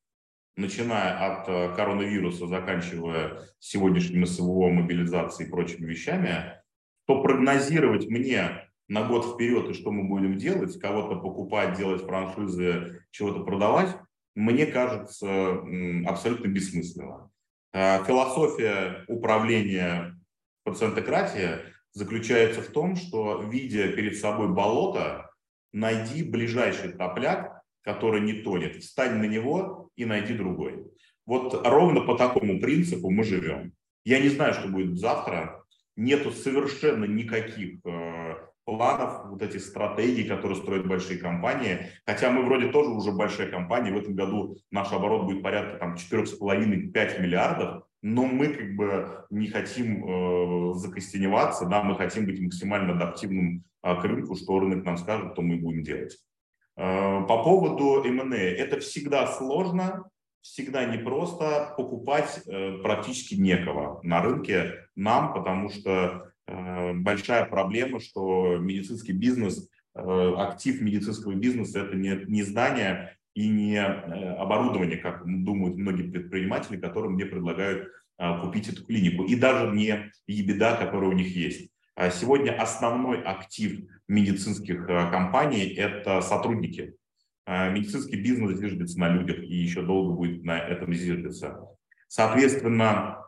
начиная 0.57 1.41
от 1.41 1.49
э, 1.49 1.77
коронавируса, 1.77 2.47
заканчивая 2.47 3.43
сегодняшним 3.59 4.25
СВО, 4.27 4.69
мобилизацией 4.69 5.49
и 5.49 5.51
прочими 5.51 5.87
вещами, 5.87 6.63
то 7.07 7.23
прогнозировать 7.23 8.07
мне 8.09 8.69
на 8.89 9.07
год 9.07 9.35
вперед 9.35 9.71
и 9.71 9.75
что 9.75 9.91
мы 9.91 10.09
будем 10.09 10.39
делать, 10.39 10.79
кого-то 10.79 11.17
покупать, 11.17 11.77
делать 11.77 12.03
франшизы, 12.03 13.05
чего-то 13.11 13.45
продавать, 13.45 13.97
мне 14.35 14.67
кажется 14.67 15.63
абсолютно 16.07 16.49
бессмысленно. 16.49 17.31
Э, 17.73 18.05
философия 18.05 19.05
управления 19.09 20.19
пациентократия 20.65 21.63
заключается 21.93 22.63
в 22.63 22.69
том, 22.69 22.97
что, 22.97 23.43
видя 23.43 23.89
перед 23.89 24.19
собой 24.19 24.49
болото, 24.49 25.31
найди 25.73 26.23
ближайший 26.23 26.93
топляк, 26.93 27.63
который 27.83 28.21
не 28.21 28.35
тонет, 28.35 28.77
встань 28.77 29.19
на 29.19 29.25
него 29.25 29.91
и 29.97 30.05
найди 30.05 30.35
другой. 30.35 30.85
Вот 31.27 31.67
ровно 31.67 32.03
по 32.03 32.17
такому 32.17 32.61
принципу 32.61 33.11
мы 33.11 33.25
живем. 33.25 33.73
Я 34.05 34.19
не 34.19 34.29
знаю, 34.29 34.55
что 34.55 34.69
будет 34.69 34.99
завтра. 34.99 35.65
Нету 35.97 36.31
совершенно 36.31 37.05
никаких 37.05 37.79
э, 37.85 38.35
планов, 38.65 39.27
вот 39.31 39.43
этих 39.43 39.61
стратегий, 39.61 40.25
которые 40.25 40.57
строят 40.57 40.87
большие 40.87 41.19
компании. 41.19 41.91
Хотя 42.07 42.31
мы 42.31 42.43
вроде 42.43 42.69
тоже 42.69 42.91
уже 42.91 43.13
большая 43.13 43.51
компания. 43.51 43.93
В 43.93 43.99
этом 43.99 44.15
году 44.15 44.57
наш 44.71 44.93
оборот 44.93 45.25
будет 45.25 45.43
порядка 45.43 45.79
там 45.79 45.95
4,5-5 45.95 47.21
миллиардов. 47.21 47.85
Но 48.03 48.27
мы 48.27 48.49
как 48.49 48.75
бы 48.77 49.27
не 49.31 49.49
хотим 49.49 50.05
э, 50.05 50.75
закостеневаться, 50.75 51.67
да, 51.67 51.83
мы 51.83 51.97
хотим 51.97 52.27
быть 52.27 52.41
максимально 52.41 52.95
адаптивным 52.95 53.65
э, 53.83 53.95
к 54.01 54.05
рынку, 54.05 54.35
что 54.35 54.59
рынок 54.59 54.85
нам 54.85 54.97
скажет, 54.97 55.35
то 55.35 55.43
мы 55.43 55.57
будем 55.57 55.83
делать. 55.83 56.19
По 56.75 57.45
поводу 57.45 58.03
M&A, 58.03 58.35
это 58.35 58.81
всегда 58.81 59.27
сложно, 59.27 60.09
всегда 60.41 60.87
непросто 60.87 61.75
покупать 61.77 62.43
практически 62.83 63.35
некого 63.35 64.01
на 64.03 64.23
рынке 64.23 64.89
нам, 64.97 65.35
потому 65.35 65.69
что 65.69 66.32
большая 66.95 67.47
проблема, 67.47 68.01
что 68.01 68.59
медицинский 68.59 69.13
бизнес, 69.13 69.69
актив 69.95 70.81
медицинского 70.81 71.35
бизнеса 71.35 71.81
это 71.81 71.97
не, 71.97 72.25
не 72.27 72.43
здание 72.43 73.17
и 73.35 73.49
не 73.49 73.83
оборудование, 73.83 74.99
как 74.99 75.25
думают 75.25 75.77
многие 75.77 76.11
предприниматели, 76.11 76.77
которым 76.77 77.15
мне 77.15 77.27
предлагают 77.27 77.89
купить 78.43 78.69
эту 78.69 78.85
клинику, 78.85 79.25
и 79.25 79.35
даже 79.35 79.75
не 79.75 80.11
ебеда, 80.27 80.77
которая 80.77 81.11
у 81.11 81.15
них 81.15 81.35
есть. 81.35 81.71
А 81.95 82.11
сегодня 82.11 82.53
основной 82.53 83.23
актив 83.23 83.87
медицинских 84.09 84.89
э, 84.89 85.11
компаний– 85.11 85.65
это 85.77 86.23
сотрудники. 86.23 86.95
А 87.45 87.69
медицинский 87.69 88.17
бизнес 88.17 88.59
зиждется 88.59 88.99
на 88.99 89.09
людях 89.09 89.39
и 89.39 89.55
еще 89.55 89.83
долго 89.83 90.15
будет 90.15 90.43
на 90.43 90.59
этом 90.59 90.93
зиждаться. 90.95 91.59
Соответственно, 92.09 93.19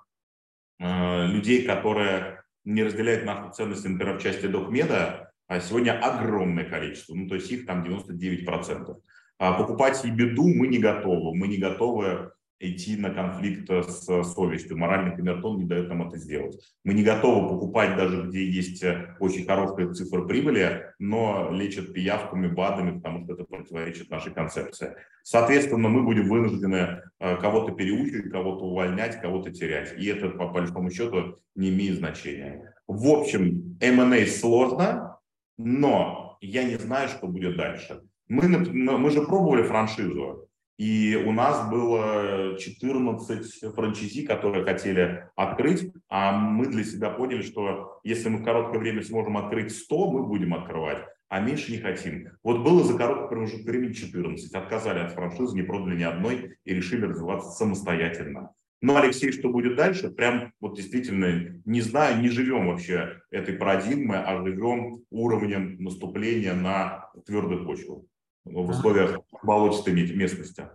э, 0.78 1.26
людей, 1.26 1.66
которые 1.66 2.33
не 2.64 2.82
разделяют 2.82 3.24
наши 3.24 3.52
ценности, 3.52 3.88
например, 3.88 4.18
в 4.18 4.22
части 4.22 4.46
докмеда, 4.46 5.32
а 5.46 5.60
сегодня 5.60 5.98
огромное 5.98 6.64
количество, 6.64 7.14
ну 7.14 7.28
то 7.28 7.34
есть 7.34 7.50
их 7.50 7.66
там 7.66 7.84
99%. 7.84 8.96
Покупать 9.38 10.02
ебеду 10.04 10.48
мы 10.48 10.68
не 10.68 10.78
готовы, 10.78 11.36
мы 11.36 11.48
не 11.48 11.58
готовы 11.58 12.32
идти 12.70 12.96
на 12.96 13.10
конфликт 13.10 13.68
с 13.70 14.04
совестью. 14.34 14.78
Моральный 14.78 15.16
камертон 15.16 15.58
не 15.58 15.64
дает 15.64 15.88
нам 15.88 16.08
это 16.08 16.18
сделать. 16.18 16.58
Мы 16.84 16.94
не 16.94 17.02
готовы 17.02 17.48
покупать 17.48 17.96
даже, 17.96 18.22
где 18.22 18.44
есть 18.44 18.82
э, 18.82 19.16
очень 19.20 19.44
хорошие 19.44 19.92
цифры 19.92 20.26
прибыли, 20.26 20.92
но 20.98 21.50
лечат 21.52 21.92
пиявками, 21.92 22.48
БАДами, 22.48 22.98
потому 22.98 23.24
что 23.24 23.34
это 23.34 23.44
противоречит 23.44 24.10
нашей 24.10 24.32
концепции. 24.32 24.96
Соответственно, 25.22 25.88
мы 25.88 26.02
будем 26.02 26.28
вынуждены 26.28 27.02
э, 27.20 27.36
кого-то 27.36 27.72
переучивать, 27.72 28.30
кого-то 28.30 28.64
увольнять, 28.64 29.20
кого-то 29.20 29.50
терять. 29.50 29.94
И 29.98 30.06
это, 30.06 30.30
по 30.30 30.48
большому 30.48 30.90
счету, 30.90 31.38
не 31.54 31.70
имеет 31.70 31.96
значения. 31.96 32.74
В 32.86 33.08
общем, 33.08 33.78
M&A 33.80 34.26
сложно, 34.26 35.18
но 35.56 36.36
я 36.40 36.64
не 36.64 36.76
знаю, 36.76 37.08
что 37.08 37.26
будет 37.26 37.56
дальше. 37.56 38.02
Мы, 38.28 38.48
мы 38.48 39.10
же 39.10 39.22
пробовали 39.22 39.62
франшизу. 39.62 40.48
И 40.76 41.22
у 41.24 41.30
нас 41.30 41.70
было 41.70 42.58
14 42.58 43.74
франчайзи, 43.74 44.26
которые 44.26 44.64
хотели 44.64 45.28
открыть, 45.36 45.92
а 46.08 46.32
мы 46.32 46.66
для 46.66 46.82
себя 46.82 47.10
поняли, 47.10 47.42
что 47.42 48.00
если 48.02 48.28
мы 48.28 48.38
в 48.38 48.44
короткое 48.44 48.80
время 48.80 49.02
сможем 49.02 49.36
открыть 49.36 49.70
100, 49.74 50.10
мы 50.10 50.26
будем 50.26 50.52
открывать, 50.52 51.04
а 51.28 51.40
меньше 51.40 51.70
не 51.70 51.78
хотим. 51.78 52.28
Вот 52.42 52.64
было 52.64 52.82
за 52.82 52.98
короткий 52.98 53.28
промежуток 53.28 53.66
времени 53.66 53.92
14, 53.92 54.52
отказали 54.54 54.98
от 54.98 55.12
франшизы, 55.12 55.54
не 55.54 55.62
продали 55.62 55.96
ни 55.96 56.02
одной 56.02 56.56
и 56.64 56.74
решили 56.74 57.06
развиваться 57.06 57.50
самостоятельно. 57.50 58.50
Но, 58.82 58.96
Алексей, 58.96 59.32
что 59.32 59.48
будет 59.48 59.76
дальше? 59.76 60.10
Прям 60.10 60.52
вот 60.60 60.76
действительно 60.76 61.62
не 61.64 61.80
знаю, 61.80 62.20
не 62.20 62.28
живем 62.28 62.66
вообще 62.66 63.20
этой 63.30 63.54
парадигмой, 63.54 64.18
а 64.18 64.44
живем 64.44 65.04
уровнем 65.10 65.76
наступления 65.78 66.52
на 66.52 67.08
твердую 67.24 67.64
почву 67.64 68.06
в 68.44 68.70
условиях 68.70 69.20
болотистой 69.42 69.94
местности. 70.14 70.68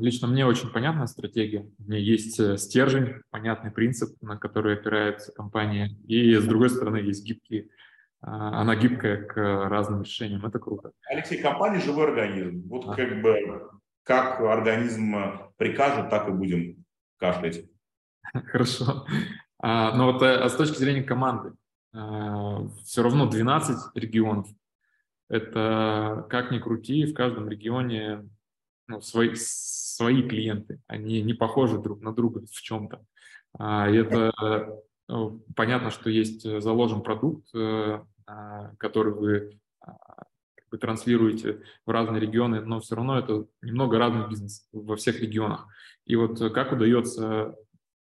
Лично 0.00 0.28
мне 0.28 0.46
очень 0.46 0.70
понятна 0.70 1.06
стратегия. 1.06 1.68
У 1.78 1.82
меня 1.82 1.98
есть 1.98 2.40
э, 2.40 2.56
стержень, 2.56 3.16
понятный 3.30 3.70
принцип, 3.70 4.16
на 4.22 4.38
который 4.38 4.74
опирается 4.74 5.32
компания. 5.32 5.90
И 6.06 6.34
с 6.34 6.44
другой 6.44 6.70
стороны 6.70 6.96
есть 6.96 7.24
гибкие, 7.24 7.68
а, 8.22 8.60
она 8.62 8.74
гибкая 8.74 9.22
к 9.22 9.34
разным 9.68 10.02
решениям. 10.02 10.46
Это 10.46 10.58
круто. 10.58 10.92
Алексей, 11.10 11.42
компания 11.42 11.80
живой 11.80 12.06
организм. 12.06 12.66
Вот 12.68 12.88
а. 12.88 12.94
как 12.94 13.20
бы 13.20 13.70
как 14.04 14.40
организм 14.40 15.14
прикажет, 15.58 16.08
так 16.08 16.28
и 16.28 16.32
будем 16.32 16.84
кашлять. 17.18 17.64
Хорошо. 18.46 19.06
А, 19.58 19.94
но 19.94 20.12
вот 20.12 20.22
а 20.22 20.48
с 20.48 20.56
точки 20.56 20.78
зрения 20.78 21.02
команды, 21.02 21.52
а, 21.92 22.66
все 22.84 23.02
равно 23.02 23.26
12 23.26 23.94
регионов 23.94 24.48
это 25.32 26.26
как 26.28 26.50
ни 26.50 26.58
крути, 26.58 27.06
в 27.06 27.14
каждом 27.14 27.48
регионе 27.48 28.28
ну, 28.86 29.00
свои, 29.00 29.30
свои 29.34 30.22
клиенты, 30.28 30.80
они 30.86 31.22
не 31.22 31.32
похожи 31.32 31.78
друг 31.78 32.02
на 32.02 32.14
друга 32.14 32.42
в 32.46 32.60
чем-то. 32.60 33.02
А, 33.58 33.88
это 33.88 34.30
ну, 35.08 35.42
понятно, 35.56 35.90
что 35.90 36.10
есть 36.10 36.42
заложен 36.42 37.02
продукт, 37.02 37.48
э, 37.54 38.00
а, 38.26 38.72
который 38.76 39.14
вы 39.14 39.58
а, 39.80 40.24
как 40.54 40.68
бы 40.70 40.76
транслируете 40.76 41.62
в 41.86 41.90
разные 41.90 42.20
регионы, 42.20 42.60
но 42.60 42.80
все 42.80 42.96
равно 42.96 43.18
это 43.18 43.46
немного 43.62 43.98
разный 43.98 44.28
бизнес 44.28 44.68
во 44.70 44.96
всех 44.96 45.18
регионах. 45.20 45.66
И 46.04 46.14
вот 46.14 46.38
как 46.52 46.72
удается 46.72 47.56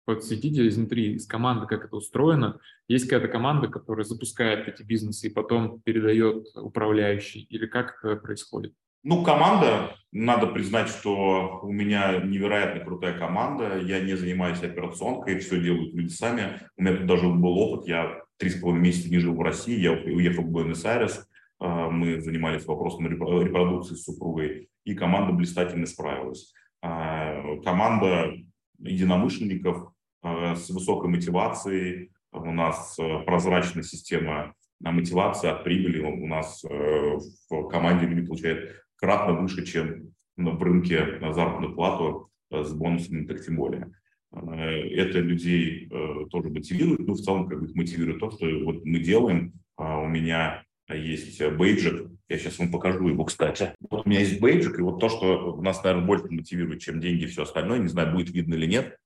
подсветите 0.06 0.66
изнутри, 0.66 1.14
из 1.14 1.26
команды, 1.26 1.66
как 1.66 1.84
это 1.84 1.96
устроено. 1.96 2.58
Есть 2.88 3.08
какая-то 3.08 3.30
команда, 3.30 3.68
которая 3.68 4.04
запускает 4.04 4.68
эти 4.68 4.82
бизнесы 4.82 5.26
и 5.26 5.30
потом 5.30 5.80
передает 5.82 6.46
управляющий, 6.54 7.40
или 7.40 7.66
как 7.66 8.02
это 8.02 8.16
происходит? 8.16 8.72
Ну, 9.02 9.22
команда, 9.22 9.94
надо 10.10 10.46
признать, 10.46 10.88
что 10.88 11.60
у 11.62 11.70
меня 11.70 12.20
невероятно 12.22 12.84
крутая 12.84 13.16
команда. 13.18 13.78
Я 13.78 14.00
не 14.00 14.16
занимаюсь 14.16 14.62
операционкой, 14.62 15.38
все 15.38 15.60
делают 15.60 15.94
люди 15.94 16.08
сами. 16.08 16.60
У 16.76 16.82
меня 16.82 16.96
тут 16.96 17.06
даже 17.06 17.28
был 17.28 17.56
опыт, 17.58 17.86
я 17.86 18.22
три 18.36 18.50
с 18.50 18.60
половиной 18.60 18.82
месяца 18.82 19.10
не 19.10 19.18
жил 19.18 19.34
в 19.34 19.42
России, 19.42 19.78
я 19.78 19.92
уехал 19.92 20.42
в 20.42 20.50
Буэнос-Айрес, 20.50 21.26
а, 21.58 21.88
мы 21.90 22.20
занимались 22.20 22.66
вопросом 22.66 23.06
репродукции 23.06 23.94
с 23.94 24.04
супругой, 24.04 24.68
и 24.84 24.94
команда 24.94 25.32
блистательно 25.32 25.86
справилась. 25.86 26.52
А, 26.82 27.56
команда 27.64 28.34
единомышленников, 28.78 29.92
с 30.22 30.70
высокой 30.70 31.10
мотивацией. 31.10 32.10
У 32.32 32.52
нас 32.52 32.98
э, 32.98 33.20
прозрачная 33.24 33.82
система 33.82 34.54
мотивации 34.80 35.48
от 35.48 35.64
прибыли. 35.64 36.00
У 36.00 36.26
нас 36.26 36.64
э, 36.64 37.18
в 37.48 37.68
команде 37.68 38.06
люди 38.06 38.26
получают 38.26 38.82
кратно 38.96 39.32
выше, 39.34 39.64
чем 39.64 40.12
в 40.36 40.62
рынке 40.62 41.18
на 41.20 41.32
заработную 41.32 41.74
плату 41.74 42.30
с 42.50 42.72
бонусами, 42.72 43.26
так 43.26 43.44
тем 43.44 43.56
более. 43.56 43.92
Это 44.32 45.20
людей 45.20 45.88
тоже 46.30 46.50
мотивирует, 46.50 47.06
но 47.06 47.14
в 47.14 47.20
целом 47.20 47.48
как 47.48 47.60
бы 47.60 47.68
мотивирует 47.74 48.20
то, 48.20 48.30
что 48.30 48.46
вот 48.64 48.84
мы 48.84 48.98
делаем. 48.98 49.54
А 49.76 49.98
у 50.00 50.08
меня 50.08 50.62
есть 50.88 51.42
бейджик, 51.42 52.10
я 52.28 52.38
сейчас 52.38 52.58
вам 52.58 52.70
покажу 52.70 53.08
его, 53.08 53.24
кстати. 53.24 53.72
Вот 53.88 54.06
у 54.06 54.08
меня 54.08 54.20
есть 54.20 54.40
бейджик, 54.40 54.78
и 54.78 54.82
вот 54.82 55.00
то, 55.00 55.08
что 55.08 55.60
нас, 55.60 55.82
наверное, 55.82 56.06
больше 56.06 56.26
мотивирует, 56.28 56.80
чем 56.80 57.00
деньги 57.00 57.24
и 57.24 57.26
все 57.26 57.42
остальное, 57.42 57.78
не 57.78 57.88
знаю, 57.88 58.12
будет 58.12 58.30
видно 58.30 58.54
или 58.54 58.66
нет, 58.66 58.96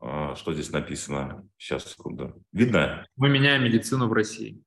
что 0.00 0.52
здесь 0.52 0.70
написано? 0.70 1.48
Сейчас, 1.56 1.86
секунду. 1.86 2.42
Видно? 2.52 3.06
Мы 3.16 3.28
меняем 3.28 3.64
медицину 3.64 4.08
в 4.08 4.12
России. 4.12 4.62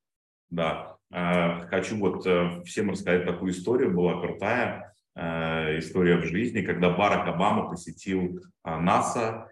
Да. 0.50 0.98
А, 1.12 1.68
хочу 1.68 1.98
вот 1.98 2.26
э, 2.26 2.62
всем 2.66 2.92
рассказать 2.92 3.26
такую 3.26 3.52
историю. 3.52 3.94
Была 3.94 4.20
крутая 4.22 4.94
э, 5.16 5.80
история 5.80 6.18
в 6.18 6.26
жизни, 6.26 6.62
когда 6.62 6.90
Барак 6.90 7.28
Обама 7.28 7.70
посетил 7.70 8.42
а, 8.64 8.80
НАСА 8.80 9.50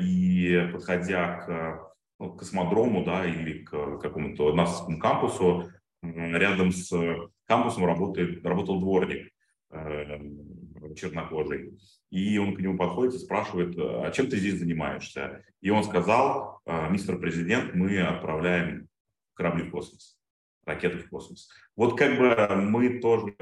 и, 0.00 0.70
подходя 0.72 1.36
к 1.36 1.92
ну, 2.18 2.32
космодрому, 2.32 3.04
да, 3.04 3.26
или 3.26 3.62
к 3.62 3.98
какому-то 3.98 4.54
НАСАскому 4.54 4.98
кампусу, 4.98 5.70
рядом 6.02 6.72
с 6.72 6.90
кампусом 7.46 7.84
работает, 7.84 8.44
работал 8.44 8.80
дворник 8.80 9.30
э, 9.70 10.18
чернокожий. 10.96 11.78
И 12.10 12.38
он 12.38 12.56
к 12.56 12.60
нему 12.60 12.76
подходит 12.76 13.14
и 13.14 13.18
спрашивает, 13.18 13.74
а 13.78 14.10
чем 14.10 14.28
ты 14.28 14.36
здесь 14.36 14.58
занимаешься? 14.58 15.44
И 15.60 15.70
он 15.70 15.84
сказал, 15.84 16.60
«А, 16.66 16.88
мистер 16.88 17.18
президент, 17.18 17.74
мы 17.74 18.00
отправляем 18.00 18.88
корабли 19.34 19.64
в 19.64 19.70
космос, 19.70 20.18
ракеты 20.64 20.98
в 20.98 21.08
космос. 21.08 21.48
Вот 21.76 21.96
как 21.96 22.18
бы 22.18 22.56
мы 22.56 22.98
тоже 23.00 23.34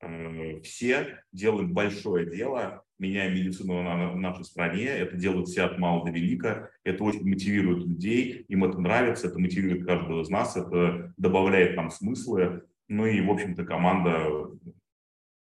э, 0.00 0.60
все 0.60 1.22
делаем 1.32 1.72
большое 1.72 2.26
дело, 2.26 2.84
меняем 2.98 3.34
медицину 3.34 3.82
на, 3.82 4.10
в 4.10 4.16
нашей 4.16 4.44
стране, 4.44 4.86
это 4.86 5.16
делают 5.16 5.48
все 5.48 5.62
от 5.62 5.78
мала 5.78 6.04
до 6.04 6.10
велика, 6.10 6.70
это 6.84 7.04
очень 7.04 7.26
мотивирует 7.26 7.86
людей, 7.86 8.44
им 8.48 8.64
это 8.64 8.78
нравится, 8.78 9.28
это 9.28 9.38
мотивирует 9.38 9.86
каждого 9.86 10.22
из 10.22 10.28
нас, 10.28 10.56
это 10.56 11.14
добавляет 11.16 11.76
нам 11.76 11.90
смыслы, 11.90 12.64
ну 12.88 13.06
и, 13.06 13.20
в 13.20 13.30
общем-то, 13.30 13.64
команда 13.64 14.50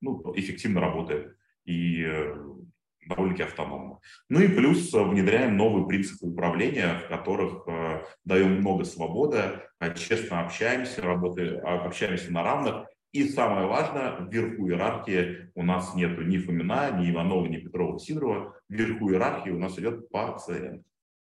ну, 0.01 0.33
эффективно 0.35 0.81
работает. 0.81 1.37
И 1.65 2.03
э, 2.03 2.35
довольно-таки 3.15 3.43
автономно. 3.43 3.99
Ну 4.29 4.39
и 4.39 4.47
плюс 4.47 4.93
э, 4.93 5.03
внедряем 5.03 5.57
новые 5.57 5.87
принципы 5.87 6.27
управления, 6.27 6.99
в 6.99 7.07
которых 7.07 7.67
э, 7.67 8.03
даем 8.25 8.57
много 8.57 8.83
свободы, 8.83 9.61
э, 9.79 9.95
честно 9.95 10.41
общаемся, 10.41 11.01
работаем, 11.01 11.59
а, 11.65 11.85
общаемся 11.85 12.31
на 12.31 12.43
равных. 12.43 12.87
И 13.11 13.27
самое 13.27 13.67
важное, 13.67 14.25
вверху 14.29 14.67
иерархии 14.67 15.51
у 15.55 15.63
нас 15.63 15.93
нет 15.95 16.17
ни 16.17 16.37
Фомина, 16.37 16.91
ни 16.91 17.11
Иванова, 17.11 17.45
ни 17.45 17.57
Петрова, 17.57 17.99
Сидорова. 17.99 18.55
Вверху 18.69 19.11
иерархии 19.11 19.49
у 19.49 19.59
нас 19.59 19.77
идет 19.77 20.09
пациент. 20.09 20.83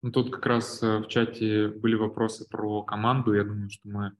Ну, 0.02 0.10
тут 0.10 0.32
как 0.32 0.44
раз 0.46 0.82
в 0.82 1.06
чате 1.06 1.68
были 1.68 1.94
вопросы 1.94 2.48
про 2.48 2.82
команду. 2.82 3.32
Я 3.34 3.44
думаю, 3.44 3.70
что 3.70 3.88
мы, 3.88 4.12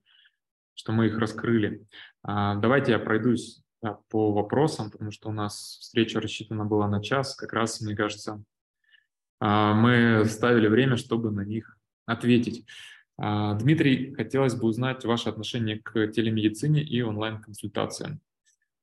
что 0.74 0.92
мы 0.92 1.06
их 1.06 1.18
раскрыли. 1.18 1.84
А, 2.22 2.54
давайте 2.56 2.92
я 2.92 3.00
пройдусь 3.00 3.62
по 4.08 4.32
вопросам, 4.32 4.90
потому 4.90 5.10
что 5.10 5.28
у 5.28 5.32
нас 5.32 5.78
встреча 5.80 6.20
рассчитана 6.20 6.64
была 6.64 6.88
на 6.88 7.02
час. 7.02 7.34
Как 7.34 7.52
раз, 7.52 7.80
мне 7.80 7.94
кажется, 7.94 8.42
а, 9.40 9.74
мы 9.74 10.24
ставили 10.24 10.66
время, 10.66 10.96
чтобы 10.96 11.30
на 11.30 11.42
них 11.42 11.78
ответить. 12.06 12.66
А, 13.16 13.54
Дмитрий, 13.54 14.14
хотелось 14.14 14.54
бы 14.54 14.66
узнать 14.66 15.04
ваше 15.04 15.28
отношение 15.28 15.78
к 15.78 16.08
телемедицине 16.08 16.82
и 16.82 17.02
онлайн-консультациям. 17.02 18.20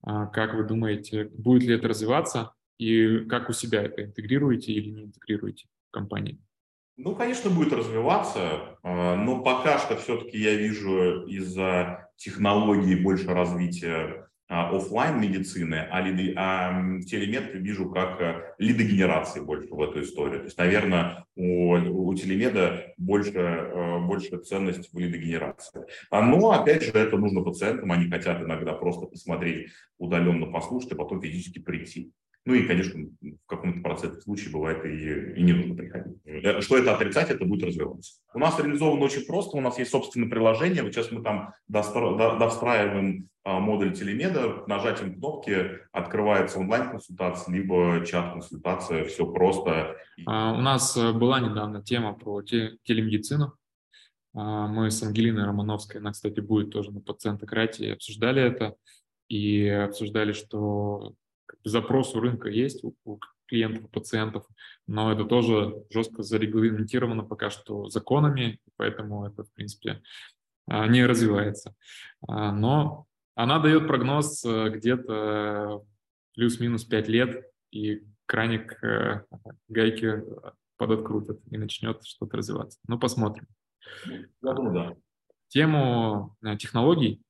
А, 0.03 0.27
как 0.27 0.53
вы 0.53 0.63
думаете, 0.63 1.25
будет 1.25 1.63
ли 1.63 1.75
это 1.75 1.87
развиваться 1.87 2.53
и 2.77 3.19
как 3.25 3.49
у 3.49 3.53
себя 3.53 3.83
это 3.83 4.03
интегрируете 4.03 4.71
или 4.73 4.89
не 4.89 5.03
интегрируете 5.03 5.67
в 5.89 5.91
компании? 5.91 6.39
Ну, 6.97 7.13
конечно, 7.13 7.49
будет 7.49 7.73
развиваться, 7.73 8.77
но 8.81 9.43
пока 9.43 9.79
что 9.79 9.97
все-таки 9.97 10.37
я 10.37 10.55
вижу 10.55 11.25
из-за 11.27 12.09
технологий 12.15 12.95
больше 12.95 13.27
развития 13.27 14.29
офлайн 14.47 15.19
медицины, 15.19 15.87
а, 15.89 16.01
лиды, 16.01 16.33
а 16.35 16.99
телемед 17.01 17.55
вижу 17.55 17.89
как 17.89 18.21
э, 18.21 18.53
лидогенерации 18.59 19.39
больше 19.39 19.73
в 19.73 19.81
эту 19.81 20.03
историю. 20.03 20.41
То 20.41 20.45
есть, 20.45 20.57
наверное, 20.57 21.25
у, 21.35 21.73
у 21.73 22.13
телемеда 22.13 22.93
больше, 22.97 23.31
э, 23.37 23.99
больше 24.05 24.37
ценность 24.37 24.93
в 24.93 24.99
лидогенерации. 24.99 25.85
А, 26.11 26.21
но, 26.21 26.51
опять 26.51 26.83
же, 26.83 26.91
это 26.91 27.17
нужно 27.17 27.41
пациентам, 27.41 27.91
они 27.91 28.07
хотят 28.09 28.41
иногда 28.41 28.73
просто 28.73 29.07
посмотреть, 29.07 29.71
удаленно 29.97 30.45
послушать, 30.45 30.91
а 30.91 30.95
потом 30.95 31.21
физически 31.21 31.59
прийти. 31.59 32.11
Ну 32.45 32.53
и, 32.53 32.67
конечно, 32.67 33.09
в 33.21 33.47
каком-то 33.47 33.81
процентном 33.81 34.21
случае 34.21 34.51
бывает 34.51 34.85
и, 34.85 35.39
и 35.39 35.43
не 35.43 35.53
нужно 35.53 35.75
приходить. 35.75 36.17
Э, 36.25 36.61
что 36.61 36.77
это 36.77 36.93
отрицать, 36.93 37.31
это 37.31 37.43
будет 37.43 37.63
развиваться. 37.63 38.19
У 38.33 38.39
нас 38.39 38.59
реализовано 38.59 39.05
очень 39.05 39.25
просто, 39.25 39.57
у 39.57 39.61
нас 39.61 39.79
есть 39.79 39.91
собственное 39.91 40.29
приложение, 40.29 40.83
вот 40.83 40.93
сейчас 40.93 41.11
мы 41.11 41.23
там 41.23 41.53
достраиваем 41.67 43.29
а, 43.47 43.59
модуль 43.59 43.93
телемеда, 43.93 44.63
нажатием 44.65 45.15
кнопки 45.15 45.79
открывается 45.91 46.57
онлайн-консультация, 46.57 47.53
либо 47.53 48.03
чат-консультация, 48.03 49.05
все 49.05 49.31
просто. 49.31 49.95
А, 50.25 50.53
у 50.53 50.61
нас 50.61 50.97
э, 50.97 51.13
была 51.13 51.39
недавно 51.39 51.83
тема 51.83 52.13
про 52.13 52.41
телемедицину. 52.41 53.53
А, 54.33 54.67
мы 54.67 54.89
с 54.89 55.03
Ангелиной 55.03 55.45
Романовской, 55.45 56.01
она, 56.01 56.11
кстати, 56.11 56.39
будет 56.39 56.71
тоже 56.71 56.91
на 56.91 57.01
пациентократии, 57.01 57.93
обсуждали 57.93 58.41
это 58.41 58.75
и 59.29 59.67
обсуждали, 59.67 60.31
что 60.31 61.13
запрос 61.69 62.15
у 62.15 62.19
рынка 62.19 62.49
есть, 62.49 62.83
у, 62.83 62.95
у 63.03 63.19
клиентов, 63.47 63.85
у 63.85 63.87
пациентов, 63.87 64.45
но 64.87 65.11
это 65.11 65.25
тоже 65.25 65.83
жестко 65.89 66.23
зарегламентировано 66.23 67.23
пока 67.23 67.49
что 67.49 67.89
законами, 67.89 68.59
поэтому 68.77 69.25
это, 69.25 69.43
в 69.43 69.51
принципе, 69.53 70.01
а, 70.67 70.87
не 70.87 71.05
развивается. 71.05 71.75
А, 72.27 72.51
но 72.51 73.05
она 73.35 73.59
дает 73.59 73.87
прогноз 73.87 74.43
э, 74.45 74.69
где-то 74.69 75.83
плюс-минус 76.35 76.85
5 76.85 77.07
лет, 77.09 77.45
и 77.69 78.03
краник 78.25 78.81
э, 78.81 79.25
гайки 79.67 80.23
подоткрутят 80.77 81.41
и 81.51 81.57
начнет 81.57 82.03
что-то 82.05 82.37
развиваться. 82.37 82.79
Ну, 82.87 82.97
посмотрим. 82.97 83.47
Я 84.05 84.53
думаю, 84.53 84.73
да. 84.73 84.95
Тему 85.49 86.35
э, 86.43 86.55
технологий 86.57 87.21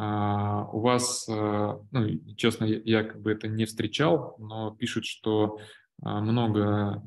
у 0.00 0.80
вас, 0.80 1.28
а, 1.28 1.80
ну, 1.90 2.34
честно, 2.36 2.64
я 2.66 3.02
как 3.02 3.20
бы 3.20 3.32
это 3.32 3.48
не 3.48 3.64
встречал, 3.64 4.36
но 4.38 4.70
пишут, 4.70 5.04
что 5.06 5.58
а, 6.00 6.20
много 6.20 7.02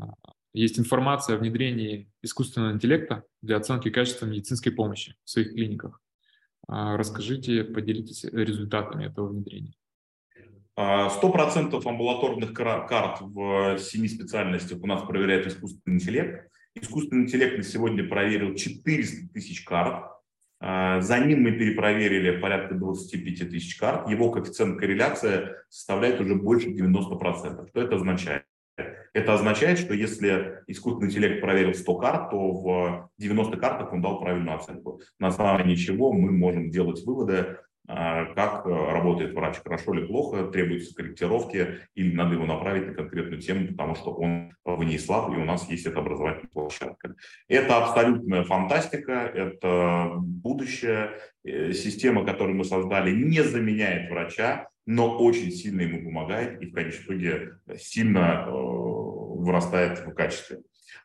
есть 0.53 0.77
информация 0.77 1.37
о 1.37 1.39
внедрении 1.39 2.11
искусственного 2.21 2.73
интеллекта 2.73 3.23
для 3.41 3.55
оценки 3.55 3.89
качества 3.89 4.25
медицинской 4.25 4.73
помощи 4.73 5.15
в 5.23 5.29
своих 5.29 5.53
клиниках. 5.53 6.01
Расскажите, 6.67 7.63
поделитесь 7.63 8.25
результатами 8.25 9.05
этого 9.05 9.29
внедрения. 9.29 9.73
Сто 10.73 11.31
процентов 11.31 11.87
амбулаторных 11.87 12.53
карт 12.53 13.21
в 13.21 13.77
семи 13.79 14.09
специальностях 14.09 14.81
у 14.81 14.87
нас 14.87 15.01
проверяет 15.03 15.47
искусственный 15.47 15.95
интеллект. 15.95 16.49
Искусственный 16.75 17.23
интеллект 17.23 17.57
на 17.57 17.63
сегодня 17.63 18.07
проверил 18.07 18.53
400 18.55 19.33
тысяч 19.33 19.63
карт. 19.63 20.11
А, 20.63 21.01
за 21.01 21.17
ним 21.19 21.41
мы 21.41 21.51
перепроверили 21.53 22.39
порядка 22.39 22.75
25 22.75 23.49
тысяч 23.49 23.75
карт. 23.77 24.07
Его 24.07 24.29
коэффициент 24.29 24.79
корреляции 24.79 25.49
составляет 25.69 26.21
уже 26.21 26.35
больше 26.35 26.69
90%. 26.69 27.67
Что 27.67 27.81
это 27.81 27.95
означает? 27.95 28.43
Это 29.13 29.33
означает, 29.33 29.79
что 29.79 29.93
если 29.93 30.61
искусственный 30.67 31.09
интеллект 31.09 31.41
проверил 31.41 31.73
100 31.73 31.95
карт, 31.95 32.29
то 32.29 32.51
в 32.51 33.09
90 33.17 33.57
картах 33.57 33.91
он 33.91 34.01
дал 34.01 34.21
правильную 34.21 34.55
оценку. 34.55 35.01
На 35.19 35.27
основании 35.27 35.75
чего 35.75 36.13
мы 36.13 36.31
можем 36.31 36.69
делать 36.69 37.03
выводы 37.05 37.57
как 38.35 38.65
э, 38.65 38.69
работает 38.69 39.33
врач, 39.33 39.57
хорошо 39.63 39.93
или 39.93 40.05
плохо, 40.05 40.45
требуются 40.45 40.95
корректировки, 40.95 41.79
или 41.95 42.15
надо 42.15 42.35
его 42.35 42.45
направить 42.45 42.87
на 42.87 42.93
конкретную 42.93 43.41
тему, 43.41 43.67
потому 43.67 43.95
что 43.95 44.11
он 44.13 44.53
в 44.63 44.83
ней 44.83 44.99
слаб, 44.99 45.31
и 45.31 45.37
у 45.37 45.45
нас 45.45 45.69
есть 45.69 45.85
эта 45.85 45.99
образовательная 45.99 46.49
площадка. 46.51 47.15
Это 47.47 47.77
абсолютная 47.77 48.43
фантастика, 48.43 49.11
это 49.11 50.11
будущее. 50.15 51.11
Э, 51.43 51.73
система, 51.73 52.25
которую 52.25 52.55
мы 52.57 52.63
создали, 52.63 53.11
не 53.11 53.43
заменяет 53.43 54.09
врача, 54.09 54.69
но 54.85 55.17
очень 55.17 55.51
сильно 55.51 55.81
ему 55.81 56.03
помогает 56.03 56.61
и 56.61 56.67
в 56.67 56.73
конечном 56.73 57.05
итоге 57.05 57.51
сильно 57.77 58.45
э, 58.47 58.51
вырастает 58.51 59.99
в 59.99 60.13
качестве 60.13 60.59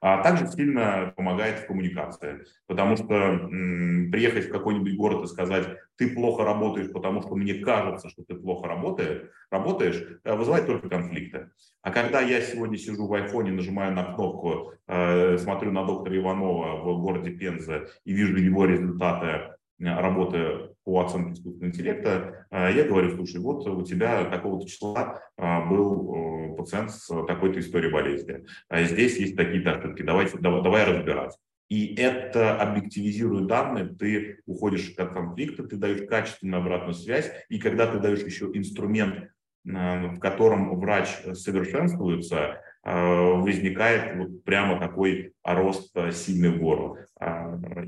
а 0.06 0.22
также 0.22 0.46
сильно 0.46 1.12
помогает 1.16 1.58
в 1.58 1.66
коммуникации. 1.66 2.44
Потому 2.68 2.96
что 2.96 3.12
м, 3.12 4.08
приехать 4.12 4.46
в 4.46 4.52
какой-нибудь 4.52 4.96
город 4.96 5.24
и 5.24 5.26
сказать, 5.26 5.66
ты 5.96 6.14
плохо 6.14 6.44
работаешь, 6.44 6.92
потому 6.92 7.22
что 7.22 7.34
мне 7.34 7.54
кажется, 7.54 8.08
что 8.08 8.22
ты 8.22 8.34
плохо 8.36 8.68
работаешь, 8.68 9.22
работаешь 9.50 10.20
э, 10.22 10.34
вызывает 10.36 10.66
только 10.66 10.88
конфликты. 10.88 11.50
А 11.82 11.90
когда 11.90 12.20
я 12.20 12.40
сегодня 12.40 12.78
сижу 12.78 13.08
в 13.08 13.14
айфоне, 13.14 13.50
нажимаю 13.50 13.92
на 13.94 14.04
кнопку, 14.14 14.74
э, 14.86 15.38
смотрю 15.38 15.72
на 15.72 15.84
доктора 15.84 16.16
Иванова 16.16 16.76
в 16.82 17.00
городе 17.00 17.32
Пенза 17.32 17.88
и 18.04 18.12
вижу 18.12 18.36
его 18.36 18.64
результаты 18.64 19.56
Э, 19.78 20.00
работы 20.00 20.70
по 20.86 21.00
оценке 21.00 21.32
искусственного 21.32 21.70
интеллекта, 21.70 22.46
э, 22.52 22.70
я 22.76 22.84
говорю, 22.84 23.10
слушай, 23.16 23.40
вот 23.40 23.66
у 23.66 23.82
тебя 23.82 24.24
такого-то 24.26 24.68
числа 24.68 25.20
э, 25.36 25.68
был 25.68 26.54
пациент 26.56 26.92
с 26.92 27.08
такой-то 27.26 27.58
историей 27.58 27.92
болезни. 27.92 28.46
Здесь 28.72 29.18
есть 29.18 29.36
такие-то 29.36 29.72
ошибки, 29.72 30.02
давай, 30.02 30.28
давай, 30.40 30.62
давай 30.62 30.84
разбирать. 30.84 31.36
И 31.68 31.96
это 31.96 32.56
объективизирует 32.56 33.48
данные, 33.48 33.86
ты 33.86 34.38
уходишь 34.46 34.94
от 34.96 35.12
конфликта, 35.12 35.64
ты 35.64 35.76
даешь 35.76 36.06
качественную 36.08 36.62
обратную 36.62 36.94
связь, 36.94 37.32
и 37.48 37.58
когда 37.58 37.88
ты 37.88 37.98
даешь 37.98 38.22
еще 38.22 38.48
инструмент, 38.54 39.30
в 39.64 40.18
котором 40.20 40.78
врач 40.78 41.08
совершенствуется, 41.34 42.60
возникает 42.88 44.16
вот 44.16 44.44
прямо 44.44 44.78
такой 44.78 45.32
рост 45.42 45.92
сильный 46.12 46.50
в 46.50 46.60
гору, 46.60 46.98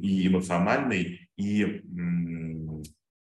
и 0.01 0.26
эмоциональный, 0.26 1.28
и, 1.36 1.82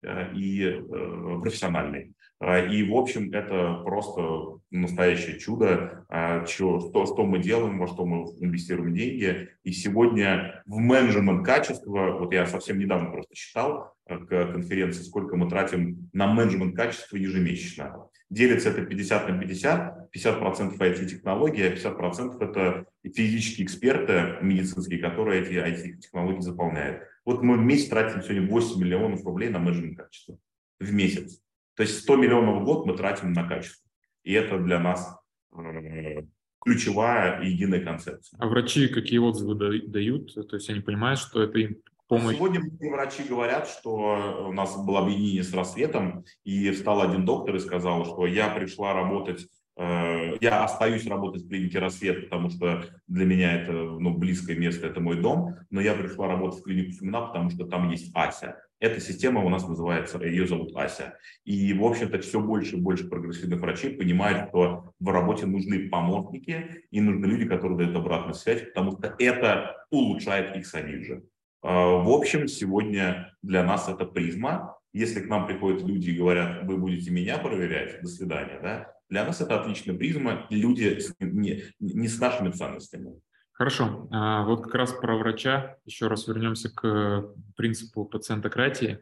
э, 0.04 0.34
и 0.36 0.64
э, 0.64 1.40
профессиональный. 1.42 2.14
А, 2.46 2.60
и, 2.60 2.84
в 2.84 2.94
общем, 2.94 3.32
это 3.32 3.82
просто 3.86 4.60
настоящее 4.70 5.40
чудо, 5.40 6.06
а, 6.10 6.46
что, 6.46 6.80
что, 6.80 7.26
мы 7.26 7.40
делаем, 7.40 7.80
во 7.80 7.88
что 7.88 8.06
мы 8.06 8.26
инвестируем 8.42 8.94
деньги. 8.94 9.50
И 9.64 9.72
сегодня 9.72 10.62
в 10.66 10.78
менеджмент 10.78 11.46
качества, 11.46 12.18
вот 12.20 12.34
я 12.34 12.46
совсем 12.46 12.80
недавно 12.80 13.12
просто 13.12 13.34
считал 13.34 13.94
э, 14.08 14.18
к 14.18 14.52
конференции, 14.52 15.04
сколько 15.04 15.38
мы 15.38 15.50
тратим 15.50 16.10
на 16.12 16.28
менеджмент 16.28 16.76
качества 16.76 17.16
ежемесячно. 17.16 18.10
Делится 18.30 18.72
это 18.72 18.82
50 18.82 19.30
на 19.30 19.40
50, 19.40 20.14
50% 20.14 20.78
IT-технологии, 20.78 21.64
а 21.64 21.76
50% 21.76 22.44
это 22.44 22.86
физические 23.04 23.68
эксперты 23.68 24.40
медицинские, 24.42 25.00
которые 25.00 25.44
эти 25.44 25.54
IT-технологии 25.54 26.42
заполняют. 26.42 27.04
Вот 27.24 27.42
мы 27.42 27.58
в 27.58 27.62
месяц 27.62 27.88
тратим 27.88 28.22
сегодня 28.22 28.50
8 28.50 28.82
миллионов 28.82 29.24
рублей 29.24 29.50
на 29.50 29.60
менеджмент 29.60 29.98
качества. 29.98 30.38
В 30.82 30.92
месяц. 30.92 31.43
То 31.76 31.84
есть 31.84 32.02
100 32.02 32.16
миллионов 32.18 32.62
в 32.62 32.66
год 32.66 32.86
мы 32.86 32.96
тратим 32.96 33.34
на 33.34 33.48
качество. 33.48 33.90
И 34.24 34.34
это 34.34 34.58
для 34.60 34.80
нас 34.80 35.20
э, 35.56 36.24
ключевая 36.62 37.42
и 37.42 37.50
единая 37.50 37.84
концепция. 37.84 38.38
А 38.40 38.48
врачи 38.48 38.88
какие 38.88 39.20
отзывы 39.20 39.56
дают? 39.56 40.34
То 40.34 40.56
есть 40.56 40.70
они 40.70 40.82
понимают, 40.82 41.20
что 41.20 41.42
это 41.44 41.58
им 41.60 41.78
помощь? 42.08 42.36
Сегодня 42.36 42.62
врачи 42.80 43.24
говорят, 43.24 43.68
что 43.68 44.48
у 44.48 44.54
нас 44.54 44.76
было 44.86 45.00
объединение 45.00 45.44
с 45.44 45.54
рассветом, 45.54 46.26
и 46.44 46.72
встал 46.72 47.02
один 47.02 47.26
доктор 47.26 47.56
и 47.56 47.60
сказал, 47.60 48.06
что 48.06 48.26
я 48.28 48.50
пришла 48.50 48.94
работать 48.94 49.48
Э, 49.76 50.38
я 50.40 50.64
остаюсь 50.64 51.08
работать 51.08 51.44
в 51.44 51.50
клинике 51.50 51.80
«Рассвет», 51.80 52.26
потому 52.26 52.50
что 52.50 52.86
для 53.08 53.26
меня 53.26 53.54
это 53.54 53.72
ну, 53.72 54.16
близкое 54.16 54.56
место, 54.56 54.88
это 54.88 55.00
мой 55.00 55.20
дом, 55.20 55.56
но 55.72 55.82
я 55.82 55.96
пришла 55.96 56.28
работать 56.28 56.60
в 56.60 56.64
клинику 56.64 56.92
«Фемина», 56.92 57.22
потому 57.22 57.50
что 57.50 57.66
там 57.66 57.90
есть 57.90 58.12
Ася. 58.14 58.62
Эта 58.84 59.00
система 59.00 59.42
у 59.46 59.48
нас 59.48 59.66
называется, 59.66 60.22
ее 60.22 60.46
зовут 60.46 60.76
Ася. 60.76 61.18
И, 61.46 61.74
в 61.74 61.86
общем-то, 61.86 62.20
все 62.20 62.42
больше 62.42 62.76
и 62.76 62.82
больше 62.82 63.08
прогрессивных 63.08 63.62
врачей 63.62 63.92
понимают, 63.92 64.50
что 64.50 64.92
в 65.00 65.10
работе 65.10 65.46
нужны 65.46 65.88
помощники 65.88 66.84
и 66.92 67.00
нужны 67.00 67.26
люди, 67.26 67.46
которые 67.46 67.78
дают 67.78 67.96
обратную 67.96 68.34
связь, 68.34 68.62
потому 68.64 68.92
что 68.92 69.16
это 69.20 69.86
улучшает 69.90 70.58
их 70.58 70.68
самих 70.68 71.06
же. 71.06 71.24
Э, 71.64 71.70
в 71.70 72.10
общем, 72.10 72.50
сегодня 72.50 73.34
для 73.42 73.64
нас 73.64 73.88
это 73.88 74.04
призма, 74.04 74.78
Если 74.92 75.22
к 75.22 75.30
нам 75.30 75.48
приходят 75.48 75.82
люди 75.88 76.10
и 76.10 76.18
говорят, 76.18 76.66
вы 76.66 76.76
будете 76.76 77.10
меня 77.10 77.38
проверять, 77.38 78.02
до 78.02 78.08
свидания, 78.10 78.60
да, 78.62 78.94
для 79.10 79.24
нас 79.24 79.40
это 79.40 79.62
отличная 79.62 79.96
призма, 79.96 80.46
люди 80.50 81.00
не, 81.22 81.64
не 81.80 82.08
с 82.10 82.20
нашими 82.20 82.52
ценностями. 82.52 83.14
Хорошо. 83.54 84.08
А 84.12 84.44
вот 84.44 84.64
как 84.64 84.76
раз 84.76 84.92
про 84.92 85.16
врача. 85.16 85.78
Еще 85.86 86.08
раз 86.08 86.28
вернемся 86.28 86.74
к 86.74 87.34
принципу 87.56 88.04
пациентократии. 88.04 89.00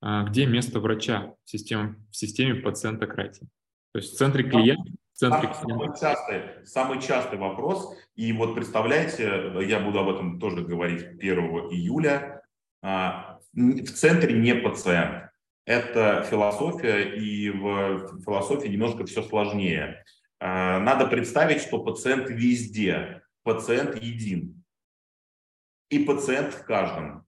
А 0.00 0.24
где 0.24 0.46
место 0.46 0.78
врача 0.80 1.34
в 1.44 1.50
системе, 1.50 1.96
в 2.10 2.16
системе 2.16 2.54
пациентократии? 2.56 3.48
То 3.92 4.00
есть 4.00 4.14
в 4.14 4.16
центре 4.18 4.44
клиента, 4.44 4.92
в 5.14 5.18
центре 5.18 5.54
самый, 5.54 5.88
частый, 5.98 6.42
самый 6.64 7.00
частый 7.00 7.38
вопрос. 7.38 7.96
И 8.14 8.32
вот 8.32 8.54
представляете, 8.54 9.52
я 9.62 9.80
буду 9.80 10.00
об 10.00 10.10
этом 10.10 10.38
тоже 10.38 10.62
говорить 10.62 11.02
1 11.02 11.38
июля. 11.70 12.42
А, 12.82 13.38
в 13.54 13.86
центре 13.86 14.38
не 14.38 14.54
пациент. 14.54 15.30
Это 15.64 16.26
философия, 16.28 17.14
и 17.14 17.48
в 17.48 18.20
философии 18.22 18.68
немножко 18.68 19.06
все 19.06 19.22
сложнее. 19.22 20.04
Надо 20.38 21.06
представить, 21.06 21.62
что 21.62 21.82
пациент 21.82 22.28
везде 22.28 23.22
пациент 23.44 24.02
един. 24.02 24.64
И 25.90 26.00
пациент 26.00 26.54
в 26.54 26.64
каждом. 26.64 27.24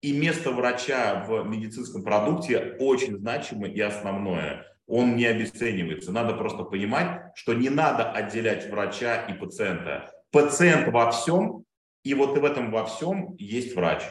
И 0.00 0.16
место 0.16 0.52
врача 0.52 1.24
в 1.26 1.44
медицинском 1.44 2.02
продукте 2.02 2.76
очень 2.78 3.18
значимое 3.18 3.70
и 3.70 3.80
основное. 3.80 4.64
Он 4.86 5.16
не 5.16 5.26
обесценивается. 5.26 6.12
Надо 6.12 6.34
просто 6.34 6.62
понимать, 6.62 7.32
что 7.34 7.52
не 7.52 7.68
надо 7.68 8.10
отделять 8.10 8.70
врача 8.70 9.26
и 9.26 9.34
пациента. 9.34 10.12
Пациент 10.30 10.88
во 10.92 11.10
всем, 11.10 11.64
и 12.04 12.14
вот 12.14 12.38
в 12.38 12.44
этом 12.44 12.70
во 12.70 12.86
всем 12.86 13.34
есть 13.36 13.74
врач. 13.74 14.02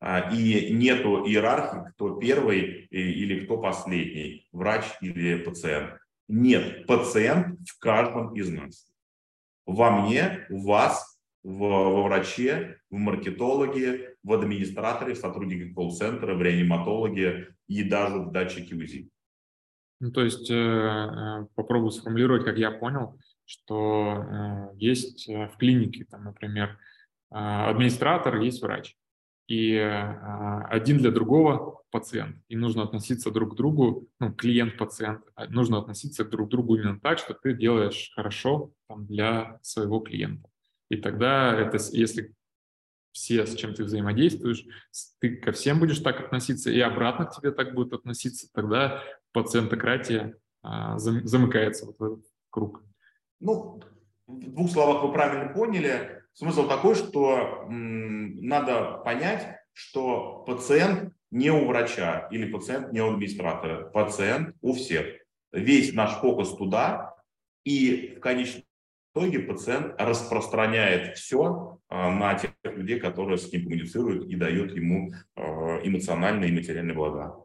А, 0.00 0.30
и 0.32 0.72
нету 0.72 1.26
иерархии, 1.26 1.90
кто 1.92 2.16
первый 2.16 2.86
или 2.90 3.44
кто 3.44 3.58
последний, 3.58 4.48
врач 4.52 4.84
или 5.02 5.36
пациент. 5.36 5.98
Нет, 6.26 6.86
пациент 6.86 7.60
в 7.68 7.78
каждом 7.78 8.34
из 8.34 8.48
нас 8.48 8.93
во 9.66 9.90
мне, 9.90 10.46
в 10.48 10.64
вас, 10.64 11.18
в, 11.42 11.58
во 11.58 12.02
враче, 12.04 12.78
в 12.90 12.96
маркетологе, 12.96 14.16
в 14.22 14.32
администраторе, 14.32 15.14
в 15.14 15.18
сотруднике 15.18 15.72
колл-центра, 15.72 16.34
в 16.34 16.42
реаниматологе 16.42 17.54
и 17.66 17.82
даже 17.82 18.18
в 18.18 18.32
датчике 18.32 18.74
УЗИ. 18.74 19.10
Ну, 20.00 20.10
то 20.10 20.22
есть 20.22 20.50
э, 20.50 20.54
э, 20.54 21.46
попробую 21.54 21.90
сформулировать, 21.90 22.44
как 22.44 22.58
я 22.58 22.70
понял, 22.70 23.18
что 23.44 24.22
э, 24.22 24.76
есть 24.76 25.28
э, 25.28 25.48
в 25.48 25.56
клинике, 25.56 26.04
там, 26.10 26.24
например, 26.24 26.78
э, 27.30 27.36
администратор, 27.36 28.36
есть 28.40 28.62
врач 28.62 28.96
и 29.46 29.74
э, 29.74 30.62
один 30.70 30.98
для 30.98 31.10
другого 31.10 31.82
пациент. 31.94 32.38
И 32.48 32.56
нужно 32.56 32.82
относиться 32.82 33.30
друг 33.30 33.52
к 33.52 33.56
другу, 33.56 34.08
ну, 34.18 34.32
клиент-пациент, 34.32 35.22
а 35.36 35.46
нужно 35.46 35.78
относиться 35.78 36.24
друг 36.24 36.48
к 36.48 36.50
другу 36.50 36.74
именно 36.74 36.98
так, 36.98 37.20
что 37.20 37.34
ты 37.34 37.54
делаешь 37.54 38.10
хорошо 38.16 38.72
там, 38.88 39.06
для 39.06 39.60
своего 39.62 40.00
клиента. 40.00 40.50
И 40.90 40.96
тогда 40.96 41.54
это, 41.56 41.78
если 41.92 42.34
все, 43.12 43.46
с 43.46 43.54
чем 43.54 43.74
ты 43.74 43.84
взаимодействуешь, 43.84 44.64
ты 45.20 45.36
ко 45.36 45.52
всем 45.52 45.78
будешь 45.78 46.00
так 46.00 46.18
относиться, 46.18 46.68
и 46.68 46.80
обратно 46.80 47.26
к 47.26 47.36
тебе 47.36 47.52
так 47.52 47.74
будут 47.74 47.92
относиться, 47.92 48.48
тогда 48.52 49.00
пациентократия 49.32 50.36
а, 50.64 50.98
замыкается 50.98 51.86
вот 51.86 51.98
в 52.00 52.04
этот 52.04 52.24
круг. 52.50 52.82
Ну, 53.38 53.80
в 54.26 54.50
двух 54.50 54.68
словах 54.68 55.04
вы 55.04 55.12
правильно 55.12 55.54
поняли. 55.54 56.24
Смысл 56.32 56.66
такой, 56.66 56.96
что 56.96 57.66
м, 57.68 58.44
надо 58.44 59.00
понять, 59.04 59.60
что 59.72 60.42
пациент 60.44 61.12
не 61.34 61.50
у 61.50 61.66
врача 61.66 62.28
или 62.30 62.50
пациент 62.50 62.92
не 62.92 63.02
у 63.02 63.10
администратора, 63.10 63.90
пациент 63.90 64.54
у 64.60 64.72
всех. 64.72 65.04
Весь 65.52 65.92
наш 65.92 66.12
фокус 66.20 66.56
туда, 66.56 67.16
и 67.64 68.14
в 68.16 68.20
конечном 68.20 68.62
итоге 69.12 69.40
пациент 69.40 69.94
распространяет 69.98 71.16
все 71.16 71.80
а, 71.88 72.10
на 72.12 72.34
тех 72.34 72.52
людей, 72.62 73.00
которые 73.00 73.38
с 73.38 73.52
ним 73.52 73.64
коммуницируют 73.64 74.26
и 74.28 74.36
дают 74.36 74.76
ему 74.76 75.12
а, 75.34 75.80
эмоциональные 75.82 76.50
и 76.50 76.54
материальные 76.54 76.94
блага. 76.94 77.44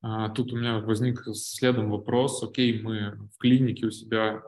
А, 0.00 0.30
тут 0.30 0.54
у 0.54 0.56
меня 0.56 0.78
возник 0.78 1.22
следом 1.34 1.90
вопрос. 1.90 2.42
Окей, 2.42 2.80
мы 2.80 3.28
в 3.34 3.36
клинике 3.38 3.86
у 3.86 3.90
себя 3.90 4.42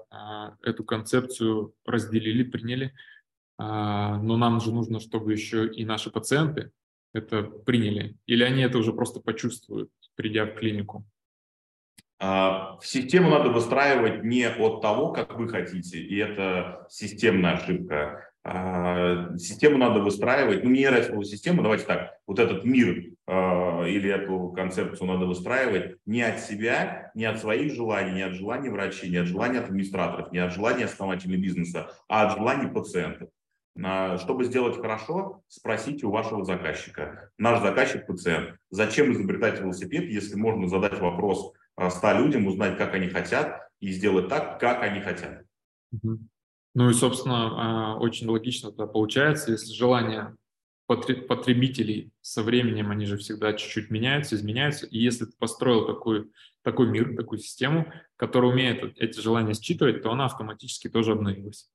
эту 0.62 0.84
концепцию 0.84 1.74
разделили, 1.84 2.44
приняли, 2.44 2.94
но 3.59 4.36
нам 4.36 4.61
же 4.61 4.72
нужно, 4.72 5.01
чтобы 5.01 5.32
еще 5.32 5.66
и 5.66 5.84
наши 5.84 6.11
пациенты 6.11 6.70
это 7.12 7.42
приняли, 7.42 8.16
или 8.26 8.42
они 8.42 8.62
это 8.62 8.78
уже 8.78 8.92
просто 8.92 9.20
почувствуют, 9.20 9.90
придя 10.14 10.44
в 10.46 10.54
клинику? 10.54 11.04
А, 12.20 12.78
систему 12.82 13.30
надо 13.30 13.50
выстраивать 13.50 14.24
не 14.24 14.44
от 14.44 14.82
того, 14.82 15.12
как 15.12 15.38
вы 15.38 15.48
хотите, 15.48 15.98
и 15.98 16.16
это 16.16 16.86
системная 16.90 17.54
ошибка. 17.54 18.28
А, 18.42 19.36
систему 19.36 19.78
надо 19.78 20.00
выстраивать, 20.00 20.64
ну, 20.64 20.70
не 20.70 20.86
нравится 20.86 21.22
систему, 21.22 21.62
давайте 21.62 21.84
так, 21.84 22.18
вот 22.26 22.38
этот 22.38 22.64
мир 22.64 23.12
или 23.28 24.09
эту 24.11 24.52
концепцию 24.56 25.06
надо 25.06 25.26
выстраивать 25.26 25.96
не 26.06 26.22
от 26.22 26.40
себя, 26.40 27.11
не 27.14 27.26
от 27.26 27.38
своих 27.38 27.74
желаний, 27.74 28.12
не 28.12 28.22
от 28.22 28.32
желаний 28.32 28.70
врачей, 28.70 29.11
не 29.11 29.18
от 29.18 29.26
желаний 29.26 29.59
администраторов, 29.59 30.32
не 30.32 30.38
от 30.38 30.54
желаний 30.54 30.84
основателей 30.84 31.36
бизнеса, 31.36 31.90
а 32.09 32.26
от 32.26 32.38
желаний 32.38 32.72
пациентов. 32.72 33.28
Чтобы 34.18 34.45
сделать 34.45 34.76
хорошо, 34.76 35.43
спросите 35.47 36.07
у 36.07 36.11
вашего 36.11 36.45
заказчика. 36.45 37.31
Наш 37.39 37.62
заказчик 37.62 38.07
пациент. 38.07 38.59
Зачем 38.70 39.12
изобретать 39.12 39.61
велосипед, 39.61 40.05
если 40.05 40.35
можно 40.35 40.66
задать 40.68 40.99
вопрос 40.99 41.53
100 41.89 42.12
людям, 42.18 42.47
узнать, 42.49 42.76
как 42.76 42.95
они 42.95 43.09
хотят, 43.09 43.70
и 43.79 43.93
сделать 43.93 44.29
так, 44.29 44.59
как 44.59 44.83
они 44.83 45.01
хотят. 45.01 45.45
Ну 46.74 46.91
и, 46.91 46.93
собственно, 46.93 47.95
а, 47.95 47.99
очень 47.99 48.29
логично 48.29 48.68
это 48.68 48.87
получается, 48.87 49.53
если 49.53 49.72
желание 49.72 50.37
потребителей 50.87 52.12
со 52.20 52.43
временем, 52.43 52.91
они 52.91 53.05
же 53.05 53.18
всегда 53.18 53.53
чуть-чуть 53.53 53.91
меняются, 53.91 54.37
изменяются, 54.37 54.87
и 54.87 54.99
если 54.99 55.26
ты 55.26 55.33
построил 55.39 55.87
такой, 55.87 56.31
такой 56.62 56.89
мир, 56.89 57.14
такую 57.14 57.41
систему, 57.41 57.93
которая 58.16 58.51
умеет 58.51 58.99
эти 58.99 59.20
желания 59.20 59.55
считывать, 59.55 60.03
то 60.03 60.11
она 60.11 60.24
автоматически 60.24 60.89
тоже 60.89 61.12
обновилась. 61.12 61.70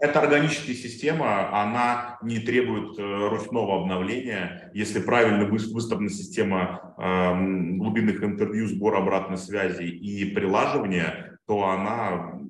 А, 0.00 0.04
это 0.04 0.20
органическая 0.20 0.74
система, 0.74 1.62
она 1.62 2.18
не 2.22 2.38
требует 2.38 2.98
э, 2.98 3.28
ручного 3.28 3.82
обновления. 3.82 4.70
Если 4.74 5.00
правильно 5.00 5.44
выстроена 5.44 6.10
система 6.10 6.94
эм, 6.98 7.78
глубинных 7.78 8.22
интервью, 8.22 8.66
сбор 8.66 8.96
обратной 8.96 9.38
связи 9.38 9.84
и 9.84 10.24
прилаживания, 10.34 11.38
то 11.46 11.68
она 11.68 12.40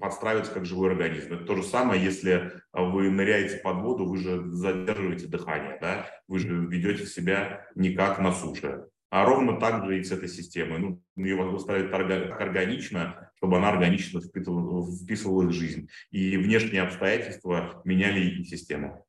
подстраивается 0.00 0.52
как 0.52 0.64
живой 0.64 0.92
организм. 0.92 1.34
Это 1.34 1.44
то 1.44 1.56
же 1.56 1.62
самое, 1.62 2.02
если 2.02 2.52
вы 2.72 3.10
ныряете 3.10 3.56
под 3.56 3.78
воду, 3.78 4.06
вы 4.06 4.18
же 4.18 4.48
задерживаете 4.50 5.26
дыхание, 5.26 5.76
да? 5.80 6.06
вы 6.28 6.38
же 6.38 6.66
ведете 6.66 7.04
себя 7.04 7.66
не 7.74 7.90
как 7.90 8.18
на 8.20 8.32
суше. 8.32 8.84
А 9.10 9.24
ровно 9.24 9.58
так 9.58 9.86
же 9.86 9.98
и 9.98 10.04
с 10.04 10.12
этой 10.12 10.28
системой. 10.28 10.78
Ну, 10.78 11.02
ее 11.16 11.36
выстраивать 11.36 11.92
органично, 11.92 13.30
чтобы 13.36 13.56
она 13.56 13.70
органично 13.70 14.20
вписывала, 14.20 14.86
вписывалась 14.86 15.48
в 15.48 15.58
жизнь. 15.58 15.88
И 16.10 16.36
внешние 16.36 16.82
обстоятельства 16.82 17.80
меняли 17.84 18.20
и 18.20 18.44
систему. 18.44 19.06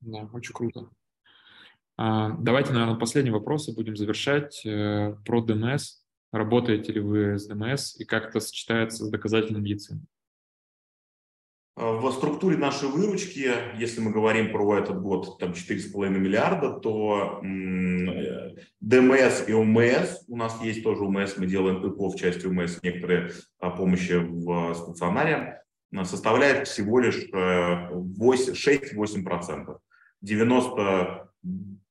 Да, 0.00 0.30
очень 0.32 0.54
круто. 0.54 0.88
А, 1.96 2.30
давайте, 2.38 2.72
наверное, 2.72 2.96
последний 2.96 3.30
вопрос 3.30 3.68
и 3.68 3.74
будем 3.74 3.96
завершать. 3.96 4.64
Э, 4.64 5.16
про 5.24 5.42
ДМС. 5.42 6.00
Работаете 6.32 6.92
ли 6.92 7.00
вы 7.00 7.38
с 7.38 7.46
ДМС 7.46 8.00
и 8.00 8.04
как 8.04 8.28
это 8.28 8.38
сочетается 8.38 9.04
с 9.04 9.10
доказательной 9.10 9.60
медициной? 9.60 10.02
В 11.80 12.12
структуре 12.12 12.58
нашей 12.58 12.90
выручки, 12.90 13.50
если 13.78 14.02
мы 14.02 14.10
говорим 14.10 14.52
про 14.52 14.76
этот 14.76 15.00
год, 15.00 15.38
там 15.38 15.52
4,5 15.52 16.10
миллиарда, 16.10 16.72
то 16.72 17.40
ДМС 18.80 19.48
и 19.48 19.54
УМС, 19.54 20.24
у 20.28 20.36
нас 20.36 20.60
есть 20.62 20.82
тоже 20.82 21.04
УМС, 21.04 21.38
мы 21.38 21.46
делаем 21.46 21.78
ИПО 21.78 22.10
в 22.10 22.16
части 22.16 22.46
УМС, 22.46 22.82
некоторые 22.82 23.30
а, 23.60 23.70
помощи 23.70 24.12
в 24.12 24.74
стационаре, 24.74 25.62
составляет 26.04 26.68
всего 26.68 27.00
лишь 27.00 27.26
6-8%. 27.32 29.70
Э, 29.70 29.76
90, 30.20 31.30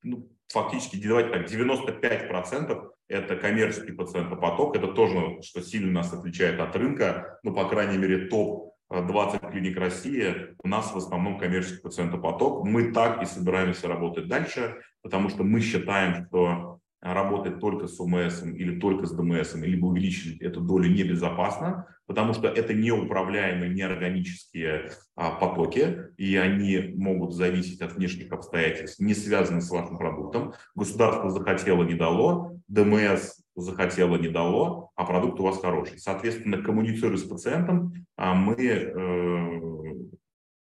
ну, 0.03 0.29
фактически, 0.49 1.01
давайте 1.01 1.31
так, 1.31 1.51
95% 1.51 2.91
это 3.07 3.35
коммерческий 3.37 3.93
пациентопоток, 3.93 4.75
это 4.75 4.89
тоже, 4.89 5.41
что 5.41 5.63
сильно 5.63 5.91
нас 5.91 6.13
отличает 6.13 6.59
от 6.59 6.75
рынка, 6.75 7.39
ну, 7.41 7.55
по 7.55 7.67
крайней 7.67 7.97
мере, 7.97 8.27
топ 8.27 8.68
20 8.89 9.41
клиник 9.51 9.77
России, 9.77 10.55
у 10.63 10.67
нас 10.67 10.91
в 10.91 10.97
основном 10.97 11.37
коммерческий 11.37 11.81
пациентопоток. 11.81 12.65
Мы 12.65 12.91
так 12.91 13.21
и 13.21 13.25
собираемся 13.25 13.87
работать 13.87 14.27
дальше, 14.27 14.77
потому 15.01 15.29
что 15.29 15.43
мы 15.43 15.61
считаем, 15.61 16.25
что 16.25 16.79
работать 17.01 17.59
только 17.59 17.87
с 17.87 17.99
ОМС 17.99 18.43
или 18.43 18.79
только 18.79 19.05
с 19.05 19.11
ДМС, 19.11 19.55
либо 19.55 19.85
увеличить 19.85 20.41
эту 20.41 20.61
долю 20.61 20.89
небезопасно, 20.89 21.87
потому 22.05 22.33
что 22.33 22.47
это 22.47 22.73
неуправляемые 22.73 23.73
неорганические 23.73 24.91
а, 25.15 25.31
потоки, 25.31 26.09
и 26.17 26.35
они 26.35 26.93
могут 26.95 27.33
зависеть 27.33 27.81
от 27.81 27.93
внешних 27.93 28.31
обстоятельств, 28.31 28.99
не 28.99 29.13
связанных 29.13 29.63
с 29.63 29.69
вашим 29.69 29.97
продуктом. 29.97 30.53
Государство 30.75 31.29
захотело, 31.29 31.83
не 31.83 31.93
дало, 31.93 32.57
ДМС 32.67 33.39
захотело, 33.61 34.17
не 34.17 34.29
дало, 34.29 34.91
а 34.95 35.05
продукт 35.05 35.39
у 35.39 35.43
вас 35.43 35.59
хороший. 35.59 35.99
Соответственно, 35.99 36.61
коммуницируя 36.61 37.17
с 37.17 37.23
пациентом, 37.23 37.93
а, 38.17 38.33
мы 38.33 38.55
э, 38.55 39.61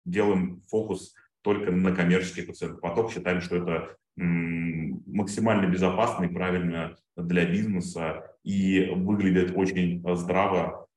делаем 0.04 0.62
фокус 0.68 1.14
только 1.42 1.70
на 1.70 1.94
коммерческий 1.94 2.42
пациентов. 2.42 2.80
Поток 2.80 3.12
считаем, 3.12 3.40
что 3.40 3.56
это 3.56 3.96
максимально 4.16 5.70
безопасно 5.70 6.24
и 6.24 6.32
правильно 6.32 6.96
для 7.16 7.44
бизнеса 7.44 8.24
и 8.44 8.90
выглядит 8.94 9.52
очень 9.54 10.02
здраво 10.16 10.88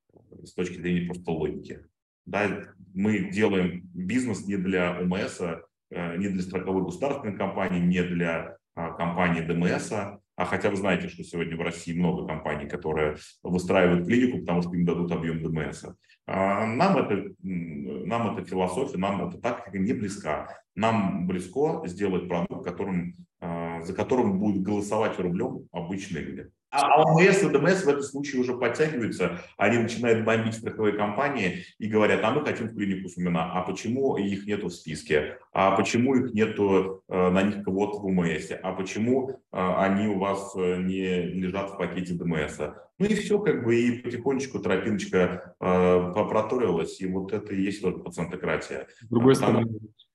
с 0.43 0.53
точки 0.53 0.77
зрения 0.77 1.05
просто 1.05 1.31
логики. 1.31 1.85
Да, 2.25 2.47
мы 2.93 3.29
делаем 3.31 3.89
бизнес 3.93 4.45
не 4.45 4.55
для 4.55 4.99
ОМС, 4.99 5.41
э, 5.41 6.17
не 6.17 6.29
для 6.29 6.41
страховой 6.41 6.83
государственной 6.83 7.35
компании, 7.35 7.79
не 7.79 8.03
для 8.03 8.57
а, 8.75 8.91
компании 8.91 9.41
ДМС, 9.41 9.91
а 10.39 10.45
хотя 10.45 10.69
вы 10.69 10.77
знаете, 10.77 11.09
что 11.09 11.21
сегодня 11.21 11.57
в 11.57 11.61
России 11.61 11.91
много 11.91 12.25
компаний, 12.25 12.65
которые 12.65 13.17
выстраивают 13.43 14.07
клинику, 14.07 14.39
потому 14.39 14.61
что 14.61 14.73
им 14.73 14.85
дадут 14.85 15.11
объем 15.11 15.43
ДМС. 15.43 15.83
А, 16.27 16.65
нам 16.65 16.97
это, 16.97 17.33
нам 17.43 18.37
эта 18.37 18.47
философия, 18.47 18.97
нам 18.97 19.27
эта 19.27 19.37
тактика 19.37 19.77
не 19.77 19.91
близка. 19.91 20.61
Нам 20.75 21.27
близко 21.27 21.85
сделать 21.87 22.29
продукт, 22.29 22.63
которым, 22.63 23.15
а, 23.41 23.81
за 23.81 23.93
которым 23.93 24.39
будет 24.39 24.63
голосовать 24.63 25.19
рублем 25.19 25.67
обычные 25.73 26.23
люди. 26.23 26.49
А 26.71 27.01
ОМС 27.01 27.41
и 27.41 27.49
ДМС 27.49 27.83
в 27.83 27.89
этом 27.89 28.03
случае 28.03 28.41
уже 28.41 28.55
подтягиваются, 28.55 29.39
они 29.57 29.79
начинают 29.79 30.23
бомбить 30.23 30.53
страховые 30.53 30.95
компании 30.95 31.65
и 31.79 31.87
говорят, 31.87 32.19
а 32.23 32.31
мы 32.31 32.45
хотим 32.45 32.67
в 32.67 32.75
клинику 32.75 33.09
Сумина, 33.09 33.51
а 33.53 33.63
почему 33.63 34.17
их 34.17 34.45
нету 34.45 34.67
в 34.67 34.73
списке, 34.73 35.39
а 35.51 35.75
почему 35.75 36.15
их 36.15 36.33
нету 36.33 37.03
э, 37.07 37.29
на 37.29 37.41
них 37.41 37.63
кого-то 37.63 37.97
в 37.97 38.05
ОМС, 38.05 38.51
а 38.61 38.73
почему 38.73 39.29
э, 39.29 39.33
они 39.51 40.07
у 40.07 40.19
вас 40.19 40.53
э, 40.55 40.77
не 40.77 41.23
лежат 41.23 41.71
в 41.71 41.77
пакете 41.77 42.13
ДМС. 42.13 42.59
Ну 42.99 43.05
и 43.05 43.15
все, 43.15 43.39
как 43.39 43.63
бы, 43.63 43.75
и 43.75 43.99
потихонечку 43.99 44.59
тропиночка 44.59 45.55
э, 45.59 46.11
проторилась, 46.13 47.01
и 47.01 47.07
вот 47.07 47.33
это 47.33 47.55
и 47.55 47.63
есть 47.63 47.81
вот 47.81 48.03
пациентократия. 48.03 48.87
С 49.01 49.07
другой 49.07 49.35
стороны, 49.35 49.65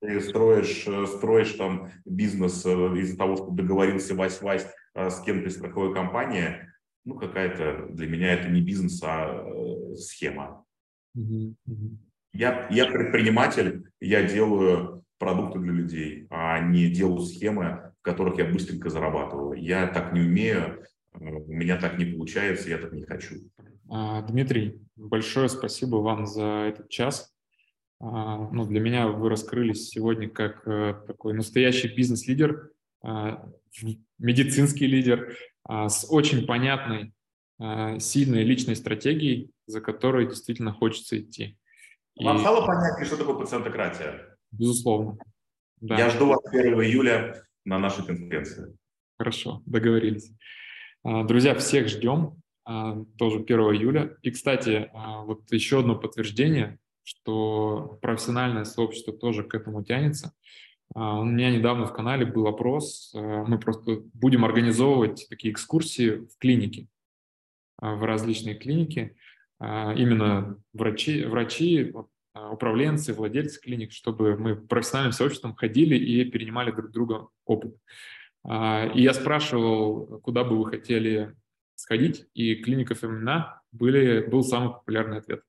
ты 0.00 0.20
строишь, 0.20 0.86
строишь 1.08 1.52
там 1.52 1.90
бизнес 2.04 2.64
из-за 2.64 3.16
того, 3.16 3.36
что 3.36 3.50
договорился 3.50 4.14
вась-вась 4.14 4.66
с 4.94 5.20
кем-то 5.20 5.48
из 5.48 5.56
страховой 5.56 5.94
компании, 5.94 6.56
ну, 7.04 7.16
какая-то 7.16 7.88
для 7.90 8.06
меня 8.06 8.32
это 8.32 8.48
не 8.48 8.62
бизнес, 8.62 9.00
а 9.02 9.44
э, 9.46 9.94
схема. 9.96 10.64
Я, 12.32 12.66
я 12.70 12.86
предприниматель, 12.86 13.84
я 14.00 14.24
делаю 14.24 15.04
продукты 15.18 15.60
для 15.60 15.72
людей, 15.72 16.26
а 16.30 16.60
не 16.60 16.88
делаю 16.88 17.20
схемы, 17.20 17.92
в 18.00 18.02
которых 18.02 18.38
я 18.38 18.46
быстренько 18.46 18.90
зарабатываю. 18.90 19.60
Я 19.60 19.86
так 19.86 20.12
не 20.12 20.20
умею, 20.20 20.84
э, 21.12 21.18
у 21.18 21.52
меня 21.52 21.76
так 21.76 21.98
не 21.98 22.06
получается, 22.06 22.70
я 22.70 22.78
так 22.78 22.92
не 22.92 23.04
хочу. 23.04 23.36
А, 23.90 24.22
Дмитрий, 24.22 24.80
большое 24.96 25.48
спасибо 25.48 25.96
вам 25.96 26.26
за 26.26 26.44
этот 26.68 26.88
час. 26.88 27.34
А, 28.00 28.48
ну, 28.50 28.66
для 28.66 28.80
меня 28.80 29.08
вы 29.08 29.28
раскрылись 29.28 29.88
сегодня 29.88 30.28
как 30.28 30.64
такой 31.06 31.34
настоящий 31.34 31.94
бизнес-лидер, 31.94 32.70
а, 33.02 33.46
медицинский 34.24 34.86
лидер 34.86 35.36
а, 35.64 35.88
с 35.88 36.06
очень 36.08 36.46
понятной, 36.46 37.12
а, 37.60 37.98
сильной 37.98 38.42
личной 38.42 38.74
стратегией, 38.74 39.50
за 39.66 39.80
которой 39.80 40.26
действительно 40.26 40.72
хочется 40.72 41.18
идти. 41.18 41.58
Вам 42.16 42.36
И... 42.36 42.40
стало 42.40 42.66
понятнее, 42.66 43.04
что 43.04 43.16
такое 43.16 43.36
пациентократия? 43.36 44.36
Безусловно. 44.50 45.18
Да. 45.80 45.98
Я 45.98 46.08
жду 46.10 46.26
вас 46.26 46.40
1 46.46 46.74
июля 46.82 47.44
на 47.64 47.78
нашей 47.78 48.04
конференции. 48.04 48.76
Хорошо, 49.18 49.62
договорились. 49.66 50.32
Друзья, 51.04 51.54
всех 51.54 51.88
ждем 51.88 52.40
тоже 52.64 53.40
1 53.40 53.46
июля. 53.46 54.16
И, 54.22 54.30
кстати, 54.30 54.90
вот 55.26 55.52
еще 55.52 55.80
одно 55.80 55.96
подтверждение, 55.96 56.78
что 57.02 57.98
профессиональное 58.00 58.64
сообщество 58.64 59.12
тоже 59.12 59.44
к 59.44 59.54
этому 59.54 59.84
тянется. 59.84 60.32
А, 60.94 61.20
у 61.20 61.24
меня 61.24 61.50
недавно 61.50 61.86
в 61.86 61.92
канале 61.92 62.26
был 62.26 62.46
опрос. 62.46 63.12
Э, 63.14 63.44
мы 63.46 63.58
просто 63.58 64.02
будем 64.12 64.44
организовывать 64.44 65.26
такие 65.28 65.52
экскурсии 65.52 66.26
в 66.26 66.38
клинике, 66.38 66.88
а, 67.78 67.94
в 67.94 68.04
различные 68.04 68.54
клиники. 68.54 69.16
А, 69.58 69.92
именно 69.94 70.58
врачи, 70.72 71.24
врачи 71.24 71.92
управленцы, 72.34 73.14
владельцы 73.14 73.60
клиник, 73.60 73.92
чтобы 73.92 74.36
мы 74.36 74.56
профессиональным 74.56 75.12
сообществом 75.12 75.54
ходили 75.54 75.96
и 75.96 76.24
перенимали 76.24 76.72
друг 76.72 76.90
друга 76.90 77.28
опыт. 77.44 77.76
И 78.44 79.00
я 79.00 79.14
спрашивал, 79.14 80.20
куда 80.20 80.42
бы 80.42 80.58
вы 80.58 80.68
хотели 80.68 81.36
сходить, 81.76 82.26
и 82.34 82.56
клиника 82.56 82.96
Фемина 82.96 83.62
были, 83.70 84.26
был 84.26 84.42
самый 84.42 84.70
популярный 84.70 85.18
ответ. 85.18 85.42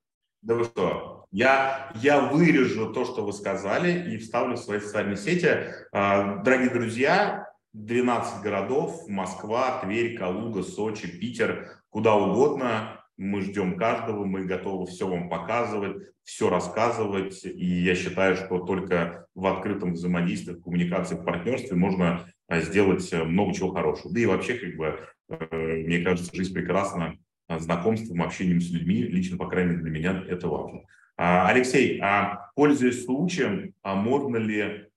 Да 0.44 0.54
вы 0.54 0.66
что? 0.66 1.15
Я, 1.36 1.92
я 1.96 2.22
вырежу 2.22 2.94
то, 2.94 3.04
что 3.04 3.26
вы 3.26 3.34
сказали, 3.34 4.10
и 4.10 4.18
вставлю 4.18 4.56
в 4.56 4.60
свои 4.60 4.80
социальные 4.80 5.18
сети. 5.18 5.50
А, 5.92 6.38
дорогие 6.38 6.70
друзья, 6.70 7.50
12 7.74 8.42
городов, 8.42 9.10
Москва, 9.10 9.82
Тверь, 9.84 10.18
Калуга, 10.18 10.64
Сочи, 10.64 11.10
Питер, 11.10 11.82
куда 11.90 12.16
угодно. 12.16 13.02
Мы 13.18 13.42
ждем 13.42 13.76
каждого, 13.76 14.24
мы 14.24 14.46
готовы 14.46 14.86
все 14.88 15.10
вам 15.10 15.28
показывать, 15.28 16.08
все 16.24 16.50
рассказывать. 16.50 17.44
И 17.44 17.66
я 17.84 17.96
считаю, 17.96 18.38
что 18.38 18.60
только 18.60 19.28
в 19.36 19.46
открытом 19.46 19.92
взаимодействии, 19.92 20.54
в 20.54 20.64
коммуникации, 20.64 21.16
в 21.16 21.26
партнерстве 21.26 21.76
можно 21.76 22.28
а, 22.48 22.62
сделать 22.62 23.12
много 23.12 23.54
чего 23.54 23.74
хорошего. 23.74 24.14
Да 24.14 24.22
и 24.22 24.26
вообще, 24.26 24.54
как 24.54 24.78
бы, 24.78 25.00
э, 25.28 25.84
мне 25.86 26.00
кажется, 26.00 26.34
жизнь 26.34 26.54
прекрасна 26.54 27.18
Э, 27.48 27.60
знакомством, 27.60 28.24
общением 28.24 28.60
с 28.60 28.72
людьми. 28.72 29.04
Лично, 29.04 29.38
по 29.38 29.48
крайней 29.48 29.72
мере, 29.72 29.84
для 29.84 29.92
меня 29.92 30.24
это 30.28 30.48
важно. 30.48 30.82
А, 31.18 31.48
Алексей, 31.48 32.00
а 32.02 32.52
пользуясь 32.56 33.06
случаем, 33.06 33.74
а 33.84 33.96
можно 33.96 34.38
ли 34.38 34.90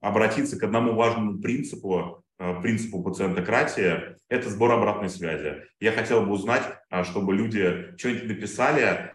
обратиться 0.00 0.58
к 0.58 0.62
одному 0.62 0.94
важному 0.94 1.38
принципу, 1.38 2.24
э, 2.38 2.60
принципу 2.62 3.02
пациентократии, 3.02 4.16
это 4.28 4.50
сбор 4.50 4.72
обратной 4.72 5.08
связи. 5.08 5.62
Я 5.80 5.92
хотел 5.92 6.26
бы 6.26 6.32
узнать, 6.32 6.62
а, 6.90 7.04
чтобы 7.04 7.34
люди 7.34 7.94
что-нибудь 7.96 8.28
написали, 8.28 9.12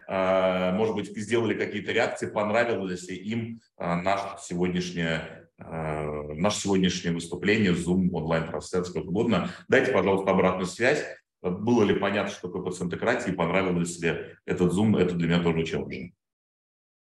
может 0.76 0.94
быть, 0.94 1.16
сделали 1.16 1.54
какие-то 1.54 1.92
реакции, 1.92 2.26
понравилось 2.26 3.08
ли 3.08 3.16
им 3.16 3.60
наше 3.78 4.24
сегодняшнее, 4.40 5.48
наше 5.58 6.60
сегодняшнее 6.60 7.14
выступление, 7.14 7.72
Zoom, 7.72 8.08
онлайн-трансляция, 8.12 8.94
как 8.94 9.04
угодно. 9.04 9.50
Дайте, 9.68 9.92
пожалуйста, 9.92 10.30
обратную 10.30 10.66
связь 10.66 11.04
было 11.42 11.82
ли 11.84 11.94
понятно, 11.94 12.30
что 12.32 12.48
такое 12.48 12.62
пациентократия, 12.62 13.32
и 13.32 13.36
понравилось 13.36 13.98
ли 14.00 14.36
этот 14.46 14.72
Zoom, 14.72 14.98
это 14.98 15.14
для 15.14 15.28
меня 15.28 15.42
тоже 15.42 15.78
важно. 15.78 16.12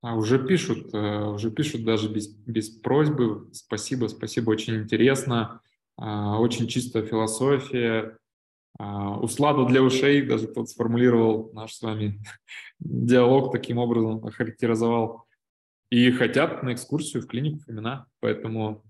А 0.02 0.14
уже 0.14 0.38
пишут, 0.38 0.94
э, 0.94 1.24
уже 1.24 1.50
пишут 1.50 1.84
даже 1.84 2.08
без, 2.08 2.28
без 2.28 2.68
просьбы. 2.68 3.48
Спасибо, 3.52 4.06
спасибо, 4.06 4.50
очень 4.50 4.76
интересно. 4.76 5.60
А, 5.96 6.38
очень 6.38 6.68
чистая 6.68 7.04
философия. 7.04 8.16
А, 8.78 9.18
Услада 9.18 9.64
для 9.64 9.82
ушей, 9.82 10.22
даже 10.22 10.48
кто-то 10.48 10.66
сформулировал 10.66 11.50
наш 11.54 11.74
с 11.74 11.82
вами 11.82 12.20
диалог 12.78 13.52
таким 13.52 13.78
образом, 13.78 14.24
охарактеризовал. 14.24 15.24
И 15.90 16.10
хотят 16.12 16.62
на 16.62 16.74
экскурсию 16.74 17.22
в 17.22 17.26
клинику 17.26 17.60
Фомина, 17.60 18.06
поэтому... 18.20 18.84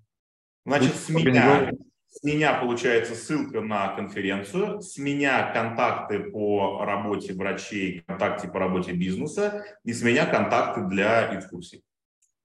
Значит, 0.65 0.97
с 0.97 1.09
меня, 1.11 1.71
с 2.17 2.23
меня 2.23 2.55
получается 2.55 3.15
ссылка 3.15 3.61
на 3.61 3.89
конференцию, 3.89 4.81
с 4.81 4.97
меня 4.97 5.53
контакты 5.53 6.31
по 6.31 6.83
работе 6.83 7.35
врачей, 7.35 8.03
контакты 8.07 8.49
по 8.49 8.59
работе 8.59 8.93
бизнеса, 8.93 9.67
и 9.85 9.93
с 9.93 10.03
меня 10.03 10.25
контакты 10.25 10.83
для 10.87 11.37
экскурсий. 11.37 11.83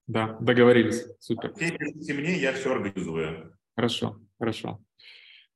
Да, 0.06 0.36
договорились. 0.40 1.06
Супер. 1.20 1.54
Пишите 1.54 2.12
мне, 2.12 2.36
я 2.36 2.52
все 2.52 2.74
организую. 2.74 3.56
Хорошо, 3.74 4.20
хорошо. 4.38 4.78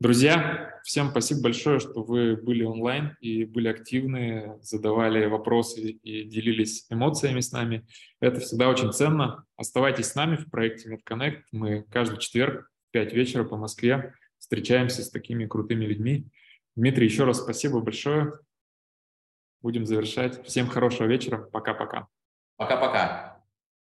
Друзья, 0.01 0.81
всем 0.83 1.11
спасибо 1.11 1.43
большое, 1.43 1.79
что 1.79 2.03
вы 2.03 2.37
были 2.37 2.65
онлайн 2.65 3.17
и 3.21 3.45
были 3.45 3.69
активны, 3.69 4.57
задавали 4.63 5.27
вопросы 5.27 5.81
и 5.91 6.25
делились 6.25 6.87
эмоциями 6.89 7.41
с 7.41 7.53
нами. 7.53 7.87
Это 8.21 8.41
всегда 8.41 8.71
очень 8.71 8.93
ценно. 8.93 9.45
Оставайтесь 9.57 10.07
с 10.07 10.15
нами 10.15 10.37
в 10.37 10.51
проекте 10.51 10.91
MedConnect. 10.91 11.43
Мы 11.53 11.83
каждый 11.91 12.19
четверг 12.19 12.71
5 12.97 13.13
вечера 13.13 13.45
по 13.45 13.59
Москве 13.59 14.15
встречаемся 14.39 15.03
с 15.03 15.11
такими 15.11 15.45
крутыми 15.45 15.85
людьми. 15.85 16.29
Дмитрий, 16.77 17.05
еще 17.05 17.25
раз 17.25 17.43
спасибо 17.43 17.81
большое. 17.81 18.39
Будем 19.61 19.85
завершать. 19.85 20.43
Всем 20.47 20.67
хорошего 20.67 21.07
вечера. 21.07 21.37
Пока-пока. 21.37 22.07
Пока-пока. 22.57 23.36